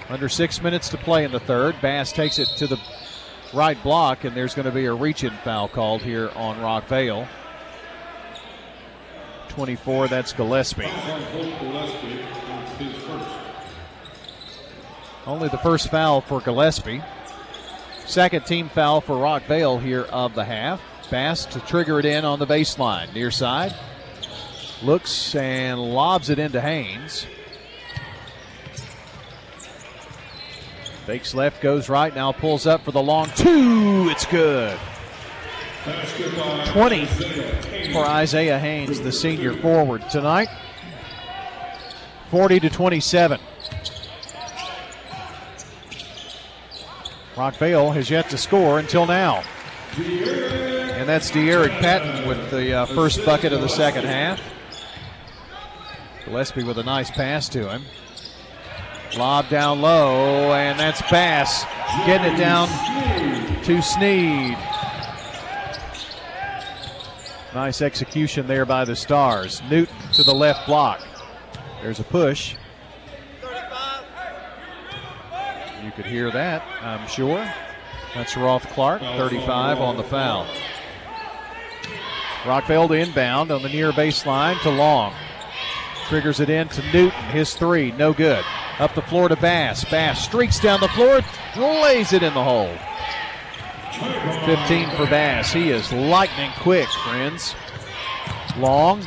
Under 0.10 0.30
six 0.30 0.62
minutes 0.62 0.90
to 0.90 0.98
play 0.98 1.24
in 1.24 1.32
the 1.32 1.40
third. 1.40 1.76
Bass 1.82 2.12
takes 2.12 2.38
it 2.38 2.48
to 2.58 2.68
the 2.68 2.80
right 3.54 3.82
block, 3.82 4.24
and 4.24 4.36
there's 4.36 4.54
going 4.54 4.66
to 4.66 4.72
be 4.72 4.86
a 4.86 4.94
reach 4.94 5.24
in 5.24 5.32
foul 5.44 5.68
called 5.68 6.02
here 6.02 6.30
on 6.36 6.58
Rockvale. 6.58 7.28
24, 9.50 10.08
that's 10.08 10.34
Gillespie. 10.34 10.90
Only 15.26 15.50
the 15.50 15.58
first 15.58 15.90
foul 15.90 16.22
for 16.22 16.42
Gillespie. 16.42 17.02
Second 18.06 18.46
team 18.46 18.70
foul 18.70 19.02
for 19.02 19.16
Rockvale 19.16 19.82
here 19.82 20.04
of 20.04 20.34
the 20.36 20.44
half. 20.44 20.82
Bass 21.10 21.46
to 21.48 21.60
trigger 21.62 22.00
it 22.00 22.06
in 22.06 22.26
on 22.26 22.40
the 22.40 22.48
baseline. 22.48 23.14
Near 23.14 23.32
side. 23.32 23.74
Looks 24.84 25.36
and 25.36 25.80
lobs 25.80 26.30
it 26.30 26.40
into 26.40 26.60
Haynes. 26.60 27.28
Fakes 31.06 31.34
left, 31.34 31.62
goes 31.62 31.90
right, 31.90 32.14
now 32.16 32.32
pulls 32.32 32.66
up 32.66 32.84
for 32.84 32.92
the 32.92 33.02
long 33.02 33.30
two. 33.36 34.08
It's 34.10 34.26
good. 34.26 34.80
20 36.68 37.06
for 37.92 38.06
Isaiah 38.06 38.58
Haynes, 38.58 39.02
the 39.02 39.12
senior 39.12 39.54
forward 39.58 40.08
tonight. 40.10 40.48
40 42.30 42.60
to 42.62 42.70
27. 42.70 43.40
Rockvale 47.36 47.94
has 47.94 48.10
yet 48.10 48.30
to 48.30 48.38
score 48.38 48.80
until 48.80 49.06
now. 49.06 49.44
And 49.98 51.10
that's 51.10 51.32
De'Eric 51.32 51.80
Patton 51.80 52.28
with 52.28 52.52
the 52.52 52.74
uh, 52.74 52.86
first 52.88 53.26
bucket 53.26 53.54
of 53.54 53.62
the 53.62 53.70
second 53.70 54.06
half. 54.06 54.40
Gillespie 56.32 56.64
with 56.64 56.78
a 56.78 56.84
nice 56.84 57.12
pass 57.12 57.50
to 57.50 57.70
him. 57.70 57.84
Lob 59.18 59.50
down 59.50 59.82
low, 59.82 60.54
and 60.54 60.80
that's 60.80 61.02
Bass 61.12 61.66
getting 62.06 62.34
it 62.34 62.38
down 62.38 62.70
to 63.66 63.82
Sneed. 63.82 64.58
Nice 67.54 67.82
execution 67.82 68.48
there 68.48 68.66
by 68.66 68.86
the 68.86 68.96
Stars. 68.96 69.62
Newton 69.70 69.94
to 70.14 70.24
the 70.24 70.34
left 70.34 70.66
block. 70.66 71.06
There's 71.82 72.00
a 72.00 72.06
push. 72.06 72.56
You 75.84 75.92
could 75.92 76.06
hear 76.06 76.32
that, 76.32 76.64
I'm 76.82 77.06
sure. 77.10 77.46
That's 78.16 78.38
Roth 78.38 78.66
Clark, 78.70 79.02
35 79.02 79.80
on 79.80 79.98
the 79.98 80.04
foul. 80.04 80.48
Rockvale 82.44 82.88
to 82.88 82.94
inbound 82.94 83.52
on 83.52 83.62
the 83.62 83.70
near 83.70 83.92
baseline 83.92 84.58
to 84.62 84.70
Long. 84.70 85.14
Triggers 86.12 86.42
it 86.42 86.50
in 86.50 86.68
to 86.68 86.82
Newton. 86.92 87.24
His 87.30 87.54
three, 87.54 87.94
no 87.94 88.12
good. 88.12 88.44
Up 88.80 88.94
the 88.96 89.02
floor 89.02 89.30
to 89.30 89.38
Bass. 89.38 89.86
Bass 89.86 90.22
streaks 90.22 90.60
down 90.60 90.82
the 90.82 90.90
floor, 90.90 91.22
lays 91.56 92.12
it 92.12 92.22
in 92.22 92.34
the 92.34 92.44
hole. 92.44 92.76
15 94.44 94.90
for 94.98 95.06
Bass. 95.06 95.54
He 95.54 95.70
is 95.70 95.90
lightning 95.94 96.52
quick, 96.58 96.90
friends. 96.90 97.56
Long 98.58 99.02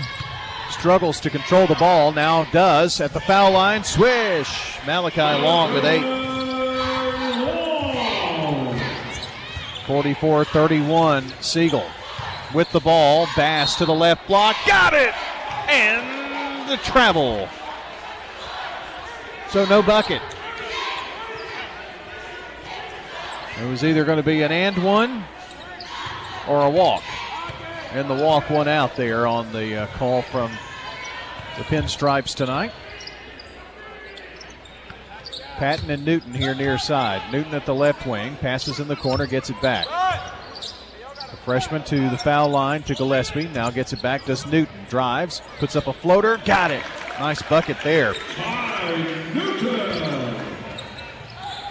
struggles 0.71 1.21
to 1.21 1.29
control 1.29 1.67
the 1.67 1.75
ball, 1.75 2.11
now 2.11 2.45
does 2.45 2.99
at 3.03 3.13
the 3.13 3.21
foul 3.21 3.53
line. 3.53 3.85
Swish! 3.85 4.79
Malachi 4.87 5.21
Long 5.21 5.75
with 5.75 5.85
eight. 5.85 6.01
44 9.87 10.47
31, 10.47 11.29
Siegel 11.43 11.85
with 12.55 12.73
the 12.73 12.81
ball. 12.81 13.27
Bass 13.37 13.77
to 13.77 13.85
the 13.85 13.93
left 13.93 14.27
block. 14.27 14.57
Got 14.67 14.95
it! 14.95 15.13
And 15.69 16.24
the 16.69 16.77
travel. 16.79 17.49
So 19.51 19.65
no 19.67 19.83
bucket. 19.83 20.23
It 23.61 23.67
was 23.67 23.85
either 23.85 24.05
going 24.05 24.17
to 24.17 24.25
be 24.25 24.43
an 24.43 24.51
and 24.51 24.83
one 24.83 25.25
or 26.49 26.65
a 26.65 26.71
walk. 26.71 27.05
And 27.93 28.11
the 28.11 28.15
walk 28.15 28.51
won 28.51 28.67
out 28.67 28.97
there 28.97 29.27
on 29.27 29.53
the 29.53 29.83
uh, 29.83 29.87
call 29.89 30.23
from 30.23 30.51
the 31.57 31.63
Pinstripes 31.65 32.35
tonight. 32.35 32.73
Patton 35.57 35.89
and 35.89 36.05
Newton 36.05 36.35
here 36.35 36.55
near 36.55 36.79
side. 36.79 37.23
Newton 37.33 37.55
at 37.55 37.65
the 37.65 37.75
left 37.75 38.07
wing, 38.07 38.35
passes 38.37 38.81
in 38.81 38.89
the 38.89 38.97
corner, 38.97 39.27
gets 39.27 39.51
it 39.51 39.61
back. 39.63 39.87
Freshman 41.45 41.85
to 41.85 42.09
the 42.09 42.17
foul 42.17 42.49
line 42.49 42.83
to 42.85 42.95
Gillespie. 42.95 43.49
Now 43.49 43.71
gets 43.71 43.93
it 43.93 44.01
back. 44.01 44.25
Does 44.25 44.47
Newton 44.47 44.87
drives, 44.89 45.43
puts 45.59 45.77
up 45.77 45.87
a 45.87 45.93
floater, 45.93 46.39
got 46.47 46.71
it. 46.71 46.83
Nice 47.19 47.43
bucket 47.43 47.77
there. 47.85 48.15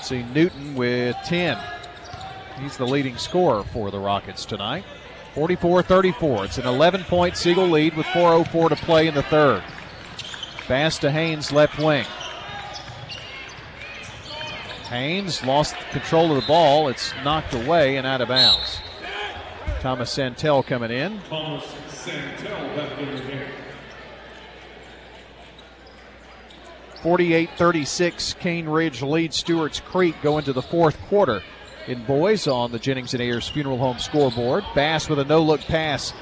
See 0.01 0.23
Newton 0.23 0.75
with 0.75 1.15
10. 1.25 1.57
He's 2.61 2.77
the 2.77 2.85
leading 2.85 3.17
scorer 3.17 3.63
for 3.63 3.89
the 3.89 3.99
Rockets 3.99 4.45
tonight. 4.45 4.83
44 5.33 5.81
34. 5.81 6.45
It's 6.45 6.57
an 6.59 6.67
11 6.67 7.03
point 7.05 7.35
Siegel 7.35 7.67
lead 7.67 7.97
with 7.97 8.05
4.04 8.07 8.69
to 8.69 8.75
play 8.75 9.07
in 9.07 9.15
the 9.15 9.23
third. 9.23 9.63
Bass 10.67 10.99
to 10.99 11.09
Haynes, 11.09 11.51
left 11.51 11.79
wing. 11.79 12.05
Haynes 14.89 15.43
lost 15.43 15.75
control 15.89 16.35
of 16.35 16.41
the 16.41 16.47
ball. 16.47 16.89
It's 16.89 17.11
knocked 17.23 17.55
away 17.55 17.97
and 17.97 18.05
out 18.05 18.21
of 18.21 18.27
bounds. 18.27 18.79
Thomas 19.83 20.11
Santel 20.11 20.63
coming 20.63 20.91
in. 20.91 21.19
Thomas 21.27 21.65
Santel 21.89 22.73
back 22.73 22.97
in 22.99 23.15
the 23.17 23.45
48 27.01 27.49
36, 27.57 28.33
Cane 28.35 28.69
Ridge 28.69 29.01
leads 29.01 29.35
Stewart's 29.35 29.81
Creek 29.81 30.15
going 30.21 30.43
into 30.43 30.53
the 30.53 30.61
fourth 30.61 30.97
quarter 31.09 31.43
in 31.87 32.01
boys 32.05 32.47
on 32.47 32.71
the 32.71 32.79
Jennings 32.79 33.13
and 33.13 33.21
Ayers 33.21 33.49
Funeral 33.49 33.77
Home 33.77 33.99
scoreboard. 33.99 34.63
Bass 34.73 35.09
with 35.09 35.19
a 35.19 35.25
no 35.25 35.43
look 35.43 35.59
pass 35.59 36.13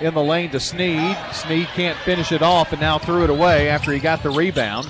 in 0.00 0.12
the 0.12 0.20
lane 0.20 0.50
to 0.50 0.58
Sneed. 0.58 1.16
Sneed 1.32 1.68
can't 1.76 1.96
finish 1.98 2.32
it 2.32 2.42
off 2.42 2.72
and 2.72 2.80
now 2.80 2.98
threw 2.98 3.22
it 3.22 3.30
away 3.30 3.68
after 3.68 3.92
he 3.92 4.00
got 4.00 4.24
the 4.24 4.30
rebound 4.30 4.88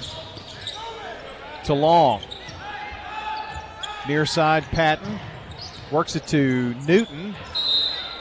to 1.65 1.75
Long. 1.75 2.23
Near 4.09 4.25
side, 4.25 4.65
Patton 4.65 5.19
works 5.93 6.17
it 6.17 6.27
to 6.29 6.75
Newton. 6.87 7.37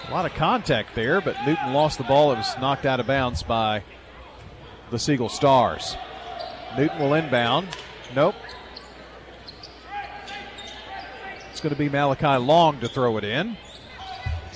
A 0.08 0.12
lot 0.12 0.26
of 0.26 0.34
contact 0.36 0.94
there, 0.94 1.20
but 1.20 1.36
Newton 1.46 1.74
lost 1.74 1.98
the 1.98 2.04
ball. 2.04 2.32
It 2.32 2.38
was 2.38 2.56
knocked 2.60 2.86
out 2.86 3.00
of 3.00 3.08
bounds 3.08 3.42
by 3.42 3.84
the 4.92 5.00
Siegel 5.00 5.30
Stars. 5.30 5.98
Newton 6.78 7.00
will 7.00 7.14
inbound. 7.16 7.68
Nope. 8.14 8.36
It's 11.50 11.60
going 11.60 11.74
to 11.74 11.80
be 11.80 11.90
Malachi 11.90 12.38
Long 12.38 12.80
to 12.82 12.88
throw 12.88 13.18
it 13.18 13.24
in 13.24 13.58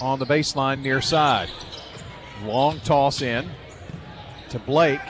on 0.01 0.19
the 0.19 0.25
baseline 0.25 0.81
near 0.81 1.01
side. 1.01 1.49
Long 2.43 2.79
toss 2.81 3.21
in 3.21 3.49
to 4.49 4.59
Blake, 4.59 5.01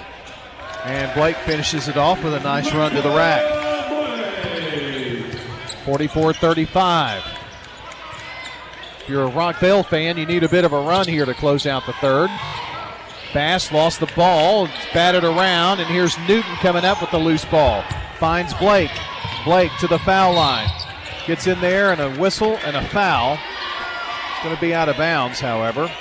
and 0.85 1.13
Blake 1.15 1.35
finishes 1.37 1.87
it 1.87 1.97
off 1.97 2.23
with 2.23 2.33
a 2.33 2.39
nice 2.39 2.73
run 2.73 2.93
to 2.93 3.01
the 3.01 3.09
rack. 3.09 3.57
44 5.85 6.33
35. 6.33 7.38
If 9.09 9.13
you're 9.13 9.27
a 9.27 9.31
Rockvale 9.31 9.83
fan, 9.87 10.17
you 10.17 10.27
need 10.27 10.43
a 10.43 10.49
bit 10.49 10.65
of 10.65 10.71
a 10.71 10.79
run 10.79 11.07
here 11.07 11.25
to 11.25 11.33
close 11.33 11.65
out 11.65 11.83
the 11.87 11.93
third. 11.93 12.29
Bass 13.33 13.71
lost 13.71 13.99
the 13.99 14.05
ball, 14.15 14.67
batted 14.93 15.23
around, 15.23 15.79
and 15.79 15.89
here's 15.89 16.15
Newton 16.27 16.55
coming 16.57 16.85
up 16.85 17.01
with 17.01 17.09
the 17.09 17.17
loose 17.17 17.43
ball. 17.43 17.83
Finds 18.19 18.53
Blake. 18.53 18.91
Blake 19.45 19.71
to 19.79 19.87
the 19.87 19.97
foul 19.97 20.35
line. 20.35 20.69
Gets 21.25 21.47
in 21.47 21.59
there, 21.59 21.91
and 21.91 21.99
a 21.99 22.15
whistle 22.19 22.57
and 22.57 22.75
a 22.75 22.87
foul. 22.89 23.39
It's 24.33 24.43
going 24.43 24.53
to 24.53 24.61
be 24.61 24.75
out 24.75 24.89
of 24.89 24.97
bounds, 24.97 25.39
however. 25.39 25.91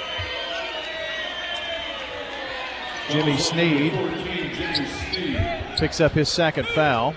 Jimmy 3.08 3.38
Sneed 3.38 3.94
picks 5.78 6.02
up 6.02 6.12
his 6.12 6.28
second 6.28 6.68
foul. 6.68 7.14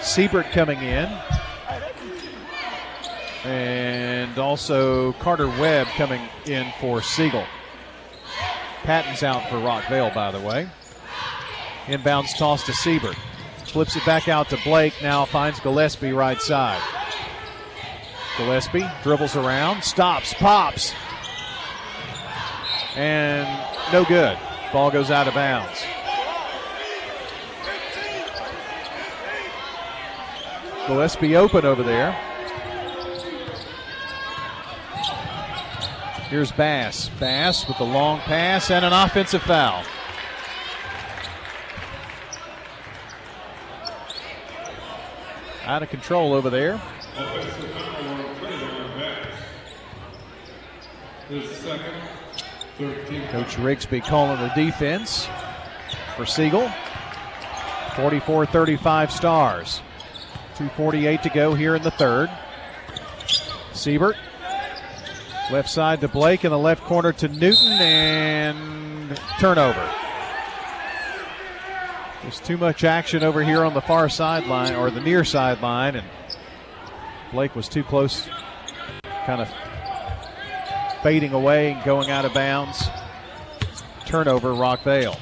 Siebert 0.00 0.46
coming 0.52 0.78
in. 0.78 1.08
And 3.46 4.36
also 4.38 5.12
Carter 5.14 5.46
Webb 5.46 5.86
coming 5.88 6.20
in 6.46 6.72
for 6.80 7.00
Siegel. 7.00 7.44
Patton's 8.82 9.22
out 9.22 9.48
for 9.48 9.56
Rockvale, 9.56 10.12
by 10.12 10.32
the 10.32 10.40
way. 10.40 10.68
Inbounds 11.86 12.36
toss 12.36 12.66
to 12.66 12.72
Siebert. 12.72 13.16
Flips 13.64 13.94
it 13.94 14.04
back 14.04 14.28
out 14.28 14.48
to 14.48 14.58
Blake. 14.64 14.94
Now 15.00 15.24
finds 15.24 15.60
Gillespie 15.60 16.12
right 16.12 16.40
side. 16.40 16.82
Gillespie 18.36 18.84
dribbles 19.02 19.36
around, 19.36 19.82
stops, 19.82 20.34
pops, 20.34 20.92
and 22.96 23.46
no 23.92 24.04
good. 24.04 24.36
Ball 24.72 24.90
goes 24.90 25.10
out 25.10 25.28
of 25.28 25.34
bounds. 25.34 25.84
Gillespie 30.86 31.36
open 31.36 31.64
over 31.64 31.82
there. 31.82 32.18
Here's 36.28 36.50
Bass. 36.50 37.08
Bass 37.20 37.68
with 37.68 37.78
the 37.78 37.84
long 37.84 38.18
pass 38.18 38.72
and 38.72 38.84
an 38.84 38.92
offensive 38.92 39.42
foul. 39.42 39.84
Out 45.64 45.84
of 45.84 45.88
control 45.88 46.34
over 46.34 46.50
there. 46.50 46.80
Offensive 47.16 47.70
foul 47.70 48.08
on 48.08 48.34
Trayvon 48.36 48.98
Bass. 48.98 49.28
His 51.28 51.50
second, 51.58 51.94
13. 52.78 53.28
Coach 53.28 53.56
Rigsby 53.56 54.04
calling 54.04 54.40
the 54.40 54.52
defense 54.54 55.28
for 56.16 56.26
Siegel. 56.26 56.68
44 57.94 58.46
35 58.46 59.12
stars. 59.12 59.80
2.48 60.56 61.22
to 61.22 61.28
go 61.28 61.54
here 61.54 61.76
in 61.76 61.82
the 61.82 61.90
third. 61.92 62.28
Siebert. 63.72 64.16
Left 65.50 65.70
side 65.70 66.00
to 66.00 66.08
Blake 66.08 66.44
in 66.44 66.50
the 66.50 66.58
left 66.58 66.82
corner 66.82 67.12
to 67.12 67.28
Newton 67.28 67.72
and 67.72 69.20
turnover. 69.38 69.88
There's 72.22 72.40
too 72.40 72.56
much 72.56 72.82
action 72.82 73.22
over 73.22 73.44
here 73.44 73.64
on 73.64 73.72
the 73.72 73.80
far 73.80 74.08
sideline 74.08 74.74
or 74.74 74.90
the 74.90 75.00
near 75.00 75.22
sideline, 75.22 75.94
and 75.94 76.06
Blake 77.30 77.54
was 77.54 77.68
too 77.68 77.84
close, 77.84 78.28
kind 79.24 79.40
of 79.40 79.48
fading 81.04 81.32
away 81.32 81.72
and 81.72 81.84
going 81.84 82.10
out 82.10 82.24
of 82.24 82.34
bounds. 82.34 82.88
Turnover, 84.06 84.48
Rockvale. 84.48 85.16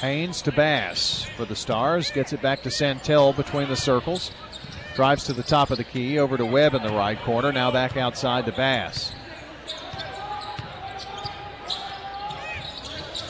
Haynes 0.00 0.42
to 0.42 0.52
Bass 0.52 1.22
for 1.36 1.46
the 1.46 1.56
Stars. 1.56 2.10
Gets 2.10 2.34
it 2.34 2.42
back 2.42 2.62
to 2.64 2.70
Santel 2.70 3.32
between 3.32 3.68
the 3.68 3.76
circles. 3.76 4.30
Drives 4.96 5.24
to 5.24 5.34
the 5.34 5.42
top 5.42 5.70
of 5.70 5.76
the 5.76 5.84
key, 5.84 6.18
over 6.18 6.38
to 6.38 6.46
Webb 6.46 6.72
in 6.72 6.82
the 6.82 6.88
right 6.88 7.20
corner. 7.20 7.52
Now 7.52 7.70
back 7.70 7.98
outside 7.98 8.46
to 8.46 8.52
Bass. 8.52 9.12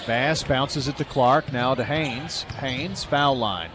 Bass 0.07 0.45
bounces 0.45 0.87
it 0.87 0.97
to 0.99 1.05
Clark. 1.05 1.53
Now 1.53 1.75
to 1.75 1.83
Haynes. 1.83 2.45
Haynes, 2.61 3.03
foul 3.03 3.37
line. 3.37 3.71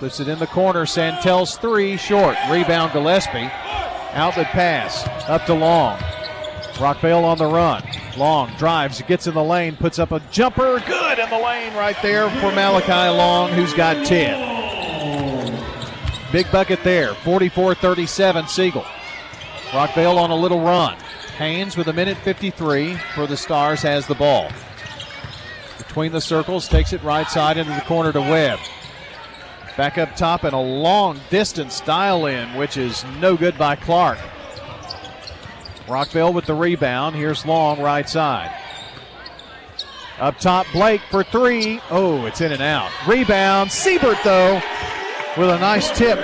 Puts 0.00 0.18
it 0.18 0.26
in 0.26 0.40
the 0.40 0.48
corner. 0.48 0.84
Santel's 0.84 1.56
three, 1.56 1.96
short. 1.96 2.36
Rebound 2.50 2.92
Gillespie. 2.92 3.48
Outlet 4.14 4.48
pass. 4.48 5.06
Up 5.28 5.46
to 5.46 5.54
Long. 5.54 5.96
Rockvale 6.74 7.22
on 7.22 7.38
the 7.38 7.46
run. 7.46 7.84
Long 8.16 8.50
drives, 8.56 9.00
gets 9.02 9.28
in 9.28 9.34
the 9.34 9.44
lane, 9.44 9.76
puts 9.76 10.00
up 10.00 10.10
a 10.10 10.18
jumper. 10.32 10.80
Good 10.84 11.20
in 11.20 11.30
the 11.30 11.38
lane 11.38 11.72
right 11.74 11.96
there 12.02 12.28
for 12.30 12.50
Malachi 12.50 13.16
Long, 13.16 13.52
who's 13.52 13.74
got 13.74 14.04
10. 14.04 14.57
Big 16.32 16.50
bucket 16.52 16.82
there. 16.84 17.14
44 17.14 17.74
37 17.74 18.48
Siegel. 18.48 18.84
Rockvale 19.70 20.16
on 20.16 20.30
a 20.30 20.36
little 20.36 20.60
run. 20.60 20.96
Haynes 21.36 21.76
with 21.76 21.88
a 21.88 21.92
minute 21.92 22.16
53 22.18 22.96
for 23.14 23.26
the 23.26 23.36
Stars 23.36 23.80
has 23.82 24.06
the 24.06 24.14
ball. 24.14 24.50
Between 25.78 26.12
the 26.12 26.20
circles, 26.20 26.68
takes 26.68 26.92
it 26.92 27.02
right 27.02 27.28
side 27.28 27.56
into 27.56 27.72
the 27.72 27.80
corner 27.82 28.12
to 28.12 28.20
Webb. 28.20 28.58
Back 29.76 29.96
up 29.96 30.16
top 30.16 30.44
and 30.44 30.54
a 30.54 30.58
long 30.58 31.20
distance 31.30 31.80
dial 31.80 32.26
in, 32.26 32.54
which 32.54 32.76
is 32.76 33.04
no 33.20 33.36
good 33.36 33.56
by 33.56 33.76
Clark. 33.76 34.18
Rockvale 35.86 36.34
with 36.34 36.46
the 36.46 36.54
rebound. 36.54 37.16
Here's 37.16 37.46
Long, 37.46 37.80
right 37.80 38.08
side. 38.08 38.54
Up 40.18 40.38
top, 40.38 40.66
Blake 40.72 41.00
for 41.10 41.22
three. 41.22 41.80
Oh, 41.90 42.26
it's 42.26 42.40
in 42.40 42.52
and 42.52 42.60
out. 42.60 42.90
Rebound. 43.06 43.70
Siebert, 43.70 44.18
though, 44.24 44.60
with 45.38 45.50
a 45.50 45.58
nice 45.58 45.96
tip. 45.96 46.18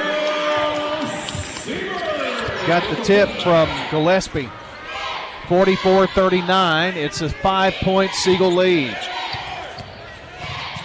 Got 2.66 2.82
the 2.90 3.02
tip 3.04 3.28
from 3.42 3.68
Gillespie. 3.90 4.50
44 5.48 6.08
39. 6.08 6.96
It's 6.96 7.20
a 7.20 7.28
five 7.28 7.74
point 7.74 8.10
Siegel 8.12 8.50
lead. 8.50 8.96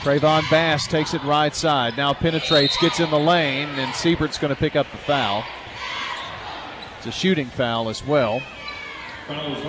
Trayvon 0.01 0.43
Bass 0.51 0.85
takes 0.87 1.13
it 1.13 1.23
right 1.23 1.55
side. 1.55 1.97
Now 1.97 2.13
penetrates, 2.13 2.77
gets 2.77 2.99
in 2.99 3.09
the 3.09 3.19
lane, 3.19 3.67
and 3.69 3.91
Siebert's 3.93 4.37
going 4.37 4.53
to 4.53 4.59
pick 4.59 4.75
up 4.75 4.89
the 4.91 4.97
foul. 4.97 5.43
It's 6.97 7.07
a 7.07 7.11
shooting 7.11 7.47
foul 7.47 7.89
as 7.89 8.05
well. 8.05 8.41
Fouls 9.27 9.63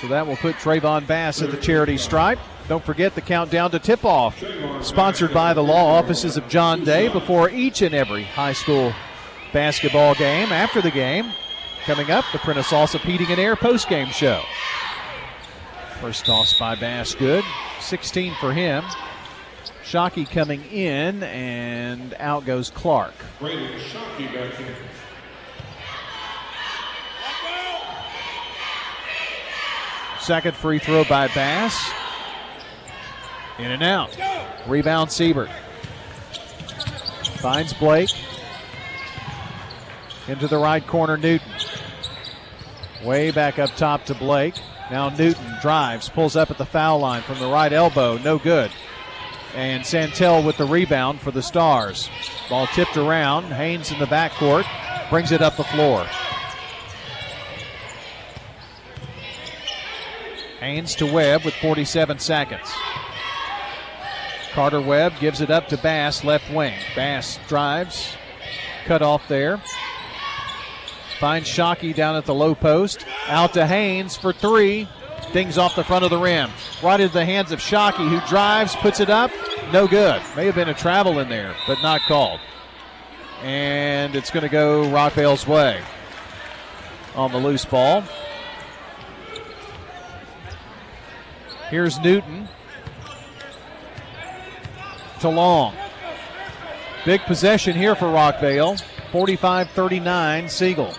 So 0.00 0.08
that 0.08 0.26
will 0.26 0.36
put 0.36 0.56
Trayvon 0.56 1.06
Bass 1.06 1.40
at 1.40 1.50
the 1.50 1.56
charity 1.56 1.96
stripe. 1.96 2.38
Don't 2.68 2.84
forget 2.84 3.14
the 3.14 3.20
countdown 3.20 3.70
to 3.70 3.78
tip 3.78 4.04
off, 4.04 4.42
sponsored 4.82 5.32
by 5.32 5.54
the 5.54 5.62
law 5.62 5.98
offices 5.98 6.36
of 6.36 6.48
John 6.48 6.84
Day 6.84 7.08
before 7.08 7.48
each 7.48 7.80
and 7.80 7.94
every 7.94 8.24
high 8.24 8.52
school 8.52 8.92
basketball 9.52 10.14
game. 10.14 10.52
After 10.52 10.82
the 10.82 10.90
game, 10.90 11.32
coming 11.84 12.10
up, 12.10 12.24
the 12.32 12.38
Prentice 12.38 12.66
Salsa 12.66 12.98
Heating 13.00 13.28
and 13.30 13.38
Air 13.38 13.56
post 13.56 13.88
game 13.88 14.08
show. 14.08 14.42
First 16.00 16.26
toss 16.26 16.58
by 16.58 16.74
Bass, 16.74 17.14
good. 17.14 17.44
16 17.80 18.34
for 18.40 18.52
him. 18.52 18.84
Shockey 19.82 20.28
coming 20.28 20.64
in, 20.64 21.22
and 21.22 22.14
out 22.18 22.44
goes 22.44 22.70
Clark. 22.70 23.14
Shockey 23.40 24.34
back. 24.34 24.52
Second 30.26 30.56
free 30.56 30.80
throw 30.80 31.04
by 31.04 31.28
Bass. 31.28 31.88
In 33.60 33.70
and 33.70 33.80
out. 33.80 34.10
Rebound 34.66 35.12
Siebert. 35.12 35.48
Finds 37.38 37.72
Blake. 37.74 38.10
Into 40.26 40.48
the 40.48 40.58
right 40.58 40.84
corner, 40.84 41.16
Newton. 41.16 41.48
Way 43.04 43.30
back 43.30 43.60
up 43.60 43.70
top 43.76 44.04
to 44.06 44.16
Blake. 44.16 44.56
Now 44.90 45.10
Newton 45.10 45.58
drives, 45.62 46.08
pulls 46.08 46.34
up 46.34 46.50
at 46.50 46.58
the 46.58 46.66
foul 46.66 46.98
line 46.98 47.22
from 47.22 47.38
the 47.38 47.46
right 47.46 47.72
elbow. 47.72 48.18
No 48.18 48.36
good. 48.40 48.72
And 49.54 49.86
Santel 49.86 50.42
with 50.42 50.56
the 50.56 50.66
rebound 50.66 51.20
for 51.20 51.30
the 51.30 51.40
Stars. 51.40 52.10
Ball 52.48 52.66
tipped 52.66 52.96
around. 52.96 53.44
Haynes 53.52 53.92
in 53.92 54.00
the 54.00 54.06
backcourt. 54.06 54.66
Brings 55.08 55.30
it 55.30 55.40
up 55.40 55.56
the 55.56 55.62
floor. 55.62 56.04
Haynes 60.66 60.96
to 60.96 61.06
Webb 61.06 61.44
with 61.44 61.54
47 61.54 62.18
seconds. 62.18 62.68
Carter 64.50 64.80
Webb 64.80 65.12
gives 65.20 65.40
it 65.40 65.48
up 65.48 65.68
to 65.68 65.76
Bass, 65.76 66.24
left 66.24 66.52
wing. 66.52 66.74
Bass 66.96 67.38
drives, 67.46 68.16
cut 68.84 69.00
off 69.00 69.28
there. 69.28 69.62
Finds 71.20 71.48
Shockey 71.48 71.94
down 71.94 72.16
at 72.16 72.24
the 72.24 72.34
low 72.34 72.52
post. 72.56 73.06
Out 73.28 73.52
to 73.52 73.64
Haynes 73.64 74.16
for 74.16 74.32
three. 74.32 74.88
Dings 75.32 75.56
off 75.56 75.76
the 75.76 75.84
front 75.84 76.04
of 76.04 76.10
the 76.10 76.18
rim. 76.18 76.50
Right 76.82 76.98
into 76.98 77.12
the 77.12 77.24
hands 77.24 77.52
of 77.52 77.60
Shockey, 77.60 78.08
who 78.08 78.18
drives, 78.28 78.74
puts 78.74 78.98
it 78.98 79.08
up. 79.08 79.30
No 79.72 79.86
good. 79.86 80.20
May 80.34 80.46
have 80.46 80.56
been 80.56 80.68
a 80.68 80.74
travel 80.74 81.20
in 81.20 81.28
there, 81.28 81.54
but 81.68 81.80
not 81.80 82.00
called. 82.08 82.40
And 83.40 84.16
it's 84.16 84.32
going 84.32 84.42
to 84.42 84.48
go 84.48 84.90
Rockvale's 84.90 85.46
way 85.46 85.80
on 87.14 87.30
the 87.30 87.38
loose 87.38 87.64
ball. 87.64 88.02
Here's 91.70 91.98
Newton 91.98 92.48
to 95.20 95.28
Long. 95.28 95.74
Big 97.04 97.20
possession 97.22 97.76
here 97.76 97.96
for 97.96 98.06
Rockvale. 98.06 98.80
45 99.10 99.70
39, 99.70 100.48
Siegel. 100.48 100.94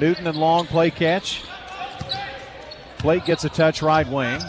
Newton 0.00 0.26
and 0.26 0.36
Long 0.36 0.66
play 0.66 0.90
catch. 0.90 1.44
Blake 3.02 3.24
gets 3.24 3.44
a 3.44 3.48
touch 3.48 3.82
right 3.82 4.08
wing. 4.08 4.40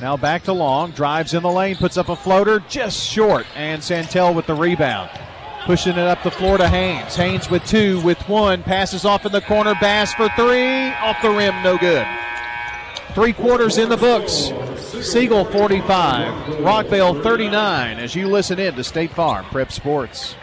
Now 0.00 0.16
back 0.16 0.42
to 0.44 0.52
Long. 0.52 0.90
Drives 0.90 1.34
in 1.34 1.42
the 1.42 1.50
lane, 1.50 1.76
puts 1.76 1.96
up 1.96 2.08
a 2.08 2.16
floater 2.16 2.60
just 2.68 3.08
short. 3.08 3.46
And 3.54 3.82
Santel 3.82 4.34
with 4.34 4.46
the 4.46 4.54
rebound. 4.54 5.10
Pushing 5.64 5.92
it 5.92 5.98
up 5.98 6.22
the 6.24 6.30
floor 6.30 6.58
to 6.58 6.68
Haynes. 6.68 7.14
Haynes 7.14 7.50
with 7.50 7.64
two, 7.66 8.00
with 8.02 8.18
one. 8.28 8.64
Passes 8.64 9.04
off 9.04 9.26
in 9.26 9.30
the 9.30 9.42
corner. 9.42 9.74
Bass 9.80 10.12
for 10.14 10.28
three. 10.30 10.90
Off 10.94 11.20
the 11.22 11.30
rim, 11.30 11.62
no 11.62 11.78
good. 11.78 12.06
Three 13.14 13.32
quarters 13.32 13.78
in 13.78 13.88
the 13.88 13.96
books. 13.96 14.52
Siegel 15.04 15.44
45, 15.44 16.56
Rockvale 16.60 17.22
39 17.22 17.98
as 17.98 18.14
you 18.14 18.28
listen 18.28 18.58
in 18.58 18.74
to 18.74 18.84
State 18.84 19.10
Farm 19.10 19.44
Prep 19.46 19.72
Sports. 19.72 20.36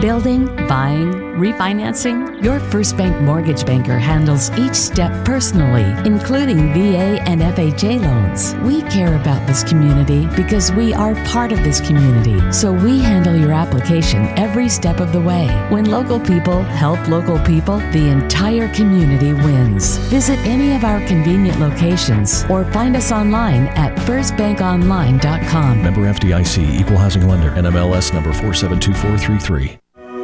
Building, 0.00 0.46
buying, 0.66 1.12
refinancing? 1.36 2.42
Your 2.42 2.58
First 2.58 2.96
Bank 2.96 3.20
mortgage 3.20 3.66
banker 3.66 3.98
handles 3.98 4.50
each 4.58 4.74
step 4.74 5.26
personally, 5.26 5.84
including 6.06 6.72
VA 6.72 7.20
and 7.28 7.42
FHA 7.42 8.00
loans. 8.00 8.54
We 8.64 8.80
care 8.88 9.16
about 9.16 9.46
this 9.46 9.62
community 9.62 10.26
because 10.34 10.72
we 10.72 10.94
are 10.94 11.14
part 11.26 11.52
of 11.52 11.62
this 11.62 11.82
community, 11.82 12.40
so 12.50 12.72
we 12.72 12.98
handle 13.00 13.36
your 13.36 13.52
application 13.52 14.26
every 14.38 14.70
step 14.70 15.00
of 15.00 15.12
the 15.12 15.20
way. 15.20 15.48
When 15.68 15.84
local 15.84 16.18
people 16.18 16.62
help 16.62 17.06
local 17.06 17.38
people, 17.40 17.76
the 17.92 18.08
entire 18.08 18.72
community 18.74 19.34
wins. 19.34 19.98
Visit 20.08 20.38
any 20.46 20.74
of 20.74 20.82
our 20.82 21.06
convenient 21.06 21.60
locations 21.60 22.44
or 22.44 22.64
find 22.72 22.96
us 22.96 23.12
online 23.12 23.66
at 23.76 23.94
firstbankonline.com. 23.98 25.82
Member 25.82 26.10
FDIC, 26.10 26.80
Equal 26.80 26.96
Housing 26.96 27.28
Lender, 27.28 27.50
NMLS 27.50 28.14
number 28.14 28.32
472433. 28.32 29.78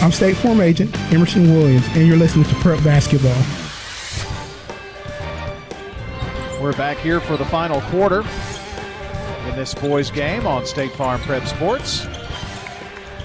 I'm 0.00 0.12
State 0.12 0.36
Farm 0.36 0.60
Agent 0.60 0.96
Emerson 1.12 1.54
Williams, 1.54 1.86
and 1.88 2.06
you're 2.06 2.16
listening 2.16 2.44
to 2.46 2.54
Prep 2.56 2.82
Basketball. 2.82 3.36
We're 6.62 6.72
back 6.72 6.98
here 6.98 7.20
for 7.20 7.36
the 7.36 7.44
final 7.46 7.80
quarter 7.82 8.20
in 9.48 9.56
this 9.56 9.74
boys' 9.74 10.10
game 10.10 10.46
on 10.46 10.66
State 10.66 10.92
Farm 10.92 11.20
Prep 11.22 11.46
Sports. 11.46 12.06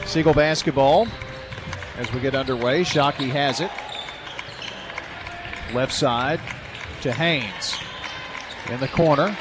Siegel 0.05 0.33
basketball 0.33 1.07
as 1.97 2.11
we 2.13 2.19
get 2.19 2.35
underway. 2.35 2.81
Shockey 2.81 3.29
has 3.29 3.59
it. 3.59 3.71
Left 5.73 5.93
side 5.93 6.39
to 7.01 7.11
Haynes 7.11 7.75
in 8.69 8.79
the 8.79 8.87
corner. 8.87 9.35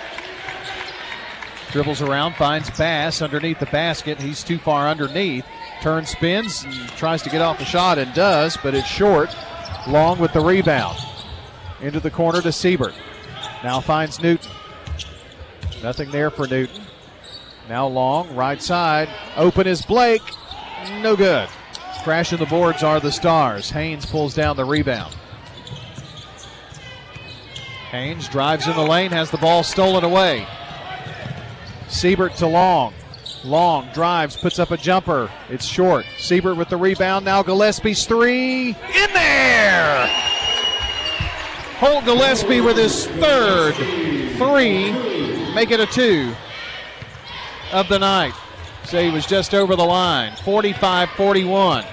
Dribbles 1.71 2.03
around, 2.03 2.35
finds 2.35 2.71
Bass 2.71 3.23
underneath 3.23 3.59
the 3.59 3.67
basket. 3.67 4.21
He's 4.21 4.45
too 4.45 4.59
far 4.59 4.89
underneath. 4.89 5.45
Turns, 5.85 6.09
spins, 6.09 6.65
and 6.65 6.89
tries 6.97 7.21
to 7.21 7.29
get 7.29 7.43
off 7.43 7.59
the 7.59 7.67
shot 7.67 7.99
and 7.99 8.15
does, 8.15 8.57
but 8.63 8.75
it's 8.75 8.87
short. 8.87 9.37
Long 9.87 10.19
with 10.19 10.33
the 10.33 10.41
rebound. 10.41 10.97
Into 11.83 12.01
the 12.01 12.11
corner 12.11 12.41
to 12.41 12.53
Siebert. 12.53 12.95
Now 13.63 13.81
finds 13.81 14.19
Newton. 14.19 14.51
Nothing 15.83 16.11
there 16.11 16.31
for 16.31 16.47
Newton. 16.47 16.81
Now 17.69 17.87
long, 17.87 18.35
right 18.35 18.63
side. 18.63 19.11
Open 19.37 19.67
is 19.67 19.85
Blake. 19.85 20.23
No 21.03 21.17
good. 21.17 21.51
Crashing 22.03 22.39
the 22.39 22.47
boards 22.47 22.83
are 22.83 22.99
the 22.99 23.13
Stars. 23.13 23.69
Haynes 23.69 24.07
pulls 24.07 24.33
down 24.33 24.57
the 24.57 24.65
rebound. 24.65 25.15
Haynes 27.91 28.27
drives 28.27 28.67
in 28.67 28.75
the 28.75 28.87
lane, 28.87 29.11
has 29.11 29.31
the 29.31 29.37
ball 29.37 29.63
stolen 29.63 30.03
away. 30.03 30.47
Siebert 31.89 32.37
to 32.37 32.47
Long. 32.47 32.95
Long 33.45 33.89
drives, 33.93 34.37
puts 34.37 34.59
up 34.59 34.71
a 34.71 34.77
jumper. 34.79 35.31
It's 35.51 35.67
short. 35.67 36.07
Siebert 36.19 36.57
with 36.57 36.71
the 36.71 36.79
rebound. 36.79 37.27
Now 37.27 37.43
Gillespie's 37.43 38.07
three. 38.07 38.69
In 38.69 39.13
there! 39.13 40.07
Holt 41.79 42.07
Gillespie 42.07 42.63
with 42.63 42.79
his 42.79 43.07
third 43.07 43.75
three. 44.37 44.93
Make 45.55 45.71
it 45.71 45.79
a 45.79 45.87
two 45.87 46.33
of 47.73 47.89
the 47.89 47.99
night. 47.99 48.33
Say 48.85 49.07
he 49.07 49.11
was 49.11 49.27
just 49.27 49.55
over 49.55 49.77
the 49.77 49.85
line. 49.85 50.35
45 50.37 51.11
41. 51.11 51.85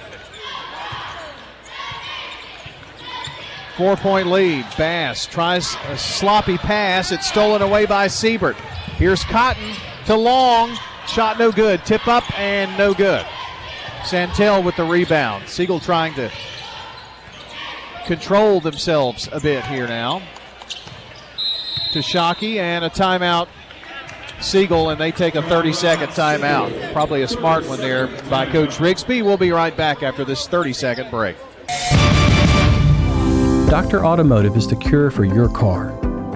Four 3.76 3.96
point 3.96 4.28
lead. 4.28 4.64
Bass 4.78 5.26
tries 5.26 5.76
a 5.88 5.98
sloppy 5.98 6.56
pass. 6.56 7.12
It's 7.12 7.26
stolen 7.26 7.60
away 7.60 7.84
by 7.84 8.06
Siebert. 8.06 8.56
Here's 8.96 9.22
Cotton 9.24 9.74
to 10.06 10.14
Long. 10.14 10.78
Shot 11.06 11.38
no 11.38 11.52
good. 11.52 11.84
Tip 11.84 12.06
up 12.08 12.24
and 12.38 12.76
no 12.78 12.94
good. 12.94 13.26
Santel 14.04 14.62
with 14.62 14.76
the 14.76 14.84
rebound. 14.84 15.48
Siegel 15.48 15.80
trying 15.80 16.14
to 16.14 16.30
control 18.06 18.60
themselves 18.60 19.28
a 19.32 19.40
bit 19.40 19.64
here 19.66 19.86
now. 19.86 20.22
To 21.92 21.98
Shockey 21.98 22.56
and 22.56 22.84
a 22.84 22.90
timeout. 22.90 23.48
Siegel, 24.40 24.90
and 24.90 25.00
they 25.00 25.12
take 25.12 25.34
a 25.36 25.42
30 25.42 25.72
second 25.72 26.08
timeout. 26.08 26.92
Probably 26.92 27.22
a 27.22 27.28
smart 27.28 27.66
one 27.66 27.78
there 27.78 28.08
by 28.28 28.46
Coach 28.46 28.78
Rigsby. 28.78 29.22
We'll 29.22 29.36
be 29.36 29.52
right 29.52 29.76
back 29.76 30.02
after 30.02 30.24
this 30.24 30.48
30 30.48 30.72
second 30.72 31.10
break. 31.10 31.36
Dr. 33.68 34.04
Automotive 34.04 34.56
is 34.56 34.68
the 34.68 34.76
cure 34.76 35.10
for 35.10 35.24
your 35.24 35.48
car. 35.48 36.11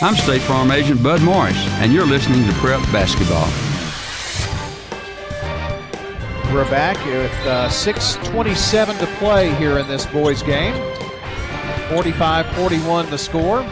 I'm 0.00 0.14
State 0.14 0.42
Farm 0.42 0.70
Agent 0.70 1.02
Bud 1.02 1.22
Morris, 1.22 1.56
and 1.80 1.92
you're 1.92 2.06
listening 2.06 2.46
to 2.46 2.52
Prep 2.60 2.80
Basketball. 2.92 3.48
We're 6.54 6.70
back 6.70 7.04
with 7.04 7.32
uh, 7.44 7.68
6.27 7.68 8.96
to 9.00 9.06
play 9.16 9.52
here 9.56 9.76
in 9.76 9.88
this 9.88 10.06
boys' 10.06 10.40
game. 10.44 10.72
45 11.88 12.46
41 12.46 13.10
the 13.10 13.18
score. 13.18 13.68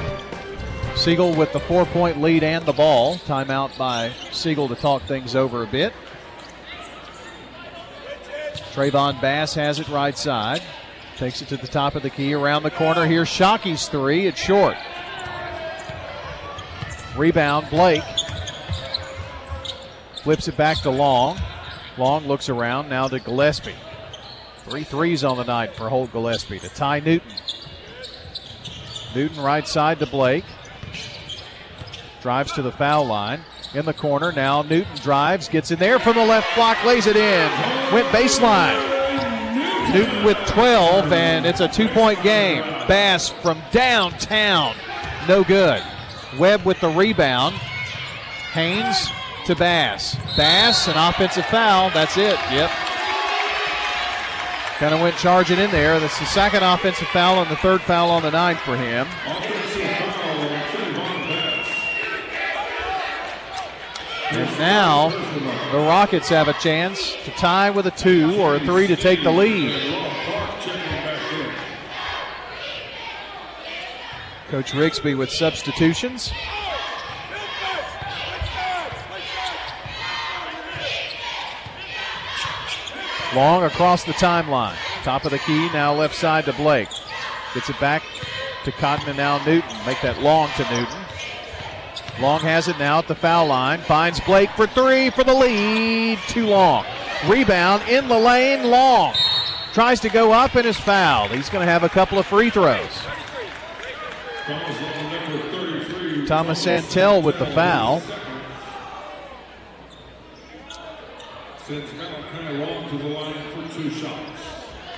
Siegel 0.97 1.33
with 1.33 1.53
the 1.53 1.61
four 1.61 1.87
point 1.87 2.21
lead 2.21 2.43
and 2.43 2.67
the 2.67 2.73
ball. 2.73 3.19
Timeout 3.19 3.79
by 3.79 4.11
Siegel 4.33 4.67
to 4.67 4.75
talk 4.75 5.03
things 5.03 5.37
over 5.37 5.63
a 5.63 5.67
bit. 5.69 5.93
Trayvon 8.75 9.21
Bass 9.21 9.55
has 9.55 9.79
it 9.79 9.89
right 9.91 10.19
side. 10.19 10.61
Takes 11.19 11.41
it 11.41 11.47
to 11.51 11.57
the 11.57 11.69
top 11.69 11.95
of 11.95 12.03
the 12.03 12.11
key 12.11 12.35
around 12.35 12.65
the 12.65 12.73
corner. 12.73 13.07
Here's 13.07 13.29
Shockey's 13.29 13.87
three. 13.87 14.27
It's 14.27 14.41
short. 14.41 14.77
Rebound, 17.17 17.69
Blake. 17.71 18.03
Flips 20.23 20.49
it 20.49 20.57
back 20.57 20.79
to 20.83 20.91
Long. 20.91 21.39
Long 21.99 22.27
looks 22.27 22.49
around 22.49 22.89
now 22.89 23.09
to 23.09 23.19
Gillespie. 23.19 23.75
Three 24.59 24.85
threes 24.85 25.25
on 25.25 25.37
the 25.37 25.45
night 25.45 25.75
for 25.77 25.89
Holt 25.89 26.13
Gillespie 26.13 26.59
to 26.59 26.69
Ty 26.69 27.01
Newton. 27.01 27.33
Newton 29.15 29.43
right 29.43 29.67
side 29.67 29.99
to 30.01 30.07
Blake. 30.07 30.45
Drives 32.21 32.53
to 32.53 32.63
the 32.63 32.73
foul 32.73 33.07
line. 33.07 33.41
In 33.75 33.85
the 33.85 33.95
corner 33.95 34.33
now, 34.33 34.63
Newton 34.63 34.97
drives, 34.97 35.49
gets 35.49 35.71
in 35.71 35.79
there 35.79 35.99
from 35.99 36.17
the 36.17 36.25
left 36.25 36.55
block, 36.55 36.83
lays 36.85 37.07
it 37.07 37.17
in. 37.17 37.51
Went 37.93 38.09
baseline. 38.09 38.95
Newton 39.93 40.25
with 40.25 40.37
12, 40.49 41.13
and 41.13 41.47
it's 41.47 41.61
a 41.61 41.69
two 41.69 41.89
point 41.89 42.23
game. 42.23 42.63
Bass 42.89 43.29
from 43.29 43.61
downtown. 43.71 44.75
No 45.29 45.45
good. 45.45 45.83
Webb 46.39 46.65
with 46.65 46.81
the 46.81 46.89
rebound. 46.89 47.55
Haynes 48.53 49.11
to 49.47 49.55
Bass. 49.55 50.17
Bass, 50.37 50.89
an 50.89 50.97
offensive 50.97 51.47
foul. 51.47 51.91
That's 51.91 52.17
it. 52.17 52.39
Yep. 52.51 52.71
Kind 54.79 54.95
of 54.95 55.01
went 55.01 55.17
charging 55.17 55.59
in 55.59 55.71
there. 55.71 55.99
That's 55.99 56.19
the 56.19 56.27
second 56.27 56.63
offensive 56.63 57.09
foul 57.09 57.41
and 57.41 57.51
the 57.51 57.57
third 57.57 57.81
foul 57.81 58.11
on 58.11 58.23
the 58.23 58.31
night 58.31 58.59
for 58.59 58.77
him. 58.77 59.07
And 64.33 64.59
now 64.59 65.09
the 65.71 65.79
Rockets 65.79 66.29
have 66.29 66.49
a 66.49 66.53
chance 66.55 67.15
to 67.25 67.31
tie 67.33 67.71
with 67.71 67.87
a 67.87 67.91
two 67.93 68.35
or 68.39 68.57
a 68.57 68.61
three 68.61 68.87
to 68.87 68.97
take 68.97 69.23
the 69.23 69.31
lead. 69.31 69.73
Coach 74.49 74.73
Rigsby 74.73 75.17
with 75.19 75.31
substitutions. 75.31 76.33
Long 83.35 83.65
across 83.65 84.05
the 84.05 84.13
timeline. 84.13 84.77
Top 85.03 85.25
of 85.25 85.33
the 85.33 85.39
key, 85.41 85.69
now 85.73 85.93
left 85.93 86.15
side 86.15 86.45
to 86.45 86.53
Blake. 86.53 86.89
Gets 87.55 87.71
it 87.71 87.81
back 87.81 88.03
to 88.65 88.73
Cotton 88.73 89.09
and 89.09 89.17
now 89.17 89.45
Newton. 89.45 89.77
Make 89.85 90.01
that 90.03 90.21
long 90.23 90.49
to 90.57 90.63
Newton. 90.71 91.07
Long 92.21 92.41
has 92.41 92.69
it 92.69 92.79
now 92.79 92.99
at 92.99 93.09
the 93.09 93.15
foul 93.15 93.47
line. 93.47 93.81
Finds 93.81 94.21
Blake 94.21 94.51
for 94.51 94.67
three 94.67 95.11
for 95.11 95.25
the 95.25 95.35
lead. 95.35 96.19
Too 96.29 96.47
long. 96.47 96.87
Rebound 97.27 97.83
in 97.89 98.09
the 98.09 98.19
lane. 98.19 98.71
Long. 98.71 99.15
Tries 99.73 100.01
to 100.01 100.09
go 100.09 100.33
up 100.33 100.55
and 100.55 100.67
is 100.67 100.79
fouled. 100.79 101.33
He's 101.33 101.51
going 101.51 101.67
to 101.67 101.71
have 101.71 101.83
a 101.83 101.89
couple 101.89 102.19
of 102.19 102.27
free 102.27 102.49
throws. 102.49 103.07
Thomas 106.27 106.63
Santel 106.63 107.21
with 107.21 107.37
the 107.41 107.47
foul. 107.47 108.01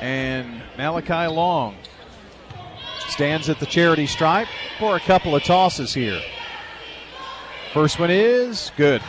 And 0.03 0.63
Malachi 0.77 1.33
Long 1.33 1.77
stands 3.09 3.49
at 3.49 3.59
the 3.59 3.65
charity 3.65 4.07
stripe 4.07 4.49
for 4.79 4.97
a 4.97 5.01
couple 5.01 5.35
of 5.35 5.43
tosses 5.45 5.95
here. 5.95 6.21
First 7.73 7.99
one 7.99 8.11
is 8.11 8.71
good. 8.77 9.01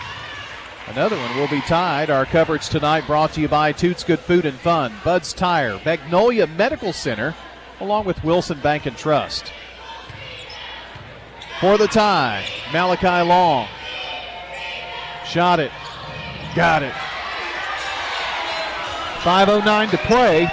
Another 0.87 1.17
one 1.17 1.35
will 1.35 1.49
be 1.49 1.59
tied. 1.61 2.09
Our 2.09 2.25
coverage 2.25 2.69
tonight 2.69 3.05
brought 3.05 3.33
to 3.33 3.41
you 3.41 3.49
by 3.49 3.73
Toots 3.73 4.05
Good 4.05 4.19
Food 4.19 4.45
and 4.45 4.57
Fun, 4.57 4.93
Bud's 5.03 5.33
Tire, 5.33 5.81
Magnolia 5.83 6.47
Medical 6.47 6.93
Center, 6.93 7.35
along 7.81 8.05
with 8.05 8.23
Wilson 8.23 8.61
Bank 8.61 8.85
and 8.85 8.95
Trust. 8.95 9.51
For 11.59 11.77
the 11.77 11.87
tie, 11.87 12.45
Malachi 12.71 13.27
Long. 13.27 13.67
Shot 15.25 15.59
it. 15.59 15.71
Got 16.55 16.83
it. 16.83 16.93
5.09 19.23 19.91
to 19.91 19.97
play. 19.97 20.47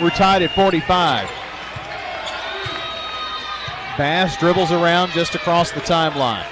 We're 0.00 0.08
tied 0.08 0.40
at 0.40 0.50
45. 0.52 1.28
Bass 3.98 4.38
dribbles 4.38 4.72
around 4.72 5.12
just 5.12 5.34
across 5.34 5.72
the 5.72 5.80
timeline. 5.80 6.46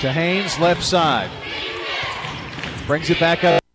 To 0.00 0.12
Haynes, 0.12 0.58
left 0.58 0.82
side. 0.82 1.30
Brings 2.86 3.10
it 3.10 3.20
back 3.20 3.44
up. 3.44 3.67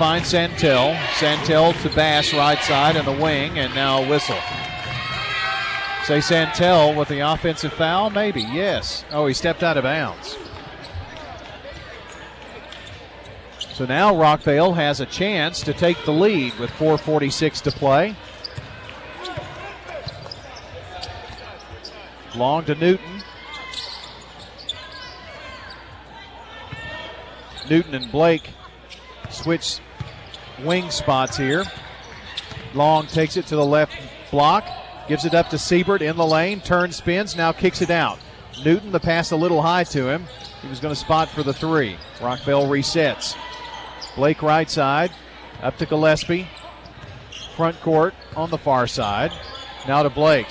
Finds 0.00 0.28
Santel. 0.28 0.96
Santel 1.16 1.74
to 1.74 1.90
Bass, 1.90 2.32
right 2.32 2.58
side, 2.62 2.96
and 2.96 3.06
the 3.06 3.22
wing, 3.22 3.58
and 3.58 3.74
now 3.74 4.00
whistle. 4.08 4.38
Say 6.04 6.22
Santel 6.22 6.94
with 6.94 7.08
the 7.08 7.18
offensive 7.18 7.74
foul? 7.74 8.08
Maybe, 8.08 8.40
yes. 8.40 9.04
Oh, 9.10 9.26
he 9.26 9.34
stepped 9.34 9.62
out 9.62 9.76
of 9.76 9.82
bounds. 9.82 10.38
So 13.74 13.84
now 13.84 14.14
Rockvale 14.14 14.74
has 14.74 15.00
a 15.00 15.06
chance 15.06 15.60
to 15.64 15.74
take 15.74 16.02
the 16.06 16.12
lead 16.12 16.58
with 16.58 16.70
4.46 16.70 17.60
to 17.64 17.70
play. 17.70 18.16
Long 22.34 22.64
to 22.64 22.74
Newton. 22.74 23.22
Newton 27.68 27.94
and 27.94 28.10
Blake 28.10 28.48
switch 29.28 29.80
wing 30.64 30.90
spots 30.90 31.36
here. 31.36 31.64
Long 32.74 33.06
takes 33.06 33.36
it 33.36 33.46
to 33.46 33.56
the 33.56 33.64
left 33.64 33.96
block, 34.30 34.66
gives 35.08 35.24
it 35.24 35.34
up 35.34 35.48
to 35.50 35.58
Siebert 35.58 36.02
in 36.02 36.16
the 36.16 36.26
lane, 36.26 36.60
turns, 36.60 36.96
spins, 36.96 37.36
now 37.36 37.52
kicks 37.52 37.82
it 37.82 37.90
out. 37.90 38.18
Newton, 38.64 38.92
the 38.92 39.00
pass 39.00 39.30
a 39.30 39.36
little 39.36 39.62
high 39.62 39.84
to 39.84 40.08
him. 40.08 40.24
He 40.62 40.68
was 40.68 40.80
going 40.80 40.94
to 40.94 41.00
spot 41.00 41.28
for 41.28 41.42
the 41.42 41.54
three. 41.54 41.96
Rockvale 42.18 42.68
resets. 42.68 43.36
Blake 44.14 44.42
right 44.42 44.70
side, 44.70 45.10
up 45.62 45.76
to 45.78 45.86
Gillespie. 45.86 46.46
Front 47.56 47.80
court 47.80 48.14
on 48.36 48.50
the 48.50 48.58
far 48.58 48.86
side. 48.86 49.32
Now 49.88 50.02
to 50.02 50.10
Blake. 50.10 50.48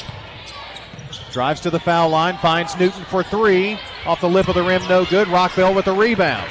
Drives 1.31 1.61
to 1.61 1.69
the 1.69 1.79
foul 1.79 2.09
line, 2.09 2.37
finds 2.37 2.77
Newton 2.77 3.03
for 3.05 3.23
three. 3.23 3.79
Off 4.05 4.21
the 4.21 4.29
lip 4.29 4.47
of 4.47 4.55
the 4.55 4.63
rim, 4.63 4.81
no 4.89 5.05
good. 5.05 5.27
Rockvale 5.27 5.75
with 5.75 5.87
a 5.87 5.93
rebound. 5.93 6.49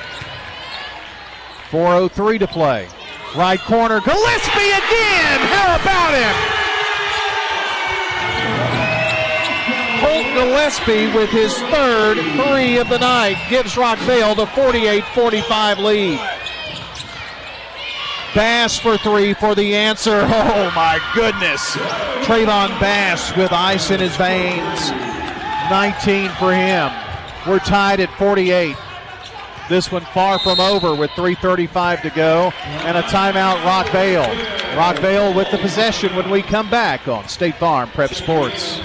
4.03 1.71 2.39
to 2.39 2.47
play. 2.47 2.89
Right 3.37 3.61
corner, 3.61 4.01
Gillespie 4.01 4.71
again! 4.73 5.41
How 5.53 5.77
about 5.81 6.15
him? 6.15 6.59
Holt 10.01 10.35
Gillespie 10.35 11.13
with 11.15 11.29
his 11.31 11.57
third 11.71 12.17
three 12.17 12.79
of 12.79 12.89
the 12.89 12.99
night 12.99 13.37
gives 13.51 13.75
Rockvale 13.75 14.35
the 14.35 14.47
48 14.47 15.05
45 15.15 15.79
lead. 15.79 16.21
Bass 18.35 18.79
for 18.79 18.97
three 18.97 19.35
for 19.35 19.55
the 19.55 19.77
answer. 19.77 20.21
Oh 20.31 20.71
my 20.75 21.01
goodness. 21.15 21.77
Trayvon 22.25 22.79
Bass 22.81 23.37
with 23.37 23.53
ice 23.53 23.91
in 23.91 24.01
his 24.01 24.17
veins. 24.17 24.91
19 25.71 26.31
for 26.39 26.55
him. 26.55 26.91
We're 27.47 27.59
tied 27.59 28.01
at 28.01 28.11
48. 28.19 28.77
This 29.69 29.93
one 29.93 30.05
far 30.07 30.39
from 30.39 30.61
over 30.61 30.95
with 30.95 31.11
3.35 31.11 32.01
to 32.03 32.11
go 32.11 32.51
and 32.65 32.97
a 32.97 33.03
timeout, 33.03 33.63
Rockvale. 33.65 34.35
Rockvale 34.75 35.37
with 35.37 35.51
the 35.51 35.59
possession 35.59 36.17
when 36.17 36.31
we 36.31 36.41
come 36.41 36.71
back 36.71 37.07
on 37.07 37.29
State 37.29 37.55
Farm 37.57 37.91
Prep 37.91 38.15
Sports. 38.15 38.81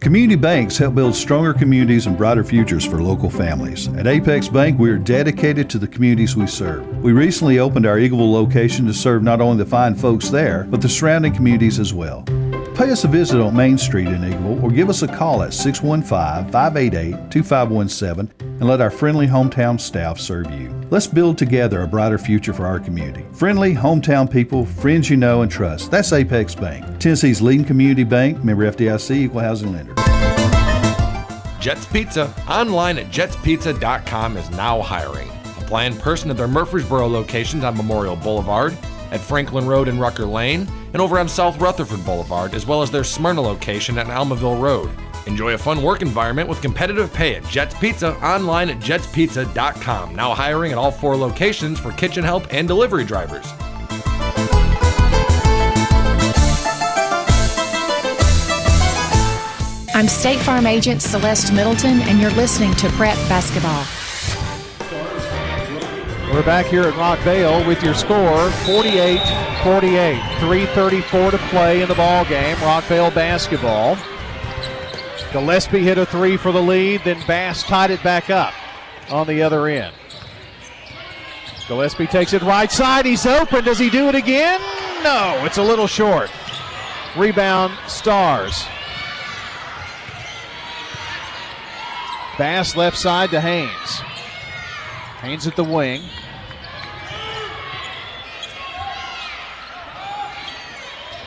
Community 0.00 0.36
banks 0.36 0.78
help 0.78 0.96
build 0.96 1.14
stronger 1.14 1.52
communities 1.52 2.06
and 2.06 2.16
brighter 2.16 2.42
futures 2.42 2.84
for 2.84 3.02
local 3.02 3.30
families. 3.30 3.88
At 3.88 4.06
Apex 4.06 4.48
Bank, 4.48 4.78
we 4.78 4.90
are 4.90 4.98
dedicated 4.98 5.70
to 5.70 5.78
the 5.78 5.86
communities 5.86 6.34
we 6.34 6.46
serve. 6.46 6.86
We 6.98 7.12
recently 7.12 7.60
opened 7.60 7.86
our 7.86 7.98
Eagleville 7.98 8.32
location 8.32 8.86
to 8.86 8.94
serve 8.94 9.22
not 9.22 9.40
only 9.40 9.58
the 9.58 9.70
fine 9.70 9.94
folks 9.94 10.30
there, 10.30 10.64
but 10.70 10.80
the 10.80 10.88
surrounding 10.88 11.34
communities 11.34 11.78
as 11.78 11.92
well. 11.92 12.24
Pay 12.78 12.92
us 12.92 13.02
a 13.02 13.08
visit 13.08 13.40
on 13.40 13.56
Main 13.56 13.76
Street 13.76 14.06
in 14.06 14.20
Eagleville 14.20 14.62
or 14.62 14.70
give 14.70 14.88
us 14.88 15.02
a 15.02 15.08
call 15.08 15.42
at 15.42 15.52
615 15.52 16.52
588 16.52 17.28
2517 17.28 18.32
and 18.40 18.68
let 18.68 18.80
our 18.80 18.88
friendly 18.88 19.26
hometown 19.26 19.80
staff 19.80 20.16
serve 20.20 20.48
you. 20.52 20.72
Let's 20.88 21.08
build 21.08 21.36
together 21.38 21.82
a 21.82 21.88
brighter 21.88 22.18
future 22.18 22.52
for 22.52 22.68
our 22.68 22.78
community. 22.78 23.26
Friendly, 23.32 23.74
hometown 23.74 24.30
people, 24.30 24.64
friends 24.64 25.10
you 25.10 25.16
know 25.16 25.42
and 25.42 25.50
trust. 25.50 25.90
That's 25.90 26.12
Apex 26.12 26.54
Bank, 26.54 27.00
Tennessee's 27.00 27.42
leading 27.42 27.66
community 27.66 28.04
bank, 28.04 28.44
member 28.44 28.70
FDIC, 28.70 29.10
equal 29.10 29.40
housing 29.40 29.72
lender. 29.72 29.94
Jets 31.58 31.84
Pizza, 31.86 32.32
online 32.48 32.98
at 32.98 33.06
jetspizza.com, 33.06 34.36
is 34.36 34.48
now 34.50 34.80
hiring. 34.82 35.28
Apply 35.60 35.86
in 35.86 35.96
person 35.96 36.30
at 36.30 36.36
their 36.36 36.46
Murfreesboro 36.46 37.08
locations 37.08 37.64
on 37.64 37.76
Memorial 37.76 38.14
Boulevard, 38.14 38.78
at 39.10 39.20
Franklin 39.20 39.66
Road 39.66 39.88
and 39.88 40.00
Rucker 40.00 40.26
Lane, 40.26 40.68
and 40.92 41.02
over 41.02 41.18
on 41.18 41.28
South 41.28 41.60
Rutherford 41.60 42.04
Boulevard, 42.04 42.54
as 42.54 42.66
well 42.66 42.82
as 42.82 42.90
their 42.90 43.04
Smyrna 43.04 43.40
location 43.40 43.98
at 43.98 44.06
Almaville 44.06 44.60
Road. 44.60 44.90
Enjoy 45.26 45.52
a 45.52 45.58
fun 45.58 45.82
work 45.82 46.02
environment 46.02 46.48
with 46.48 46.62
competitive 46.62 47.12
pay 47.12 47.34
at 47.34 47.44
Jets 47.44 47.74
Pizza 47.78 48.16
online 48.24 48.70
at 48.70 48.78
jetspizza.com. 48.80 50.14
Now 50.14 50.34
hiring 50.34 50.72
at 50.72 50.78
all 50.78 50.90
four 50.90 51.16
locations 51.16 51.78
for 51.78 51.92
kitchen 51.92 52.24
help 52.24 52.46
and 52.52 52.66
delivery 52.66 53.04
drivers. 53.04 53.46
I'm 59.94 60.06
State 60.06 60.38
Farm 60.38 60.66
Agent 60.66 61.02
Celeste 61.02 61.52
Middleton, 61.52 62.00
and 62.02 62.20
you're 62.20 62.30
listening 62.30 62.72
to 62.76 62.88
Prep 62.90 63.16
Basketball. 63.28 63.84
We're 66.38 66.44
back 66.44 66.66
here 66.66 66.84
at 66.84 66.94
Rockvale 66.94 67.66
with 67.66 67.82
your 67.82 67.94
score 67.94 68.48
48 68.48 69.18
48. 69.64 70.20
3.34 70.38 71.30
to 71.32 71.38
play 71.48 71.82
in 71.82 71.88
the 71.88 71.96
ball 71.96 72.24
game. 72.26 72.54
Rockvale 72.58 73.12
basketball. 73.12 73.98
Gillespie 75.32 75.80
hit 75.80 75.98
a 75.98 76.06
three 76.06 76.36
for 76.36 76.52
the 76.52 76.62
lead, 76.62 77.00
then 77.02 77.20
Bass 77.26 77.64
tied 77.64 77.90
it 77.90 78.00
back 78.04 78.30
up 78.30 78.54
on 79.10 79.26
the 79.26 79.42
other 79.42 79.66
end. 79.66 79.92
Gillespie 81.66 82.06
takes 82.06 82.32
it 82.32 82.42
right 82.42 82.70
side. 82.70 83.04
He's 83.04 83.26
open. 83.26 83.64
Does 83.64 83.80
he 83.80 83.90
do 83.90 84.08
it 84.08 84.14
again? 84.14 84.60
No, 85.02 85.42
it's 85.44 85.58
a 85.58 85.62
little 85.64 85.88
short. 85.88 86.30
Rebound, 87.16 87.76
Stars. 87.88 88.64
Bass 92.38 92.76
left 92.76 92.96
side 92.96 93.30
to 93.30 93.40
Haynes. 93.40 94.00
Haynes 95.20 95.48
at 95.48 95.56
the 95.56 95.64
wing. 95.64 96.00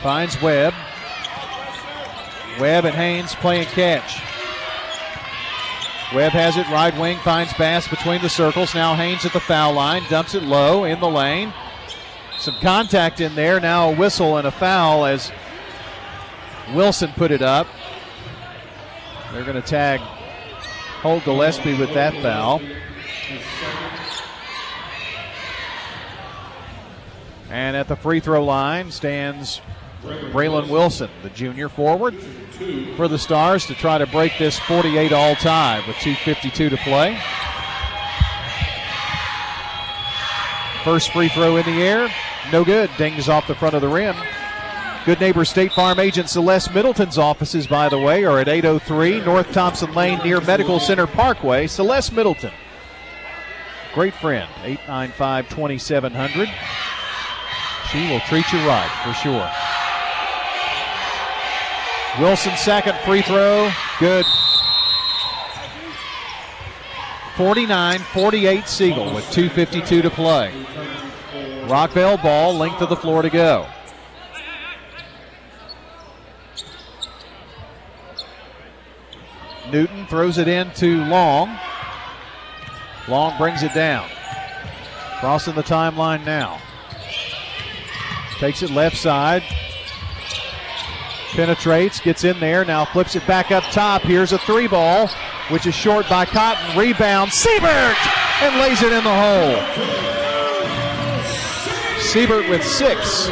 Finds 0.02 0.40
Webb. 0.42 0.74
Webb 2.58 2.84
and 2.84 2.94
Haynes 2.94 3.34
playing 3.36 3.66
catch. 3.66 4.20
Webb 6.14 6.32
has 6.32 6.56
it 6.56 6.68
right 6.68 6.96
wing, 6.98 7.16
finds 7.18 7.52
Bass 7.54 7.88
between 7.88 8.20
the 8.20 8.28
circles. 8.28 8.74
Now 8.74 8.94
Haynes 8.94 9.24
at 9.24 9.32
the 9.32 9.40
foul 9.40 9.72
line, 9.72 10.02
dumps 10.10 10.34
it 10.34 10.42
low 10.42 10.84
in 10.84 11.00
the 11.00 11.08
lane. 11.08 11.54
Some 12.38 12.56
contact 12.60 13.20
in 13.20 13.34
there. 13.34 13.60
Now 13.60 13.90
a 13.90 13.96
whistle 13.96 14.36
and 14.36 14.46
a 14.46 14.50
foul 14.50 15.06
as 15.06 15.30
Wilson 16.74 17.12
put 17.12 17.30
it 17.30 17.40
up. 17.40 17.66
They're 19.32 19.44
going 19.44 19.60
to 19.60 19.66
tag 19.66 20.00
Holt 20.00 21.24
Gillespie 21.24 21.78
with 21.78 21.94
that 21.94 22.14
foul. 22.20 22.60
And 27.48 27.76
at 27.76 27.88
the 27.88 27.96
free 27.96 28.20
throw 28.20 28.44
line 28.44 28.90
stands 28.90 29.60
Braylon 30.02 30.68
Wilson, 30.68 31.10
the 31.22 31.30
junior 31.30 31.68
forward, 31.68 32.14
for 32.96 33.08
the 33.08 33.18
Stars 33.18 33.66
to 33.66 33.74
try 33.74 33.98
to 33.98 34.06
break 34.06 34.36
this 34.38 34.58
48 34.60 35.12
all 35.12 35.36
tie 35.36 35.82
with 35.86 35.96
2.52 35.96 36.70
to 36.70 36.76
play. 36.78 37.20
First 40.84 41.12
free 41.12 41.28
throw 41.28 41.56
in 41.56 41.64
the 41.64 41.82
air, 41.82 42.10
no 42.50 42.64
good. 42.64 42.90
Dings 42.98 43.28
off 43.28 43.46
the 43.46 43.54
front 43.54 43.74
of 43.74 43.82
the 43.82 43.88
rim. 43.88 44.16
Good 45.04 45.20
neighbor 45.20 45.44
State 45.44 45.72
Farm 45.72 45.98
agent 46.00 46.28
Celeste 46.28 46.74
Middleton's 46.74 47.18
offices, 47.18 47.66
by 47.66 47.88
the 47.88 47.98
way, 47.98 48.24
are 48.24 48.40
at 48.40 48.48
803 48.48 49.20
North 49.20 49.52
Thompson 49.52 49.92
Lane 49.94 50.18
near 50.24 50.40
Medical 50.40 50.80
Center 50.80 51.06
Parkway. 51.06 51.66
Celeste 51.66 52.12
Middleton, 52.12 52.52
great 53.94 54.14
friend, 54.14 54.48
895 54.64 55.48
2700. 55.48 56.48
She 57.90 58.08
will 58.08 58.20
treat 58.20 58.50
you 58.52 58.58
right 58.60 58.90
for 59.04 59.12
sure. 59.14 59.71
Wilson's 62.20 62.60
second 62.60 62.94
free 63.06 63.22
throw, 63.22 63.70
good. 63.98 64.26
49 67.36 67.98
48 68.00 68.68
Siegel 68.68 69.14
with 69.14 69.24
2.52 69.26 70.02
to 70.02 70.10
play. 70.10 70.52
Rockvale 71.66 72.22
ball, 72.22 72.54
length 72.54 72.82
of 72.82 72.90
the 72.90 72.96
floor 72.96 73.22
to 73.22 73.30
go. 73.30 73.66
Newton 79.70 80.06
throws 80.06 80.36
it 80.36 80.48
in 80.48 80.70
to 80.72 81.02
Long. 81.04 81.58
Long 83.08 83.38
brings 83.38 83.62
it 83.62 83.72
down. 83.72 84.06
Crossing 85.18 85.54
the 85.54 85.62
timeline 85.62 86.26
now. 86.26 86.60
Takes 88.38 88.62
it 88.62 88.70
left 88.70 88.98
side. 88.98 89.42
Penetrates, 91.32 91.98
gets 92.00 92.24
in 92.24 92.38
there, 92.40 92.64
now 92.64 92.84
flips 92.84 93.16
it 93.16 93.26
back 93.26 93.50
up 93.50 93.64
top. 93.64 94.02
Here's 94.02 94.32
a 94.32 94.38
three 94.38 94.68
ball, 94.68 95.08
which 95.48 95.66
is 95.66 95.74
short 95.74 96.08
by 96.08 96.24
Cotton. 96.26 96.78
Rebound, 96.78 97.32
Siebert! 97.32 97.96
And 98.42 98.58
lays 98.60 98.82
it 98.82 98.92
in 98.92 99.02
the 99.02 99.10
hole. 99.10 99.56
Siebert 102.00 102.48
with 102.50 102.62
six. 102.62 103.30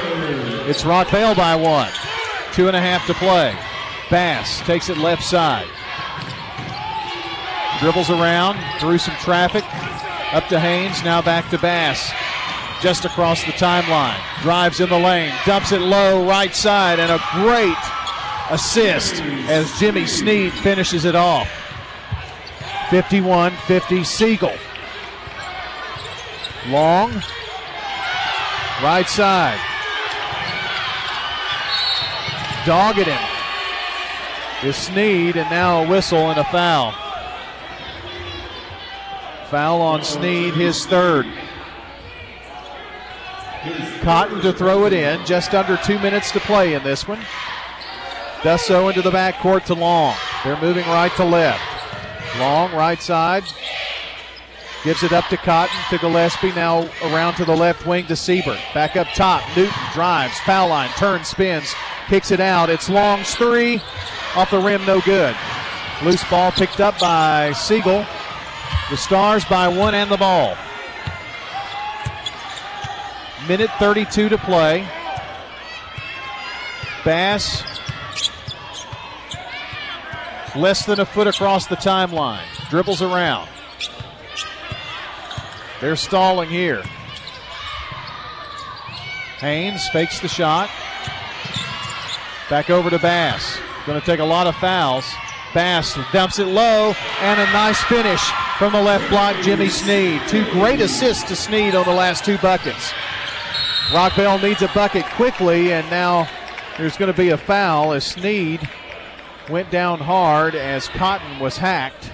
It's 0.66 0.82
Rockvale 0.82 1.36
by 1.36 1.54
one. 1.54 1.90
Two 2.52 2.68
and 2.68 2.76
a 2.76 2.80
half 2.80 3.06
to 3.06 3.14
play. 3.14 3.54
Bass 4.10 4.60
takes 4.60 4.88
it 4.88 4.96
left 4.96 5.22
side. 5.22 5.68
Dribbles 7.80 8.10
around 8.10 8.58
through 8.80 8.98
some 8.98 9.14
traffic. 9.16 9.64
Up 10.32 10.46
to 10.48 10.58
Haynes, 10.58 11.02
now 11.04 11.20
back 11.20 11.50
to 11.50 11.58
Bass. 11.58 12.10
Just 12.80 13.04
across 13.04 13.44
the 13.44 13.52
timeline. 13.52 14.18
Drives 14.42 14.80
in 14.80 14.88
the 14.88 14.98
lane, 14.98 15.32
dumps 15.44 15.72
it 15.72 15.80
low, 15.80 16.26
right 16.26 16.54
side, 16.54 16.98
and 16.98 17.10
a 17.10 17.20
great 17.32 17.76
assist 18.50 19.20
as 19.48 19.70
Jimmy 19.78 20.06
Sneed 20.06 20.52
finishes 20.52 21.04
it 21.04 21.14
off. 21.14 21.48
51 22.90 23.52
50 23.52 24.04
Siegel. 24.04 24.52
Long, 26.68 27.12
right 28.82 29.08
side. 29.08 29.60
Dogged 32.66 33.06
him 33.06 33.30
is 34.62 34.76
Sneed, 34.76 35.36
and 35.36 35.48
now 35.48 35.82
a 35.82 35.88
whistle 35.88 36.30
and 36.30 36.38
a 36.38 36.44
foul. 36.44 36.92
Foul 39.48 39.80
on 39.80 40.04
Sneed, 40.04 40.54
his 40.54 40.84
third. 40.84 41.26
Cotton 44.00 44.40
to 44.40 44.52
throw 44.52 44.86
it 44.86 44.92
in, 44.92 45.24
just 45.26 45.54
under 45.54 45.76
two 45.76 45.98
minutes 45.98 46.32
to 46.32 46.40
play 46.40 46.74
in 46.74 46.82
this 46.82 47.06
one. 47.06 47.20
Does 48.42 48.62
so 48.64 48.88
into 48.88 49.02
the 49.02 49.10
backcourt 49.10 49.66
to 49.66 49.74
Long. 49.74 50.16
They're 50.44 50.60
moving 50.60 50.86
right 50.86 51.12
to 51.16 51.24
left. 51.24 51.60
Long, 52.38 52.72
right 52.72 53.00
side. 53.02 53.44
Gives 54.82 55.02
it 55.02 55.12
up 55.12 55.26
to 55.26 55.36
Cotton 55.36 55.76
to 55.90 55.98
Gillespie. 55.98 56.52
Now 56.52 56.88
around 57.02 57.34
to 57.34 57.44
the 57.44 57.54
left 57.54 57.86
wing 57.86 58.06
to 58.06 58.16
Siebert. 58.16 58.58
Back 58.72 58.96
up 58.96 59.08
top. 59.08 59.42
Newton 59.54 59.74
drives, 59.92 60.38
foul 60.40 60.68
line, 60.68 60.88
turns, 60.96 61.28
spins, 61.28 61.74
kicks 62.06 62.30
it 62.30 62.40
out. 62.40 62.70
It's 62.70 62.88
Long's 62.88 63.34
three. 63.34 63.82
Off 64.36 64.50
the 64.50 64.58
rim, 64.58 64.86
no 64.86 65.02
good. 65.02 65.36
Loose 66.02 66.24
ball 66.30 66.50
picked 66.52 66.80
up 66.80 66.98
by 66.98 67.52
Siegel. 67.52 68.06
The 68.88 68.96
Stars 68.96 69.44
by 69.44 69.68
one 69.68 69.94
and 69.94 70.10
the 70.10 70.16
ball. 70.16 70.56
Minute 73.48 73.70
32 73.78 74.28
to 74.28 74.38
play. 74.38 74.86
Bass 77.04 77.62
less 80.54 80.84
than 80.84 81.00
a 81.00 81.04
foot 81.04 81.26
across 81.26 81.66
the 81.66 81.76
timeline. 81.76 82.44
Dribbles 82.68 83.02
around. 83.02 83.48
They're 85.80 85.96
stalling 85.96 86.50
here. 86.50 86.82
Haynes 89.38 89.88
fakes 89.88 90.20
the 90.20 90.28
shot. 90.28 90.68
Back 92.50 92.68
over 92.68 92.90
to 92.90 92.98
Bass. 92.98 93.58
Going 93.86 93.98
to 93.98 94.04
take 94.04 94.20
a 94.20 94.24
lot 94.24 94.46
of 94.46 94.54
fouls. 94.56 95.06
Bass 95.54 95.98
dumps 96.12 96.38
it 96.38 96.46
low, 96.46 96.92
and 97.20 97.40
a 97.40 97.52
nice 97.52 97.82
finish 97.84 98.20
from 98.58 98.72
the 98.72 98.82
left 98.82 99.08
block, 99.08 99.34
Jimmy 99.42 99.68
Sneed. 99.68 100.20
Two 100.28 100.44
great 100.52 100.80
assists 100.80 101.24
to 101.24 101.34
Sneed 101.34 101.74
on 101.74 101.86
the 101.86 101.94
last 101.94 102.24
two 102.24 102.36
buckets. 102.38 102.92
Rockvale 103.90 104.40
needs 104.40 104.62
a 104.62 104.68
bucket 104.68 105.04
quickly, 105.16 105.72
and 105.72 105.88
now 105.90 106.28
there's 106.78 106.96
going 106.96 107.10
to 107.12 107.16
be 107.16 107.30
a 107.30 107.36
foul 107.36 107.92
as 107.92 108.04
Sneed 108.04 108.60
went 109.48 109.68
down 109.72 109.98
hard 109.98 110.54
as 110.54 110.86
Cotton 110.86 111.40
was 111.40 111.56
hacked. 111.56 112.12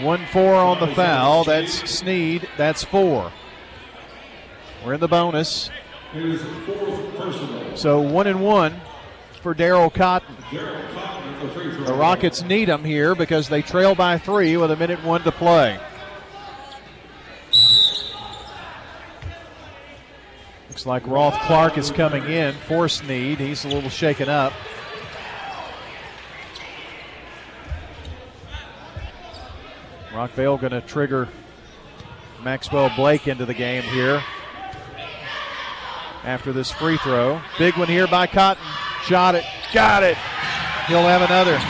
1 0.00 0.26
4 0.32 0.54
on 0.54 0.80
the 0.80 0.94
foul. 0.96 1.44
That's 1.44 1.88
Sneed. 1.88 2.48
That's 2.56 2.82
four. 2.82 3.30
We're 4.84 4.94
in 4.94 5.00
the 5.00 5.06
bonus. 5.06 5.70
So 7.76 8.00
one 8.00 8.26
and 8.26 8.42
one 8.42 8.80
for 9.42 9.54
Daryl 9.54 9.94
Cotton. 9.94 10.34
The 10.50 11.94
Rockets 11.94 12.42
need 12.42 12.68
him 12.68 12.82
here 12.82 13.14
because 13.14 13.48
they 13.48 13.62
trail 13.62 13.94
by 13.94 14.18
three 14.18 14.56
with 14.56 14.72
a 14.72 14.76
minute 14.76 15.04
one 15.04 15.22
to 15.22 15.30
play. 15.30 15.78
Looks 20.82 21.04
like 21.04 21.06
Roth 21.06 21.38
Clark 21.42 21.78
is 21.78 21.92
coming 21.92 22.24
in 22.24 22.54
for 22.66 22.88
Sneed. 22.88 23.38
He's 23.38 23.64
a 23.64 23.68
little 23.68 23.88
shaken 23.88 24.28
up. 24.28 24.52
Rockvale 30.10 30.60
going 30.60 30.72
to 30.72 30.80
trigger 30.80 31.28
Maxwell 32.42 32.90
Blake 32.96 33.28
into 33.28 33.46
the 33.46 33.54
game 33.54 33.84
here 33.84 34.24
after 36.24 36.52
this 36.52 36.72
free 36.72 36.96
throw. 36.96 37.40
Big 37.58 37.76
one 37.76 37.86
here 37.86 38.08
by 38.08 38.26
Cotton. 38.26 38.64
Shot 39.04 39.36
it. 39.36 39.44
Got 39.72 40.02
it. 40.02 40.16
He'll 40.88 41.06
have 41.06 41.22
another. 41.22 41.60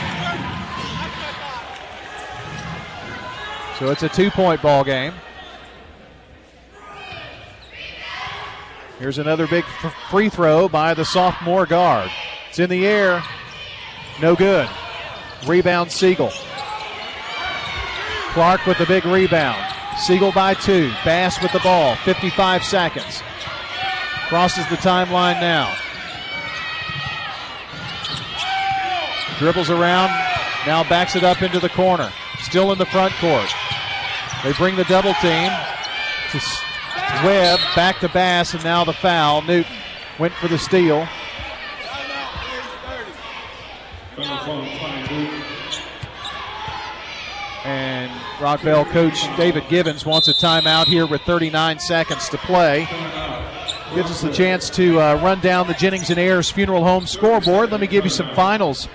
So 3.77 3.91
it's 3.91 4.01
a 4.01 4.09
two 4.09 4.31
point 4.31 4.63
ball 4.63 4.83
game. 4.83 5.13
Here's 9.03 9.17
another 9.17 9.47
big 9.47 9.65
free 10.09 10.29
throw 10.29 10.69
by 10.69 10.93
the 10.93 11.03
sophomore 11.03 11.65
guard. 11.65 12.09
It's 12.47 12.57
in 12.57 12.69
the 12.69 12.87
air. 12.87 13.21
No 14.21 14.33
good. 14.33 14.69
Rebound 15.45 15.91
Siegel. 15.91 16.31
Clark 18.31 18.65
with 18.65 18.77
the 18.77 18.85
big 18.85 19.03
rebound. 19.03 19.61
Siegel 19.97 20.31
by 20.31 20.53
two. 20.53 20.89
Bass 21.03 21.41
with 21.41 21.51
the 21.51 21.59
ball. 21.59 21.97
55 22.05 22.63
seconds. 22.63 23.21
Crosses 24.29 24.65
the 24.69 24.77
timeline 24.77 25.41
now. 25.41 25.75
Dribbles 29.37 29.69
around. 29.69 30.11
Now 30.65 30.87
backs 30.87 31.17
it 31.17 31.25
up 31.25 31.41
into 31.41 31.59
the 31.59 31.67
corner. 31.67 32.09
Still 32.39 32.71
in 32.71 32.77
the 32.77 32.85
front 32.85 33.13
court. 33.15 33.49
They 34.45 34.53
bring 34.53 34.77
the 34.77 34.85
double 34.85 35.13
team 35.15 35.51
to 36.31 36.39
Webb 37.23 37.59
back 37.73 37.99
to 37.99 38.09
Bass, 38.09 38.53
and 38.53 38.63
now 38.65 38.83
the 38.83 38.91
foul. 38.91 39.41
Newton 39.43 39.71
went 40.19 40.33
for 40.33 40.49
the 40.49 40.57
steal. 40.57 41.07
And 47.63 48.11
Rockvale 48.39 48.85
coach 48.91 49.25
David 49.37 49.63
Gibbons 49.69 50.05
wants 50.05 50.27
a 50.27 50.33
timeout 50.33 50.87
here 50.87 51.07
with 51.07 51.21
39 51.21 51.79
seconds 51.79 52.27
to 52.27 52.37
play. 52.39 52.89
gives 53.95 54.11
us 54.11 54.21
the 54.21 54.33
chance 54.33 54.69
to 54.71 54.99
uh, 54.99 55.15
run 55.23 55.39
down 55.39 55.67
the 55.67 55.73
Jennings 55.75 56.09
and 56.09 56.19
Ayers 56.19 56.51
Funeral 56.51 56.83
Home 56.83 57.07
scoreboard. 57.07 57.71
Let 57.71 57.79
me 57.79 57.87
give 57.87 58.03
you 58.03 58.09
some 58.09 58.35
finals 58.35 58.89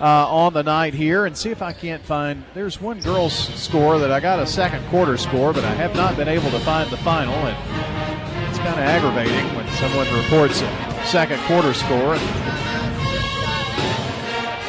uh, 0.00 0.28
on 0.28 0.52
the 0.52 0.62
night 0.62 0.94
here 0.94 1.26
and 1.26 1.36
see 1.36 1.50
if 1.50 1.62
I 1.62 1.72
can't 1.72 2.02
find. 2.02 2.44
There's 2.54 2.80
one 2.80 3.00
girls' 3.00 3.34
score 3.54 3.98
that 3.98 4.10
I 4.10 4.20
got 4.20 4.38
a 4.38 4.46
second 4.46 4.86
quarter 4.88 5.16
score, 5.16 5.52
but 5.52 5.64
I 5.64 5.74
have 5.74 5.94
not 5.94 6.16
been 6.16 6.28
able 6.28 6.50
to 6.50 6.60
find 6.60 6.90
the 6.90 6.96
final, 6.98 7.34
and 7.34 8.48
it's 8.48 8.58
kind 8.58 8.74
of 8.74 8.78
aggravating 8.78 9.54
when 9.56 9.68
someone 9.72 10.06
reports 10.14 10.60
a 10.62 11.06
second 11.06 11.40
quarter 11.42 11.72
score 11.72 12.14
and 12.14 12.22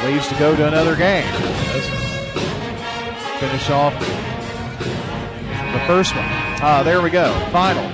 leaves 0.06 0.28
to 0.30 0.36
go 0.36 0.56
to 0.56 0.68
another 0.68 0.96
game. 0.96 1.26
Finish 3.40 3.70
off 3.70 3.94
the 5.74 5.84
first 5.86 6.16
one. 6.16 6.26
Uh, 6.62 6.82
there 6.84 7.02
we 7.02 7.10
go. 7.10 7.32
Final. 7.52 7.86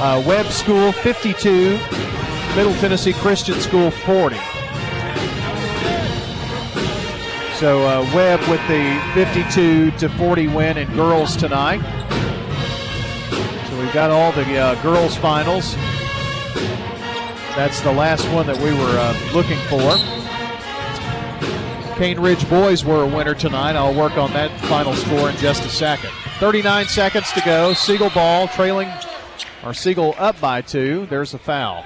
Uh, 0.00 0.22
Webb 0.26 0.46
School 0.46 0.90
52, 0.90 1.78
Middle 2.56 2.74
Tennessee 2.74 3.12
Christian 3.12 3.60
School 3.60 3.90
40. 3.90 4.36
So 7.62 7.86
uh, 7.86 8.02
Webb 8.12 8.40
with 8.50 8.60
the 8.66 9.00
52 9.14 9.92
to 9.92 10.08
40 10.18 10.48
win 10.48 10.78
in 10.78 10.92
girls 10.96 11.36
tonight. 11.36 11.78
So 13.68 13.80
we've 13.80 13.92
got 13.92 14.10
all 14.10 14.32
the 14.32 14.56
uh, 14.58 14.82
girls 14.82 15.16
finals. 15.16 15.76
That's 17.54 17.80
the 17.82 17.92
last 17.92 18.26
one 18.32 18.48
that 18.48 18.56
we 18.56 18.72
were 18.72 18.98
uh, 18.98 19.16
looking 19.32 19.60
for. 19.68 19.94
Cane 21.98 22.18
Ridge 22.18 22.50
boys 22.50 22.84
were 22.84 23.04
a 23.04 23.06
winner 23.06 23.36
tonight. 23.36 23.76
I'll 23.76 23.94
work 23.94 24.18
on 24.18 24.32
that 24.32 24.50
final 24.62 24.94
score 24.94 25.30
in 25.30 25.36
just 25.36 25.64
a 25.64 25.68
second. 25.68 26.10
39 26.40 26.86
seconds 26.86 27.30
to 27.30 27.42
go. 27.42 27.74
Siegel 27.74 28.10
ball 28.10 28.48
trailing, 28.48 28.90
or 29.64 29.72
Siegel 29.72 30.16
up 30.18 30.40
by 30.40 30.62
two. 30.62 31.06
There's 31.06 31.32
a 31.32 31.38
foul. 31.38 31.84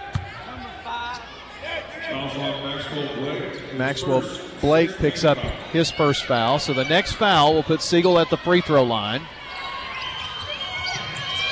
Maxwell 3.76 4.22
Blake 4.60 4.96
picks 4.96 5.24
up 5.24 5.38
his 5.72 5.90
first 5.90 6.24
foul. 6.24 6.58
So 6.58 6.72
the 6.72 6.84
next 6.84 7.12
foul 7.12 7.54
will 7.54 7.62
put 7.62 7.82
Siegel 7.82 8.18
at 8.18 8.30
the 8.30 8.36
free 8.36 8.60
throw 8.60 8.82
line. 8.82 9.22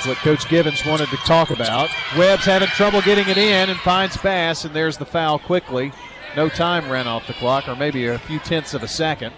That's 0.05 0.07
what 0.07 0.17
Coach 0.19 0.49
Givens 0.49 0.85
wanted 0.85 1.09
to 1.09 1.17
talk 1.19 1.51
about. 1.51 1.89
Webb's 2.17 2.45
having 2.45 2.69
trouble 2.69 3.01
getting 3.01 3.29
it 3.29 3.39
in 3.39 3.71
and 3.71 3.79
finds 3.81 4.17
Bass, 4.19 4.65
and 4.65 4.75
there's 4.75 4.99
the 4.99 5.07
foul 5.07 5.39
quickly. 5.39 5.93
No 6.37 6.49
time 6.49 6.91
ran 6.91 7.07
off 7.07 7.27
the 7.27 7.33
clock, 7.35 7.69
or 7.69 7.77
maybe 7.77 8.07
a 8.07 8.19
few 8.19 8.39
tenths 8.41 8.75
of 8.75 8.83
a 8.83 8.89
second. 8.89 9.33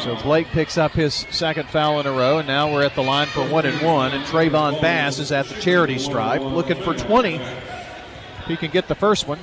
So 0.00 0.16
Blake 0.22 0.48
picks 0.48 0.76
up 0.76 0.92
his 0.92 1.14
second 1.30 1.68
foul 1.70 2.00
in 2.00 2.06
a 2.06 2.12
row, 2.12 2.38
and 2.38 2.46
now 2.46 2.70
we're 2.70 2.84
at 2.84 2.94
the 2.94 3.02
line 3.02 3.28
for 3.28 3.48
one 3.48 3.64
and 3.64 3.80
one. 3.80 4.12
And 4.12 4.24
Trayvon 4.24 4.80
Bass 4.82 5.18
is 5.18 5.32
at 5.32 5.46
the 5.46 5.58
charity 5.60 5.98
stripe, 5.98 6.42
looking 6.42 6.82
for 6.82 6.92
20. 6.92 7.36
If 7.36 8.46
he 8.46 8.56
can 8.56 8.70
get 8.70 8.88
the 8.88 8.94
first 8.94 9.26
one. 9.26 9.38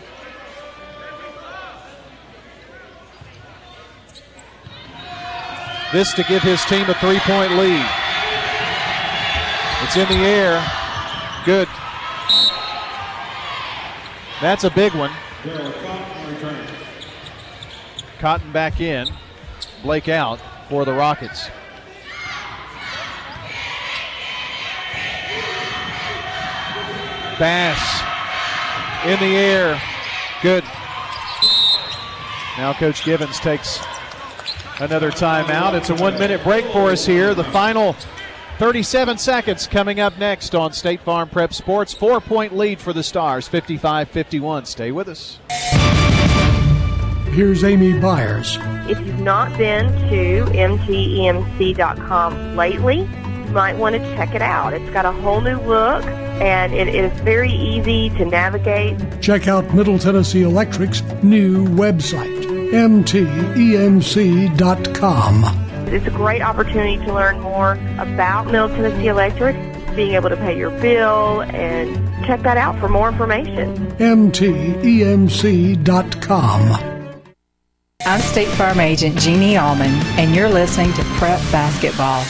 This 5.92 6.14
to 6.14 6.24
give 6.24 6.42
his 6.42 6.64
team 6.66 6.90
a 6.90 6.94
three 6.94 7.20
point 7.20 7.52
lead. 7.52 7.86
It's 9.84 9.98
in 9.98 10.08
the 10.08 10.26
air. 10.26 10.66
Good. 11.44 11.68
That's 14.40 14.64
a 14.64 14.70
big 14.70 14.94
one. 14.96 15.12
Cotton 18.20 18.54
back 18.54 18.80
in. 18.80 19.08
Blake 19.84 20.08
out 20.08 20.40
for 20.70 20.86
the 20.86 20.94
Rockets. 20.94 21.50
Bass 27.38 28.02
in 29.06 29.20
the 29.20 29.36
air. 29.36 29.82
Good. 30.42 30.64
Now 32.58 32.74
Coach 32.74 33.04
Givens 33.04 33.40
takes 33.40 33.80
another 34.82 35.12
timeout. 35.12 35.74
It's 35.74 35.90
a 35.90 35.96
one 35.96 36.18
minute 36.18 36.44
break 36.44 36.66
for 36.66 36.90
us 36.90 37.06
here. 37.06 37.34
The 37.34 37.44
final 37.46 37.96
37 38.58 39.18
seconds 39.18 39.68
coming 39.68 40.00
up 40.00 40.18
next 40.18 40.56
on 40.56 40.74
State 40.74 41.02
Farm 41.02 41.30
Prep 41.30 41.54
Sports. 41.54 41.94
Four 41.94 42.20
point 42.20 42.56
lead 42.56 42.80
for 42.80 42.94
the 42.94 43.04
Stars, 43.04 43.48
55 43.48 44.10
51. 44.10 44.66
Stay 44.66 44.92
with 44.92 45.08
us. 45.08 45.40
Here's 47.32 47.64
Amy 47.64 47.98
Byers. 47.98 48.58
If 48.90 49.00
you've 49.00 49.20
not 49.20 49.58
been 49.58 49.88
to 50.10 50.44
mtemc.com 50.52 52.58
lately, 52.58 53.00
you 53.00 53.54
might 53.54 53.78
want 53.78 53.96
to 53.96 54.02
check 54.16 54.36
it 54.36 54.42
out. 54.42 54.74
It's 54.74 54.92
got 54.92 55.06
a 55.06 55.14
whole 55.14 55.40
new 55.40 55.58
look 55.62 56.04
and 56.42 56.74
it 56.74 56.94
is 56.94 57.18
very 57.22 57.52
easy 57.52 58.10
to 58.18 58.26
navigate. 58.26 59.22
Check 59.22 59.48
out 59.48 59.74
Middle 59.74 59.98
Tennessee 59.98 60.42
Electric's 60.42 61.02
new 61.24 61.66
website, 61.68 62.61
mtemc.com. 62.72 63.92
It's 65.94 66.08
a 66.08 66.12
great 66.12 66.42
opportunity 66.42 66.98
to 67.06 67.14
learn 67.14 67.40
more 67.42 67.74
about 67.98 68.46
Middle 68.46 68.70
Tennessee 68.70 69.08
Electric, 69.08 69.56
being 69.96 70.14
able 70.14 70.30
to 70.30 70.38
pay 70.38 70.58
your 70.58 70.72
bill, 70.80 71.42
and 71.42 71.94
check 72.26 72.42
that 72.44 72.56
out 72.58 72.80
for 72.80 72.88
more 72.88 73.10
information. 73.10 73.76
mtemc.com. 73.98 75.52
I'm 78.04 78.22
State 78.22 78.48
Farm 78.50 78.80
Agent 78.80 79.20
Jeannie 79.20 79.58
Allman, 79.58 79.92
and 80.18 80.34
you're 80.34 80.50
listening 80.50 80.94
to 80.94 81.04
Prep 81.18 81.40
Basketball. 81.52 82.24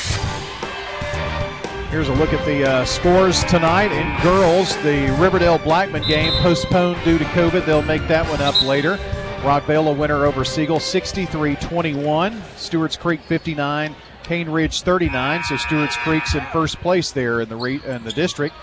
Here's 1.92 2.10
a 2.10 2.14
look 2.14 2.34
at 2.34 2.44
the 2.46 2.68
uh, 2.68 2.86
scores 2.86 3.44
tonight 3.46 3.92
in 3.92 4.22
girls. 4.24 4.76
The 4.78 5.16
Riverdale 5.20 5.60
Blackman 5.60 6.04
game 6.08 6.34
postponed 6.42 7.04
due 7.04 7.18
to 7.18 7.26
COVID. 7.26 7.66
They'll 7.66 7.82
make 7.84 8.08
that 8.08 8.28
one 8.30 8.42
up 8.42 8.62
later. 8.64 8.98
Rockvale 9.42 9.90
a 9.90 9.94
winner 9.94 10.26
over 10.26 10.46
Siegel 10.46 10.78
63-21. 10.78 12.40
Stewart's 12.58 12.96
Creek 12.96 13.22
59, 13.22 13.96
Cane 14.22 14.50
Ridge 14.50 14.84
39. 14.84 15.44
So 15.46 15.58
Stewart's 15.58 15.98
Creek's 15.98 16.36
in 16.36 16.46
first 16.54 16.80
place 16.80 17.12
there 17.12 17.42
in 17.42 17.50
the 17.50 17.56
re- 17.56 17.82
in 17.84 18.04
the 18.04 18.12
district. 18.12 18.54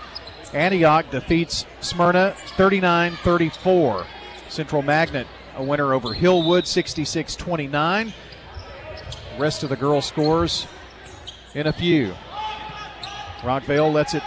Antioch 0.53 1.11
defeats 1.11 1.65
Smyrna 1.81 2.33
39-34. 2.55 4.05
Central 4.47 4.81
Magnet 4.81 5.27
a 5.57 5.63
winner 5.63 5.93
over 5.93 6.09
Hillwood 6.09 6.63
66-29. 6.63 8.13
Rest 9.37 9.63
of 9.63 9.69
the 9.69 9.75
girl 9.75 10.01
scores 10.01 10.65
in 11.55 11.67
a 11.67 11.73
few. 11.73 12.15
Rockvale 13.41 13.91
lets 13.91 14.13
it 14.13 14.23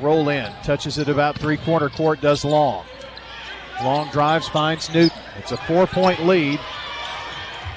roll 0.00 0.30
in, 0.30 0.50
touches 0.64 0.96
it 0.96 1.10
about 1.10 1.36
three 1.36 1.58
quarter 1.58 1.90
court, 1.90 2.22
does 2.22 2.42
long. 2.42 2.86
Long 3.82 4.10
drives, 4.10 4.48
finds 4.48 4.92
Newton. 4.92 5.16
It's 5.40 5.52
a 5.52 5.56
four 5.56 5.86
point 5.86 6.26
lead 6.26 6.60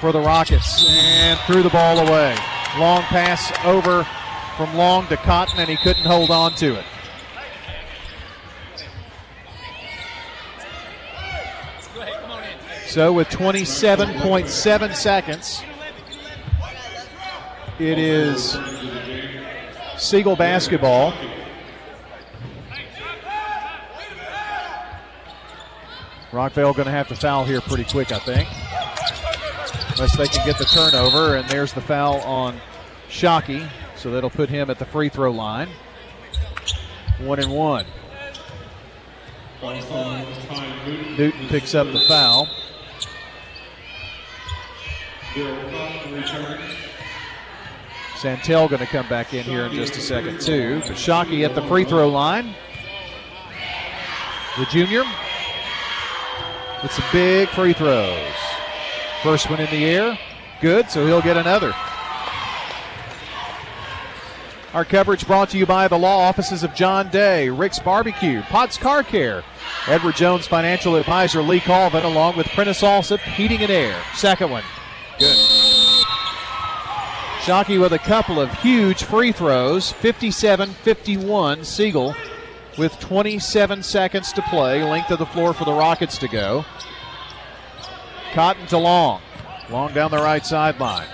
for 0.01 0.11
the 0.11 0.19
Rockets 0.19 0.85
and 0.85 1.39
threw 1.47 1.63
the 1.63 1.69
ball 1.69 1.97
away. 1.97 2.35
Long 2.77 3.03
pass 3.03 3.53
over 3.63 4.05
from 4.57 4.75
Long 4.75 5.07
to 5.07 5.15
Cotton, 5.15 5.61
and 5.61 5.69
he 5.69 5.77
couldn't 5.77 6.03
hold 6.03 6.29
on 6.29 6.55
to 6.55 6.75
it. 6.75 6.85
So, 12.85 13.13
with 13.13 13.29
27.7 13.29 14.93
seconds, 14.93 15.63
it 17.79 17.97
is 17.97 18.57
Siegel 19.97 20.35
basketball. 20.35 21.13
Rockvale 26.43 26.75
going 26.75 26.87
to 26.87 26.91
have 26.91 27.07
to 27.07 27.15
foul 27.15 27.45
here 27.45 27.61
pretty 27.61 27.85
quick, 27.85 28.11
I 28.11 28.19
think. 28.19 28.49
Unless 29.91 30.17
they 30.17 30.27
can 30.27 30.45
get 30.45 30.57
the 30.57 30.65
turnover, 30.65 31.37
and 31.37 31.47
there's 31.47 31.71
the 31.71 31.79
foul 31.79 32.19
on 32.21 32.59
Shockey, 33.09 33.69
so 33.95 34.11
that'll 34.11 34.29
put 34.29 34.49
him 34.49 34.69
at 34.69 34.77
the 34.77 34.85
free 34.85 35.07
throw 35.07 35.31
line. 35.31 35.69
One 37.19 37.39
and 37.39 37.49
one. 37.49 37.85
Newton 41.17 41.47
picks 41.47 41.73
up 41.75 41.87
the 41.93 42.01
foul. 42.01 42.49
Santel 48.17 48.67
going 48.67 48.79
to 48.79 48.85
come 48.85 49.07
back 49.07 49.33
in 49.33 49.43
here 49.43 49.65
in 49.67 49.71
just 49.71 49.95
a 49.95 50.01
second, 50.01 50.41
too. 50.41 50.81
But 50.81 50.97
Shockey 50.97 51.45
at 51.45 51.55
the 51.55 51.65
free 51.67 51.85
throw 51.85 52.09
line. 52.09 52.53
The 54.57 54.65
junior 54.65 55.03
with 56.83 56.91
some 56.91 57.05
big 57.11 57.49
free 57.49 57.73
throws. 57.73 58.33
First 59.23 59.49
one 59.49 59.61
in 59.61 59.69
the 59.71 59.85
air, 59.85 60.19
good, 60.61 60.89
so 60.89 61.05
he'll 61.07 61.21
get 61.21 61.37
another. 61.37 61.73
Our 64.73 64.83
coverage 64.83 65.25
brought 65.25 65.49
to 65.51 65.57
you 65.57 65.65
by 65.65 65.87
the 65.87 65.97
law 65.97 66.27
offices 66.27 66.63
of 66.63 66.73
John 66.73 67.09
Day, 67.09 67.47
Rick's 67.49 67.79
Barbecue, 67.79 68.41
Potts 68.43 68.75
Car 68.75 69.03
Care, 69.03 69.43
Edward 69.87 70.15
Jones 70.15 70.47
Financial 70.47 70.95
Advisor 70.95 71.41
Lee 71.41 71.59
Colvin, 71.59 72.03
along 72.03 72.37
with 72.37 72.47
Prentice 72.47 72.81
Allsup 72.81 73.19
Heating 73.19 73.61
and 73.61 73.71
Air. 73.71 74.01
Second 74.15 74.49
one, 74.49 74.63
good. 75.19 75.37
Shockey 77.43 77.79
with 77.79 77.93
a 77.93 77.99
couple 77.99 78.41
of 78.41 78.51
huge 78.61 79.03
free 79.03 79.31
throws, 79.31 79.91
57 79.91 80.69
51. 80.69 81.63
Siegel 81.63 82.15
with 82.77 82.99
27 82.99 83.83
seconds 83.83 84.33
to 84.33 84.41
play. 84.43 84.83
Length 84.83 85.11
of 85.11 85.19
the 85.19 85.25
floor 85.25 85.53
for 85.53 85.65
the 85.65 85.73
Rockets 85.73 86.17
to 86.19 86.27
go. 86.27 86.65
Cotton 88.33 88.65
to 88.67 88.77
Long. 88.77 89.21
Long 89.69 89.93
down 89.93 90.11
the 90.11 90.17
right 90.17 90.45
sideline. 90.45 91.07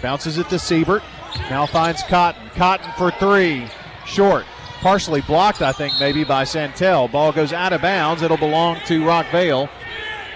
Bounces 0.00 0.38
it 0.38 0.48
to 0.48 0.58
Siebert. 0.58 1.02
Now 1.50 1.66
finds 1.66 2.02
Cotton. 2.04 2.48
Cotton 2.54 2.90
for 2.96 3.10
three. 3.10 3.66
Short. 4.06 4.44
Partially 4.80 5.20
blocked, 5.20 5.62
I 5.62 5.72
think, 5.72 5.94
maybe 6.00 6.24
by 6.24 6.44
Santel. 6.44 7.06
Ball 7.06 7.32
goes 7.32 7.52
out 7.52 7.72
of 7.72 7.82
bounds. 7.82 8.22
It'll 8.22 8.36
belong 8.36 8.80
to 8.86 9.00
Rockvale 9.02 9.68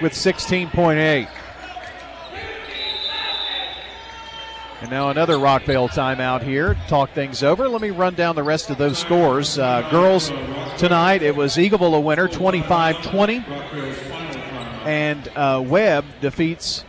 with 0.00 0.12
16.8. 0.12 1.28
And 4.86 4.92
now 4.92 5.10
another 5.10 5.34
Rockvale 5.34 5.88
timeout 5.88 6.44
here. 6.44 6.76
Talk 6.86 7.10
things 7.10 7.42
over. 7.42 7.68
Let 7.68 7.80
me 7.80 7.90
run 7.90 8.14
down 8.14 8.36
the 8.36 8.44
rest 8.44 8.70
of 8.70 8.78
those 8.78 8.96
scores. 8.96 9.58
Uh, 9.58 9.82
girls 9.90 10.28
tonight, 10.78 11.22
it 11.22 11.34
was 11.34 11.56
Eagleville 11.56 11.96
a 11.96 11.98
winner, 11.98 12.28
25 12.28 13.02
20. 13.02 13.44
And 14.84 15.26
uh, 15.34 15.60
Webb 15.66 16.04
defeats 16.20 16.84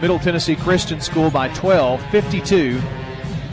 Middle 0.00 0.20
Tennessee 0.20 0.54
Christian 0.54 1.00
School 1.00 1.32
by 1.32 1.48
12, 1.48 2.00
52 2.12 2.80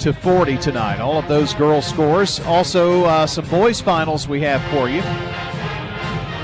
to 0.02 0.14
40 0.14 0.58
tonight. 0.60 1.00
All 1.00 1.18
of 1.18 1.28
those 1.28 1.56
girls' 1.56 1.88
scores. 1.88 2.40
Also, 2.42 3.06
uh, 3.06 3.26
some 3.26 3.48
boys' 3.48 3.82
finals 3.82 4.28
we 4.28 4.40
have 4.42 4.62
for 4.70 4.88
you. 4.88 5.02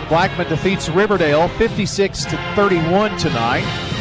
Blackman 0.10 0.50
defeats 0.50 0.90
Riverdale 0.90 1.48
56 1.48 2.26
to 2.26 2.54
31 2.56 3.16
tonight. 3.20 3.95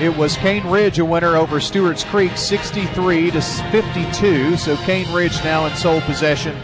It 0.00 0.16
was 0.16 0.36
Cane 0.36 0.66
Ridge 0.66 0.98
a 0.98 1.04
winner 1.04 1.36
over 1.36 1.60
Stewart's 1.60 2.02
Creek 2.02 2.36
63 2.36 3.30
to 3.30 3.40
52. 3.40 4.56
So 4.56 4.76
Cane 4.78 5.10
Ridge 5.14 5.42
now 5.44 5.66
in 5.66 5.76
sole 5.76 6.00
possession 6.00 6.56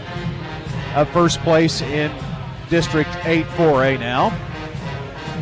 of 0.95 1.09
first 1.11 1.39
place 1.39 1.81
in 1.81 2.11
District 2.69 3.09
8 3.23 3.45
4A 3.45 3.99
now. 4.01 4.31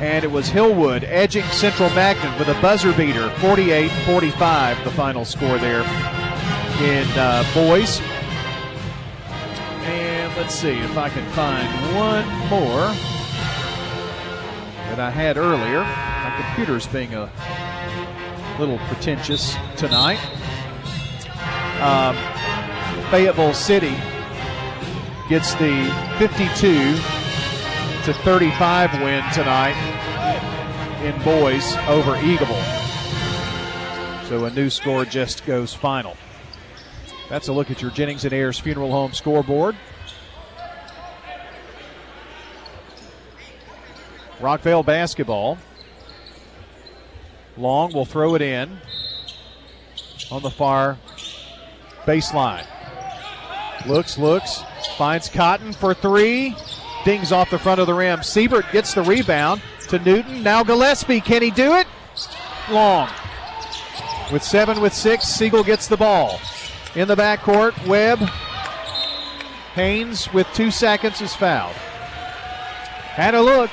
And 0.01 0.23
it 0.23 0.29
was 0.29 0.49
Hillwood 0.49 1.03
edging 1.03 1.43
Central 1.45 1.89
Magnet 1.89 2.37
with 2.37 2.55
a 2.55 2.61
buzzer 2.61 2.93
beater 2.93 3.31
48 3.37 3.89
45, 4.05 4.83
the 4.83 4.91
final 4.91 5.25
score 5.25 5.57
there 5.57 5.81
in 5.81 7.07
uh, 7.17 7.43
boys. 7.55 7.99
And 9.81 10.37
let's 10.37 10.53
see 10.53 10.77
if 10.77 10.95
I 10.95 11.09
can 11.09 11.27
find 11.31 11.67
one 11.95 12.27
more 12.49 12.93
that 14.89 14.99
I 14.99 15.09
had 15.09 15.37
earlier. 15.37 15.81
My 15.81 16.35
computer's 16.39 16.85
being 16.85 17.15
a 17.15 17.31
little 18.59 18.77
pretentious 18.87 19.55
tonight. 19.77 20.19
Um, 21.81 22.15
Fayetteville 23.09 23.53
City 23.53 23.95
gets 25.29 25.53
the 25.55 25.85
52 26.17 26.95
to 28.03 28.13
35 28.13 28.93
win 29.01 29.23
tonight 29.33 29.75
in 31.03 31.17
boys 31.23 31.75
over 31.87 32.15
Eagleville. 32.15 32.77
So 34.27 34.45
a 34.45 34.51
new 34.51 34.69
score 34.69 35.05
just 35.05 35.45
goes 35.45 35.73
final. 35.73 36.17
That's 37.29 37.47
a 37.47 37.53
look 37.53 37.71
at 37.71 37.81
your 37.81 37.91
Jennings 37.91 38.25
and 38.25 38.33
Ayers 38.33 38.59
Funeral 38.59 38.91
Home 38.91 39.13
scoreboard. 39.13 39.75
Rockvale 44.39 44.85
basketball. 44.85 45.57
Long 47.59 47.91
will 47.91 48.05
throw 48.05 48.35
it 48.35 48.41
in 48.41 48.77
on 50.31 50.41
the 50.41 50.49
far 50.49 50.97
baseline. 52.05 52.65
Looks, 53.85 54.17
looks, 54.17 54.63
finds 54.97 55.29
Cotton 55.29 55.73
for 55.73 55.93
three. 55.93 56.55
Dings 57.03 57.31
off 57.31 57.49
the 57.49 57.59
front 57.59 57.81
of 57.81 57.87
the 57.87 57.93
rim. 57.93 58.23
Siebert 58.23 58.65
gets 58.71 58.93
the 58.93 59.01
rebound 59.01 59.61
to 59.89 59.99
Newton. 59.99 60.41
Now 60.41 60.63
Gillespie. 60.63 61.19
Can 61.21 61.41
he 61.41 61.51
do 61.51 61.75
it? 61.75 61.87
Long. 62.69 63.09
With 64.31 64.43
seven 64.43 64.79
with 64.79 64.93
six, 64.93 65.25
Siegel 65.25 65.63
gets 65.63 65.87
the 65.87 65.97
ball. 65.97 66.39
In 66.95 67.07
the 67.07 67.15
backcourt, 67.15 67.87
Webb. 67.87 68.19
Haynes 69.73 70.31
with 70.33 70.47
two 70.53 70.71
seconds 70.71 71.21
is 71.21 71.35
fouled. 71.35 71.75
Had 71.75 73.33
a 73.33 73.41
look. 73.41 73.69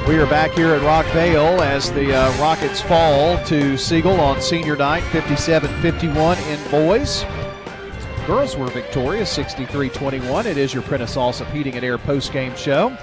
We 0.08 0.18
are 0.18 0.26
back 0.26 0.50
here 0.50 0.74
at 0.74 0.82
Rockvale 0.82 1.60
as 1.60 1.92
the 1.92 2.12
uh, 2.12 2.36
Rockets 2.38 2.80
fall 2.80 3.42
to 3.44 3.78
Siegel 3.78 4.18
on 4.20 4.42
senior 4.42 4.76
night, 4.76 5.02
57 5.04 5.70
51 5.80 6.38
in 6.38 6.70
boys. 6.70 7.24
Girls 8.26 8.56
were 8.56 8.66
victorious, 8.66 9.30
63 9.30 9.88
21. 9.88 10.46
It 10.46 10.56
is 10.56 10.74
your 10.74 10.82
Prentice 10.82 11.16
Allsup 11.16 11.50
Heating 11.52 11.76
and 11.76 11.84
Air 11.84 11.98
post 11.98 12.32
game 12.32 12.54
show. 12.56 12.96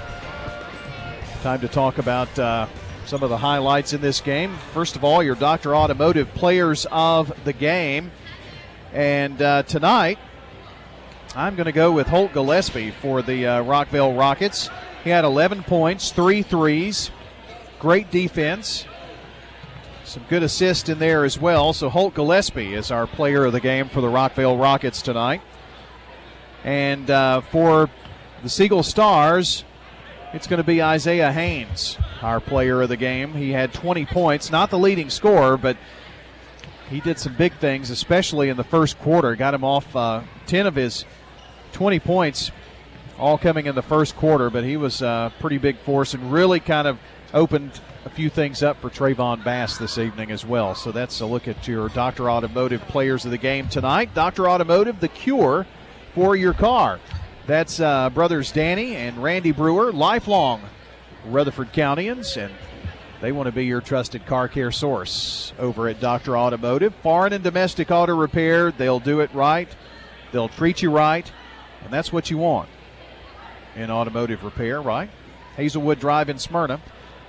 Time 1.41 1.61
to 1.61 1.67
talk 1.69 1.97
about 1.97 2.37
uh, 2.37 2.67
some 3.05 3.23
of 3.23 3.29
the 3.29 3.37
highlights 3.37 3.93
in 3.93 4.01
this 4.01 4.19
game. 4.19 4.55
First 4.73 4.97
of 4.97 5.03
all, 5.03 5.23
your 5.23 5.35
Dr. 5.35 5.75
Automotive 5.75 6.27
players 6.33 6.85
of 6.91 7.31
the 7.45 7.53
game. 7.53 8.11
And 8.93 9.41
uh, 9.41 9.63
tonight, 9.63 10.17
I'm 11.35 11.55
going 11.55 11.65
to 11.65 11.71
go 11.71 11.91
with 11.91 12.07
Holt 12.07 12.33
Gillespie 12.33 12.91
for 12.91 13.21
the 13.21 13.45
uh, 13.45 13.63
Rockvale 13.63 14.17
Rockets. 14.17 14.69
He 15.03 15.09
had 15.09 15.25
11 15.25 15.63
points, 15.63 16.11
three 16.11 16.41
threes, 16.41 17.11
great 17.79 18.09
defense, 18.11 18.85
some 20.03 20.23
good 20.29 20.41
assists 20.41 20.87
in 20.87 20.99
there 20.99 21.25
as 21.25 21.37
well. 21.37 21.73
So 21.73 21.89
Holt 21.89 22.13
Gillespie 22.13 22.73
is 22.73 22.91
our 22.91 23.07
player 23.07 23.45
of 23.45 23.51
the 23.51 23.59
game 23.59 23.89
for 23.89 24.01
the 24.01 24.07
Rockvale 24.07 24.59
Rockets 24.59 25.01
tonight. 25.01 25.41
And 26.63 27.09
uh, 27.11 27.41
for 27.41 27.89
the 28.41 28.49
Siegel 28.49 28.83
Stars, 28.83 29.65
it's 30.33 30.47
going 30.47 30.57
to 30.57 30.63
be 30.63 30.81
Isaiah 30.81 31.31
Haynes, 31.31 31.97
our 32.21 32.39
player 32.39 32.81
of 32.81 32.89
the 32.89 32.97
game. 32.97 33.33
He 33.33 33.51
had 33.51 33.73
20 33.73 34.05
points, 34.05 34.49
not 34.49 34.69
the 34.69 34.79
leading 34.79 35.09
scorer, 35.09 35.57
but 35.57 35.77
he 36.89 36.99
did 37.01 37.19
some 37.19 37.35
big 37.35 37.53
things, 37.53 37.89
especially 37.89 38.49
in 38.49 38.57
the 38.57 38.63
first 38.63 38.99
quarter. 38.99 39.35
Got 39.35 39.53
him 39.53 39.63
off 39.63 39.95
uh, 39.95 40.21
10 40.47 40.67
of 40.67 40.75
his 40.75 41.05
20 41.73 41.99
points, 41.99 42.51
all 43.19 43.37
coming 43.37 43.65
in 43.65 43.75
the 43.75 43.81
first 43.81 44.15
quarter, 44.15 44.49
but 44.49 44.63
he 44.63 44.77
was 44.77 45.01
a 45.01 45.31
pretty 45.39 45.57
big 45.57 45.77
force 45.79 46.13
and 46.13 46.31
really 46.31 46.59
kind 46.59 46.87
of 46.87 46.97
opened 47.33 47.79
a 48.05 48.09
few 48.09 48.29
things 48.29 48.63
up 48.63 48.79
for 48.79 48.89
Trayvon 48.89 49.43
Bass 49.43 49.77
this 49.77 49.97
evening 49.97 50.31
as 50.31 50.45
well. 50.45 50.75
So 50.75 50.91
that's 50.91 51.19
a 51.19 51.25
look 51.25 51.47
at 51.47 51.67
your 51.67 51.89
Dr. 51.89 52.29
Automotive 52.29 52.81
players 52.83 53.25
of 53.25 53.31
the 53.31 53.37
game 53.37 53.67
tonight. 53.67 54.13
Dr. 54.13 54.49
Automotive, 54.49 54.99
the 55.01 55.09
cure 55.09 55.67
for 56.15 56.35
your 56.35 56.53
car. 56.53 56.99
That's 57.47 57.79
uh, 57.79 58.09
brothers 58.09 58.51
Danny 58.51 58.95
and 58.95 59.21
Randy 59.21 59.51
Brewer, 59.51 59.91
lifelong 59.91 60.61
Rutherford 61.25 61.73
Countians, 61.73 62.37
and 62.37 62.53
they 63.21 63.31
want 63.31 63.47
to 63.47 63.51
be 63.51 63.65
your 63.65 63.81
trusted 63.81 64.25
car 64.25 64.47
care 64.47 64.71
source 64.71 65.53
over 65.57 65.87
at 65.87 65.99
Dr. 65.99 66.37
Automotive. 66.37 66.93
Foreign 67.01 67.33
and 67.33 67.43
domestic 67.43 67.89
auto 67.89 68.15
repair, 68.15 68.71
they'll 68.71 68.99
do 68.99 69.21
it 69.21 69.33
right, 69.33 69.69
they'll 70.31 70.49
treat 70.49 70.81
you 70.81 70.91
right, 70.91 71.31
and 71.83 71.91
that's 71.91 72.13
what 72.13 72.29
you 72.29 72.37
want 72.37 72.69
in 73.75 73.91
automotive 73.91 74.43
repair, 74.43 74.81
right? 74.81 75.09
Hazelwood 75.55 75.99
Drive 75.99 76.29
in 76.29 76.37
Smyrna. 76.37 76.81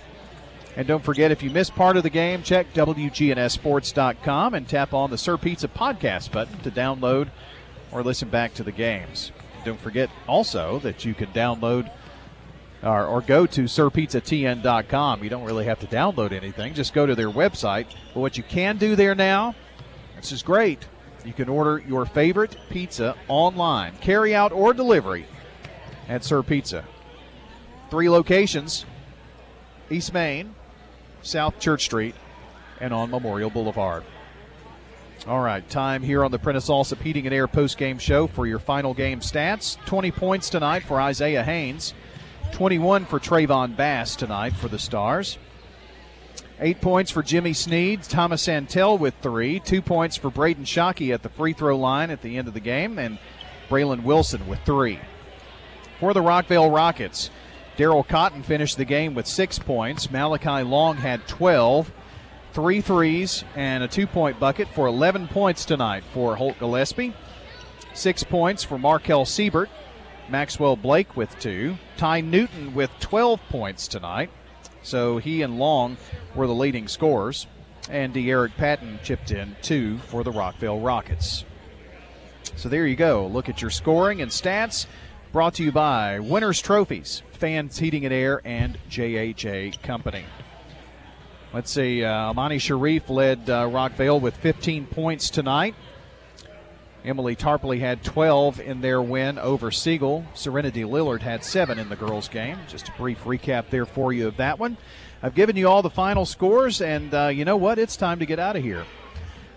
And 0.75 0.87
don't 0.87 1.03
forget, 1.03 1.31
if 1.31 1.41
you 1.41 1.49
missed 1.49 1.73
part 1.73 1.97
of 1.97 2.03
the 2.03 2.11
game, 2.11 2.43
check 2.43 2.71
WGNSSports.com 2.75 4.53
and 4.53 4.69
tap 4.69 4.93
on 4.93 5.09
the 5.09 5.17
Sir 5.17 5.37
Pizza 5.37 5.67
podcast 5.67 6.31
button 6.31 6.59
to 6.59 6.69
download 6.69 7.29
or 7.91 8.03
listen 8.03 8.29
back 8.29 8.53
to 8.53 8.63
the 8.63 8.71
games. 8.71 9.31
Don't 9.65 9.79
forget 9.79 10.11
also 10.27 10.77
that 10.79 11.03
you 11.03 11.15
can 11.15 11.29
download 11.29 11.89
or, 12.83 13.05
or 13.05 13.21
go 13.21 13.45
to 13.45 13.63
SirPizzaTN.com. 13.63 15.23
You 15.23 15.29
don't 15.29 15.43
really 15.43 15.65
have 15.65 15.79
to 15.79 15.87
download 15.87 16.31
anything, 16.31 16.73
just 16.73 16.93
go 16.93 17.05
to 17.05 17.15
their 17.15 17.29
website. 17.29 17.87
But 18.13 18.19
what 18.21 18.37
you 18.37 18.43
can 18.43 18.77
do 18.77 18.95
there 18.95 19.15
now, 19.15 19.55
this 20.15 20.31
is 20.31 20.43
great. 20.43 20.87
You 21.25 21.33
can 21.33 21.49
order 21.49 21.83
your 21.87 22.05
favorite 22.05 22.57
pizza 22.69 23.15
online, 23.27 23.95
carry 23.97 24.33
out 24.33 24.51
or 24.51 24.73
delivery 24.73 25.25
at 26.07 26.23
Sir 26.23 26.41
Pizza. 26.41 26.85
Three 27.89 28.09
locations 28.09 28.85
East 29.89 30.13
Main, 30.13 30.55
South 31.21 31.59
Church 31.59 31.85
Street, 31.85 32.15
and 32.79 32.93
on 32.93 33.09
Memorial 33.09 33.49
Boulevard. 33.49 34.03
All 35.27 35.41
right, 35.41 35.67
time 35.69 36.03
here 36.03 36.23
on 36.23 36.31
the 36.31 36.39
Prentice 36.39 36.69
Allsup 36.69 37.01
Heating 37.01 37.25
and 37.25 37.33
Air 37.33 37.47
post-game 37.47 37.97
show 37.97 38.27
for 38.27 38.45
your 38.45 38.59
final 38.59 38.93
game 38.93 39.19
stats. 39.19 39.77
20 39.85 40.11
points 40.11 40.49
tonight 40.49 40.83
for 40.83 41.01
Isaiah 41.01 41.43
Haynes, 41.43 41.93
21 42.51 43.05
for 43.05 43.19
Trayvon 43.19 43.75
Bass 43.75 44.15
tonight 44.15 44.53
for 44.53 44.67
the 44.67 44.79
Stars. 44.79 45.37
Eight 46.59 46.81
points 46.81 47.11
for 47.11 47.21
Jimmy 47.21 47.53
Sneed, 47.53 48.01
Thomas 48.03 48.41
Santel 48.41 48.97
with 48.97 49.13
three, 49.21 49.59
two 49.59 49.81
points 49.81 50.17
for 50.17 50.31
Braden 50.31 50.63
Shockey 50.63 51.13
at 51.13 51.21
the 51.21 51.29
free 51.29 51.53
throw 51.53 51.77
line 51.77 52.09
at 52.09 52.21
the 52.21 52.37
end 52.37 52.47
of 52.47 52.55
the 52.55 52.59
game, 52.59 52.97
and 52.97 53.19
Braylon 53.69 54.03
Wilson 54.03 54.47
with 54.47 54.59
three. 54.65 54.99
For 55.99 56.13
the 56.13 56.21
Rockvale 56.21 56.73
Rockets, 56.73 57.29
Daryl 57.77 58.07
Cotton 58.07 58.41
finished 58.41 58.77
the 58.77 58.85
game 58.85 59.13
with 59.13 59.27
six 59.27 59.59
points. 59.59 60.09
Malachi 60.09 60.63
Long 60.63 60.97
had 60.97 61.27
12, 61.27 61.91
three 62.53 62.81
threes, 62.81 63.43
and 63.55 63.83
a 63.83 63.87
two 63.87 64.07
point 64.07 64.39
bucket 64.39 64.67
for 64.69 64.87
11 64.87 65.27
points 65.27 65.63
tonight 65.63 66.03
for 66.11 66.35
Holt 66.35 66.57
Gillespie. 66.57 67.13
Six 67.93 68.23
points 68.23 68.63
for 68.63 68.79
Markel 68.79 69.25
Siebert. 69.25 69.69
Maxwell 70.29 70.75
Blake 70.75 71.15
with 71.15 71.37
two. 71.39 71.77
Ty 71.97 72.21
Newton 72.21 72.73
with 72.73 72.91
12 72.99 73.41
points 73.49 73.87
tonight. 73.87 74.29
So 74.83 75.17
he 75.17 75.41
and 75.41 75.59
Long 75.59 75.97
were 76.35 76.47
the 76.47 76.53
leading 76.53 76.87
scorers. 76.87 77.47
And 77.89 78.13
De'Eric 78.13 78.55
Patton 78.57 78.99
chipped 79.03 79.31
in 79.31 79.55
two 79.61 79.97
for 79.99 80.23
the 80.23 80.31
Rockvale 80.31 80.83
Rockets. 80.83 81.45
So 82.55 82.69
there 82.69 82.87
you 82.87 82.95
go. 82.95 83.27
Look 83.27 83.49
at 83.49 83.61
your 83.61 83.71
scoring 83.71 84.21
and 84.21 84.31
stats. 84.31 84.87
Brought 85.31 85.55
to 85.55 85.63
you 85.63 85.71
by 85.71 86.19
Winners 86.19 86.61
Trophies, 86.61 87.21
Fans 87.33 87.77
Heating 87.77 88.05
and 88.05 88.13
Air, 88.13 88.41
and 88.45 88.77
JHA 88.89 89.81
Company. 89.83 90.25
Let's 91.53 91.71
see, 91.71 92.03
uh, 92.03 92.29
Amani 92.29 92.59
Sharif 92.59 93.09
led 93.09 93.49
uh, 93.49 93.67
Rockvale 93.67 94.21
with 94.21 94.35
15 94.37 94.85
points 94.87 95.29
tonight. 95.29 95.75
Emily 97.07 97.37
Tarpley 97.37 97.79
had 97.79 98.03
12 98.03 98.59
in 98.59 98.81
their 98.81 99.01
win 99.01 99.39
over 99.39 99.71
Siegel. 99.71 100.25
Serenity 100.33 100.81
Lillard 100.81 101.21
had 101.21 101.41
seven 101.41 101.79
in 101.79 101.87
the 101.87 101.95
girls' 101.95 102.27
game. 102.27 102.59
Just 102.67 102.89
a 102.89 102.91
brief 102.97 103.23
recap 103.23 103.69
there 103.69 103.85
for 103.85 104.11
you 104.11 104.27
of 104.27 104.35
that 104.37 104.59
one. 104.59 104.75
I've 105.23 105.33
given 105.33 105.55
you 105.55 105.69
all 105.69 105.81
the 105.81 105.89
final 105.89 106.25
scores, 106.25 106.81
and 106.81 107.13
uh, 107.13 107.27
you 107.27 107.45
know 107.45 107.55
what? 107.55 107.79
It's 107.79 107.95
time 107.95 108.19
to 108.19 108.25
get 108.25 108.39
out 108.39 108.57
of 108.57 108.63
here. 108.63 108.83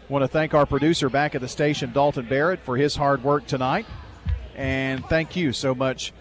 Want 0.08 0.22
to 0.22 0.28
thank 0.28 0.54
our 0.54 0.64
producer 0.64 1.10
back 1.10 1.34
at 1.34 1.40
the 1.40 1.48
station, 1.48 1.92
Dalton 1.92 2.28
Barrett, 2.28 2.60
for 2.60 2.76
his 2.76 2.94
hard 2.94 3.24
work 3.24 3.46
tonight. 3.48 3.86
And 4.54 5.04
thank 5.06 5.34
you 5.34 5.52
so 5.52 5.74
much 5.74 6.12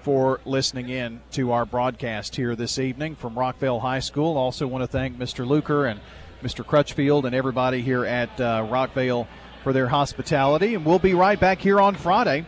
for 0.00 0.40
listening 0.46 0.88
in 0.88 1.20
to 1.32 1.52
our 1.52 1.66
broadcast 1.66 2.34
here 2.34 2.56
this 2.56 2.78
evening 2.78 3.14
from 3.14 3.34
Rockvale 3.34 3.82
High 3.82 4.00
School. 4.00 4.38
Also, 4.38 4.66
want 4.66 4.82
to 4.82 4.88
thank 4.88 5.18
Mr. 5.18 5.46
Luker 5.46 5.84
and 5.84 6.00
Mr. 6.42 6.64
Crutchfield 6.64 7.26
and 7.26 7.34
everybody 7.34 7.82
here 7.82 8.06
at 8.06 8.40
uh, 8.40 8.66
Rockvale 8.70 9.26
for 9.68 9.74
their 9.74 9.88
hospitality. 9.88 10.74
And 10.74 10.82
we'll 10.82 10.98
be 10.98 11.12
right 11.12 11.38
back 11.38 11.58
here 11.58 11.78
on 11.78 11.94
Friday 11.94 12.46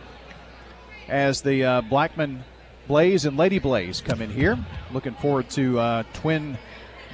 as 1.07 1.43
the 1.43 1.63
uh, 1.63 1.81
Blackman 1.81 2.43
Blaze 2.87 3.25
and 3.25 3.37
Lady 3.37 3.59
Blaze 3.59 4.01
come 4.01 4.23
in 4.23 4.31
here. 4.31 4.57
Looking 4.91 5.13
forward 5.13 5.47
to 5.51 5.77
uh, 5.77 6.03
twin 6.13 6.57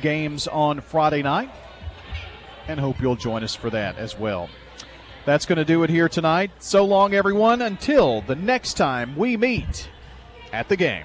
games 0.02 0.48
on 0.48 0.80
Friday 0.80 1.24
night 1.24 1.52
and 2.70 2.80
hope 2.80 3.02
you'll 3.02 3.18
join 3.18 3.44
us 3.44 3.54
for 3.54 3.70
that 3.70 3.98
as 3.98 4.18
well. 4.18 4.50
That's 5.26 5.46
going 5.46 5.58
to 5.58 5.66
do 5.66 5.84
it 5.84 5.90
here 5.90 6.08
tonight. 6.08 6.52
So 6.60 6.86
long, 6.86 7.14
everyone, 7.14 7.62
until 7.62 8.22
the 8.22 8.36
next 8.36 8.76
time 8.76 9.14
we 9.18 9.36
meet 9.36 9.90
at 10.54 10.70
the 10.70 10.78
game. 10.78 11.04